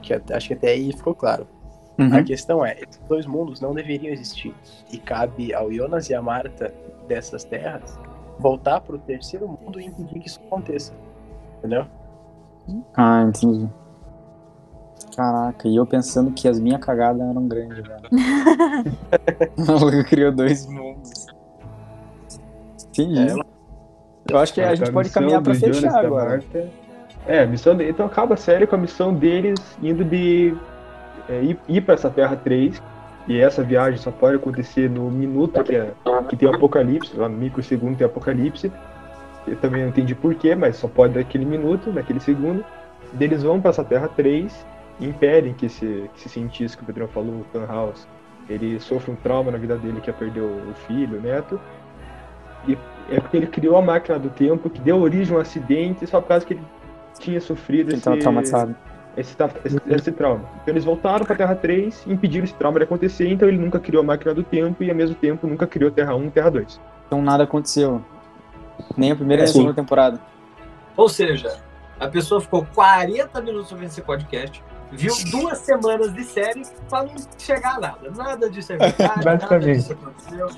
Que 0.00 0.14
acho 0.14 0.46
que 0.46 0.54
até 0.54 0.68
aí 0.68 0.92
ficou 0.92 1.12
claro. 1.12 1.44
Uhum. 1.98 2.14
A 2.14 2.22
questão 2.22 2.64
é, 2.64 2.74
esses 2.74 3.02
dois 3.08 3.26
mundos 3.26 3.60
não 3.60 3.74
deveriam 3.74 4.12
existir. 4.12 4.54
E 4.92 4.96
cabe 4.96 5.52
ao 5.52 5.72
Jonas 5.72 6.08
e 6.08 6.14
a 6.14 6.22
Marta 6.22 6.72
dessas 7.08 7.42
terras 7.42 7.98
voltar 8.38 8.80
pro 8.82 8.96
terceiro 8.96 9.48
mundo 9.48 9.80
e 9.80 9.86
impedir 9.86 10.20
que 10.20 10.28
isso 10.28 10.40
aconteça. 10.46 10.94
Entendeu? 11.58 11.84
Ah, 12.94 13.24
entendi. 13.26 13.68
Caraca, 15.16 15.68
e 15.68 15.76
eu 15.76 15.84
pensando 15.86 16.30
que 16.32 16.46
as 16.48 16.58
minhas 16.58 16.80
cagadas 16.80 17.20
eram 17.20 17.46
grandes, 17.48 17.78
velho. 17.86 18.08
Ela 19.68 20.04
criou 20.04 20.32
dois 20.32 20.66
mundos. 20.66 21.26
Entendi. 22.88 23.18
É, 23.30 23.34
eu 24.32 24.38
acho 24.38 24.54
que 24.54 24.60
a 24.60 24.74
gente 24.74 24.92
pode 24.92 25.10
caminhar 25.10 25.42
pra 25.42 25.54
fechar 25.54 26.04
agora. 26.04 26.30
Marta- 26.30 26.68
É, 27.26 27.42
a 27.42 27.46
missão 27.46 27.76
de... 27.76 27.88
então 27.88 28.06
acaba 28.06 28.34
a 28.34 28.36
série 28.36 28.66
com 28.66 28.76
a 28.76 28.78
missão 28.78 29.12
deles 29.14 29.58
indo 29.82 30.04
de 30.04 30.54
é, 31.28 31.42
ir, 31.42 31.58
ir 31.68 31.80
para 31.82 31.94
essa 31.94 32.10
Terra 32.10 32.36
3. 32.36 32.80
E 33.28 33.38
essa 33.38 33.62
viagem 33.62 33.98
só 33.98 34.10
pode 34.10 34.36
acontecer 34.36 34.88
no 34.90 35.08
minuto 35.10 35.62
que, 35.62 35.76
é, 35.76 35.92
que 36.28 36.36
tem 36.36 36.48
o 36.48 36.54
apocalipse, 36.54 37.16
lá 37.16 37.28
no 37.28 37.36
microsegundo 37.36 37.96
tem 37.96 38.06
apocalipse. 38.06 38.72
Eu 39.46 39.56
também 39.56 39.82
não 39.82 39.90
entendi 39.90 40.14
porquê, 40.14 40.54
mas 40.54 40.76
só 40.76 40.88
pode 40.88 41.16
naquele 41.16 41.44
minuto, 41.44 41.92
naquele 41.92 42.18
segundo. 42.18 42.64
Eles 43.20 43.42
vão 43.42 43.60
para 43.60 43.70
essa 43.70 43.84
Terra 43.84 44.08
3 44.08 44.52
e 44.52 44.56
impedem 45.06 45.54
que 45.54 45.66
esse, 45.66 46.10
que 46.14 46.18
esse 46.18 46.28
cientista 46.28 46.76
que 46.76 46.82
o 46.82 46.86
Pedrão 46.86 47.08
falou, 47.08 47.40
o 47.40 47.46
Tannhaus, 47.52 48.06
ele 48.48 48.78
sofre 48.80 49.10
um 49.12 49.16
trauma 49.16 49.50
na 49.50 49.58
vida 49.58 49.76
dele 49.76 50.00
que 50.00 50.10
é 50.10 50.12
perder 50.12 50.40
o 50.40 50.74
filho, 50.86 51.18
o 51.18 51.20
neto. 51.20 51.60
E 52.66 52.76
é 53.10 53.20
porque 53.20 53.36
ele 53.36 53.46
criou 53.46 53.76
a 53.76 53.82
máquina 53.82 54.18
do 54.18 54.28
tempo 54.30 54.68
que 54.68 54.80
deu 54.80 55.00
origem 55.00 55.34
a 55.34 55.38
um 55.38 55.40
acidente 55.40 56.06
só 56.06 56.20
por 56.20 56.28
causa 56.28 56.44
que 56.44 56.54
ele 56.54 56.62
tinha 57.18 57.40
sofrido 57.40 57.92
esse, 57.92 58.08
esse, 59.16 59.36
esse, 59.64 59.80
esse 59.88 60.12
trauma. 60.12 60.44
Então 60.62 60.72
eles 60.74 60.84
voltaram 60.84 61.24
pra 61.24 61.36
Terra 61.36 61.54
3 61.54 62.04
e 62.06 62.12
impediram 62.12 62.44
esse 62.44 62.54
trauma 62.54 62.78
de 62.78 62.84
acontecer, 62.84 63.28
então 63.28 63.48
ele 63.48 63.58
nunca 63.58 63.78
criou 63.78 64.02
a 64.02 64.06
máquina 64.06 64.34
do 64.34 64.42
tempo 64.42 64.82
e 64.82 64.90
ao 64.90 64.96
mesmo 64.96 65.14
tempo 65.16 65.46
nunca 65.46 65.66
criou 65.66 65.90
Terra 65.90 66.14
1 66.14 66.26
e 66.26 66.30
Terra 66.30 66.50
2. 66.50 66.80
Então 67.06 67.22
nada 67.22 67.44
aconteceu. 67.44 68.02
Nem 68.96 69.12
a 69.12 69.16
primeira 69.16 69.42
nem 69.42 69.50
a 69.50 69.52
segunda 69.52 69.74
temporada. 69.74 70.20
Ou 70.96 71.08
seja, 71.08 71.58
a 71.98 72.08
pessoa 72.08 72.40
ficou 72.40 72.66
40 72.74 73.40
minutos 73.42 73.70
ouvindo 73.72 73.88
esse 73.88 74.02
podcast, 74.02 74.62
viu 74.92 75.14
duas 75.30 75.58
semanas 75.58 76.12
de 76.14 76.24
série 76.24 76.62
pra 76.88 77.04
não 77.04 77.14
chegar 77.38 77.76
a 77.76 77.80
nada. 77.80 78.10
Nada 78.10 78.50
disso 78.50 78.72
é 78.72 78.76
verdade, 78.76 79.02
nada 79.24 79.36
Basicamente. 79.36 79.76
disso 79.78 79.92
aconteceu. 79.92 80.48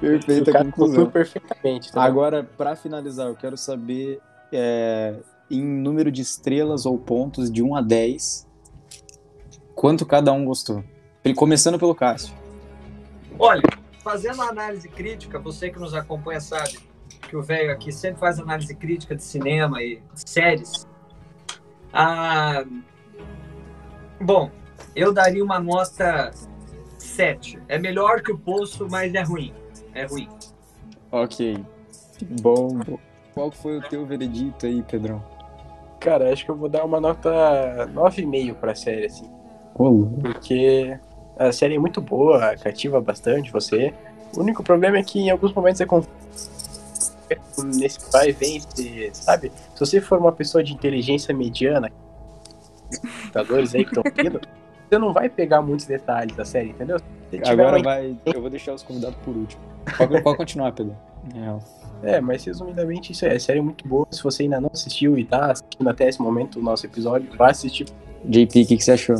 Perfeita 0.00 0.52
cara 0.52 0.64
conclusão. 0.66 0.88
concluiu 0.96 1.10
perfeitamente. 1.10 1.92
tá? 1.92 2.02
Agora, 2.02 2.44
pra 2.44 2.76
finalizar, 2.76 3.26
eu 3.26 3.34
quero 3.34 3.56
saber 3.56 4.20
é, 4.52 5.16
em 5.50 5.62
número 5.64 6.10
de 6.12 6.22
estrelas 6.22 6.86
ou 6.86 6.96
pontos 6.98 7.50
de 7.50 7.62
1 7.62 7.74
a 7.74 7.80
10, 7.82 8.46
quanto 9.74 10.06
cada 10.06 10.32
um 10.32 10.44
gostou. 10.44 10.84
Começando 11.36 11.78
pelo 11.78 11.94
Cássio. 11.94 12.32
Olha, 13.38 13.62
fazendo 14.02 14.40
análise 14.40 14.88
crítica, 14.88 15.38
você 15.38 15.68
que 15.68 15.78
nos 15.78 15.92
acompanha 15.94 16.40
sabe 16.40 16.78
que 17.28 17.36
o 17.36 17.42
velho 17.42 17.70
aqui 17.70 17.92
sempre 17.92 18.18
faz 18.18 18.38
análise 18.38 18.74
crítica 18.74 19.14
de 19.14 19.22
cinema 19.22 19.82
e 19.82 20.00
séries. 20.14 20.86
Ah, 21.92 22.64
bom, 24.20 24.50
eu 24.94 25.12
daria 25.12 25.44
uma 25.44 25.58
nota 25.58 26.30
7. 26.98 27.58
É 27.68 27.78
melhor 27.78 28.22
que 28.22 28.32
o 28.32 28.38
Poço, 28.38 28.86
mas 28.90 29.14
é 29.14 29.22
ruim. 29.22 29.52
É 29.94 30.04
ruim. 30.06 30.28
Ok. 31.10 31.64
Bom. 32.40 32.80
Qual 33.34 33.50
foi 33.50 33.78
o 33.78 33.82
teu 33.82 34.04
veredito 34.04 34.66
aí, 34.66 34.82
Pedrão? 34.82 35.22
Cara, 36.00 36.32
acho 36.32 36.44
que 36.44 36.50
eu 36.50 36.56
vou 36.56 36.68
dar 36.68 36.84
uma 36.84 37.00
nota 37.00 37.30
9,5 37.92 38.54
pra 38.54 38.74
série, 38.74 39.06
assim. 39.06 39.30
Ô, 39.74 40.06
Porque 40.20 40.98
a 41.38 41.52
série 41.52 41.76
é 41.76 41.78
muito 41.78 42.00
boa, 42.00 42.56
cativa 42.56 43.00
bastante 43.00 43.52
você. 43.52 43.94
O 44.36 44.40
único 44.40 44.62
problema 44.62 44.98
é 44.98 45.02
que 45.02 45.20
em 45.20 45.30
alguns 45.30 45.52
momentos 45.52 45.80
é 45.80 45.86
confuso. 45.86 46.16
Nesse 47.76 48.10
vai 48.10 48.30
e 48.30 48.32
vem, 48.32 48.60
sabe? 49.12 49.52
Se 49.74 49.80
você 49.80 50.00
for 50.00 50.18
uma 50.18 50.32
pessoa 50.32 50.64
de 50.64 50.72
inteligência 50.72 51.34
mediana, 51.34 51.90
computadores 52.96 53.74
aí 53.74 53.84
que 53.84 53.90
estão 53.98 54.02
ouvindo, 54.06 54.40
você 54.88 54.98
não 54.98 55.12
vai 55.12 55.28
pegar 55.28 55.60
muitos 55.62 55.86
detalhes 55.86 56.34
da 56.34 56.44
série, 56.44 56.70
entendeu? 56.70 56.96
Agora 57.46 57.76
uma- 57.76 57.82
vai. 57.84 58.16
Eu 58.24 58.40
vou 58.40 58.48
deixar 58.50 58.72
os 58.74 58.82
convidados 58.82 59.16
por 59.24 59.36
último. 59.36 59.60
Pode, 59.96 60.22
pode 60.22 60.36
continuar, 60.38 60.72
Pedro. 60.72 60.96
É, 61.34 62.16
É, 62.16 62.20
mas 62.20 62.44
resumidamente 62.44 63.12
isso 63.12 63.26
é, 63.26 63.34
a 63.34 63.40
série 63.40 63.58
é 63.58 63.62
muito 63.62 63.86
boa. 63.86 64.06
Se 64.10 64.22
você 64.22 64.44
ainda 64.44 64.60
não 64.60 64.70
assistiu 64.72 65.18
e 65.18 65.24
tá 65.24 65.50
assistindo 65.50 65.88
até 65.90 66.08
esse 66.08 66.20
momento 66.22 66.58
o 66.58 66.62
nosso 66.62 66.86
episódio, 66.86 67.28
vá 67.36 67.50
assistir. 67.50 67.86
JP, 68.24 68.62
o 68.62 68.66
que, 68.66 68.76
que 68.76 68.84
você 68.84 68.92
achou? 68.92 69.16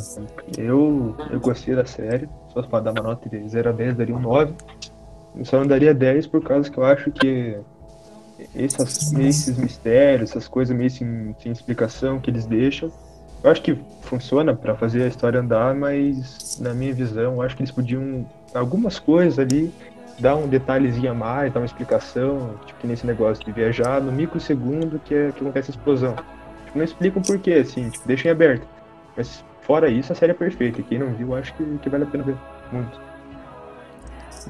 Eu, 0.56 1.14
eu 1.30 1.38
gostei 1.40 1.74
da 1.74 1.84
série, 1.84 2.26
se 2.48 2.54
fosse 2.54 2.68
pra 2.68 2.80
dar 2.80 2.92
uma 2.92 3.02
nota 3.02 3.28
de 3.28 3.48
0 3.48 3.68
a 3.68 3.72
10, 3.72 3.96
daria 3.96 4.14
um 4.16 4.20
9. 4.20 4.52
Eu 5.36 5.44
só 5.44 5.58
não 5.58 5.66
daria 5.66 5.92
10 5.92 6.26
por 6.28 6.42
causa 6.42 6.70
que 6.70 6.78
eu 6.78 6.84
acho 6.84 7.10
que 7.12 7.58
essas, 8.54 9.12
esses 9.14 9.56
mistérios, 9.58 10.30
essas 10.30 10.46
coisas 10.48 10.76
meio 10.76 10.90
sem, 10.90 11.34
sem 11.40 11.52
explicação 11.52 12.20
que 12.20 12.30
eles 12.30 12.46
deixam, 12.46 12.90
eu 13.42 13.50
acho 13.50 13.62
que 13.62 13.78
funciona 14.02 14.54
pra 14.54 14.74
fazer 14.74 15.02
a 15.02 15.06
história 15.06 15.40
andar, 15.40 15.74
mas 15.74 16.58
na 16.60 16.74
minha 16.74 16.92
visão, 16.92 17.34
eu 17.34 17.42
acho 17.42 17.56
que 17.56 17.62
eles 17.62 17.70
podiam, 17.70 18.26
algumas 18.54 18.98
coisas 18.98 19.38
ali, 19.38 19.72
dar 20.18 20.36
um 20.36 20.48
detalhezinho 20.48 21.10
a 21.10 21.14
mais, 21.14 21.52
dar 21.52 21.60
uma 21.60 21.66
explicação, 21.66 22.54
tipo 22.66 22.80
que 22.80 22.86
nesse 22.86 23.06
negócio 23.06 23.44
de 23.44 23.52
viajar 23.52 24.00
no 24.00 24.10
microsegundo 24.10 25.00
que, 25.04 25.14
é, 25.14 25.30
que 25.32 25.40
acontece 25.40 25.70
a 25.70 25.74
explosão. 25.74 26.16
Tipo, 26.66 26.78
não 26.78 26.84
explicam 26.84 27.22
por 27.22 27.38
quê, 27.38 27.54
assim, 27.54 27.88
tipo, 27.90 28.06
deixam 28.06 28.30
em 28.30 28.32
aberto. 28.32 28.66
Mas 29.16 29.44
fora 29.62 29.88
isso, 29.88 30.12
a 30.12 30.16
série 30.16 30.32
é 30.32 30.34
perfeita. 30.34 30.82
Quem 30.82 30.98
não 30.98 31.12
viu, 31.14 31.34
acho 31.34 31.54
que, 31.54 31.78
que 31.78 31.88
vale 31.88 32.04
a 32.04 32.06
pena 32.06 32.24
ver 32.24 32.36
muito. 32.72 33.00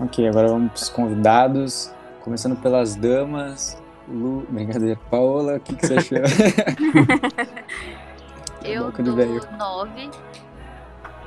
Ok, 0.01 0.29
agora 0.29 0.49
vamos 0.49 0.73
pros 0.73 0.89
convidados. 0.89 1.93
Começando 2.21 2.57
pelas 2.57 2.95
damas. 2.95 3.81
Lu. 4.09 4.47
Brincadeira. 4.51 4.99
Paola, 5.11 5.57
o 5.57 5.61
que, 5.61 5.75
que 5.75 5.87
você 5.87 5.95
achou? 5.95 6.19
Eu 8.69 8.85
boca 8.87 9.03
do 9.03 9.15
dou 9.15 9.17
velho. 9.17 9.41
9, 9.57 10.11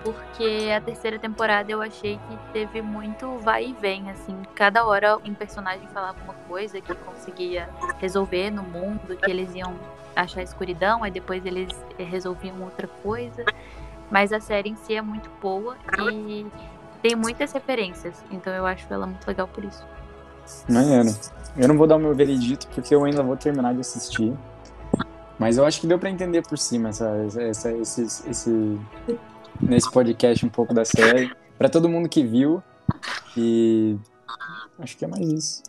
porque 0.04 0.70
a 0.76 0.82
terceira 0.82 1.20
temporada 1.20 1.72
eu 1.72 1.82
achei 1.82 2.18
que 2.18 2.38
teve 2.54 2.82
muito 2.82 3.38
vai 3.40 3.68
e 3.68 3.74
vem, 3.74 4.10
assim. 4.10 4.36
Cada 4.56 4.86
hora 4.86 5.18
um 5.18 5.34
personagem 5.34 5.88
falava 5.94 6.18
uma 6.24 6.34
coisa 6.48 6.82
que 6.82 6.94
conseguia 6.96 7.70
resolver 8.00 8.50
no 8.50 8.64
mundo, 8.64 9.16
que 9.16 9.30
eles 9.30 9.54
iam 9.54 9.76
achar 10.16 10.42
escuridão, 10.42 11.04
aí 11.04 11.12
depois 11.12 11.46
eles 11.46 11.70
resolviam 11.98 12.62
outra 12.62 12.88
coisa. 12.88 13.46
Mas 14.10 14.34
a 14.34 14.40
série 14.40 14.70
em 14.70 14.76
si 14.76 14.96
é 14.96 15.02
muito 15.02 15.30
boa 15.42 15.78
e 16.12 16.46
tem 17.02 17.16
muitas 17.16 17.52
referências, 17.52 18.24
então 18.30 18.54
eu 18.54 18.66
acho 18.66 18.86
ela 18.92 19.08
muito 19.08 19.26
legal 19.26 19.48
por 19.48 19.64
isso. 19.64 19.86
Maneiro. 20.70 21.16
Eu 21.58 21.68
não 21.68 21.78
vou 21.78 21.88
dar 21.88 21.96
o 21.96 22.00
meu 22.00 22.14
veredito 22.14 22.68
porque 22.68 22.94
eu 22.94 23.04
ainda 23.04 23.24
vou 23.24 23.38
terminar 23.38 23.74
de 23.74 23.82
assistir. 23.82 24.34
Mas 25.42 25.58
eu 25.58 25.66
acho 25.66 25.82
que 25.82 25.88
deu 25.88 25.98
pra 25.98 26.08
entender 26.08 26.44
por 26.44 26.56
cima 26.56 26.90
essa, 26.90 27.10
essa, 27.40 27.72
esse, 27.72 28.04
esse, 28.30 28.80
nesse 29.60 29.92
podcast 29.92 30.46
um 30.46 30.50
pouco 30.50 30.72
da 30.72 30.86
série. 30.86 31.32
Pra 31.58 31.68
todo 31.68 31.90
mundo 31.90 32.08
que 32.08 32.24
viu. 32.24 32.62
E 33.36 33.98
acho 34.78 34.96
que 34.96 35.04
é 35.04 35.08
mais 35.08 35.28
isso. 35.28 35.64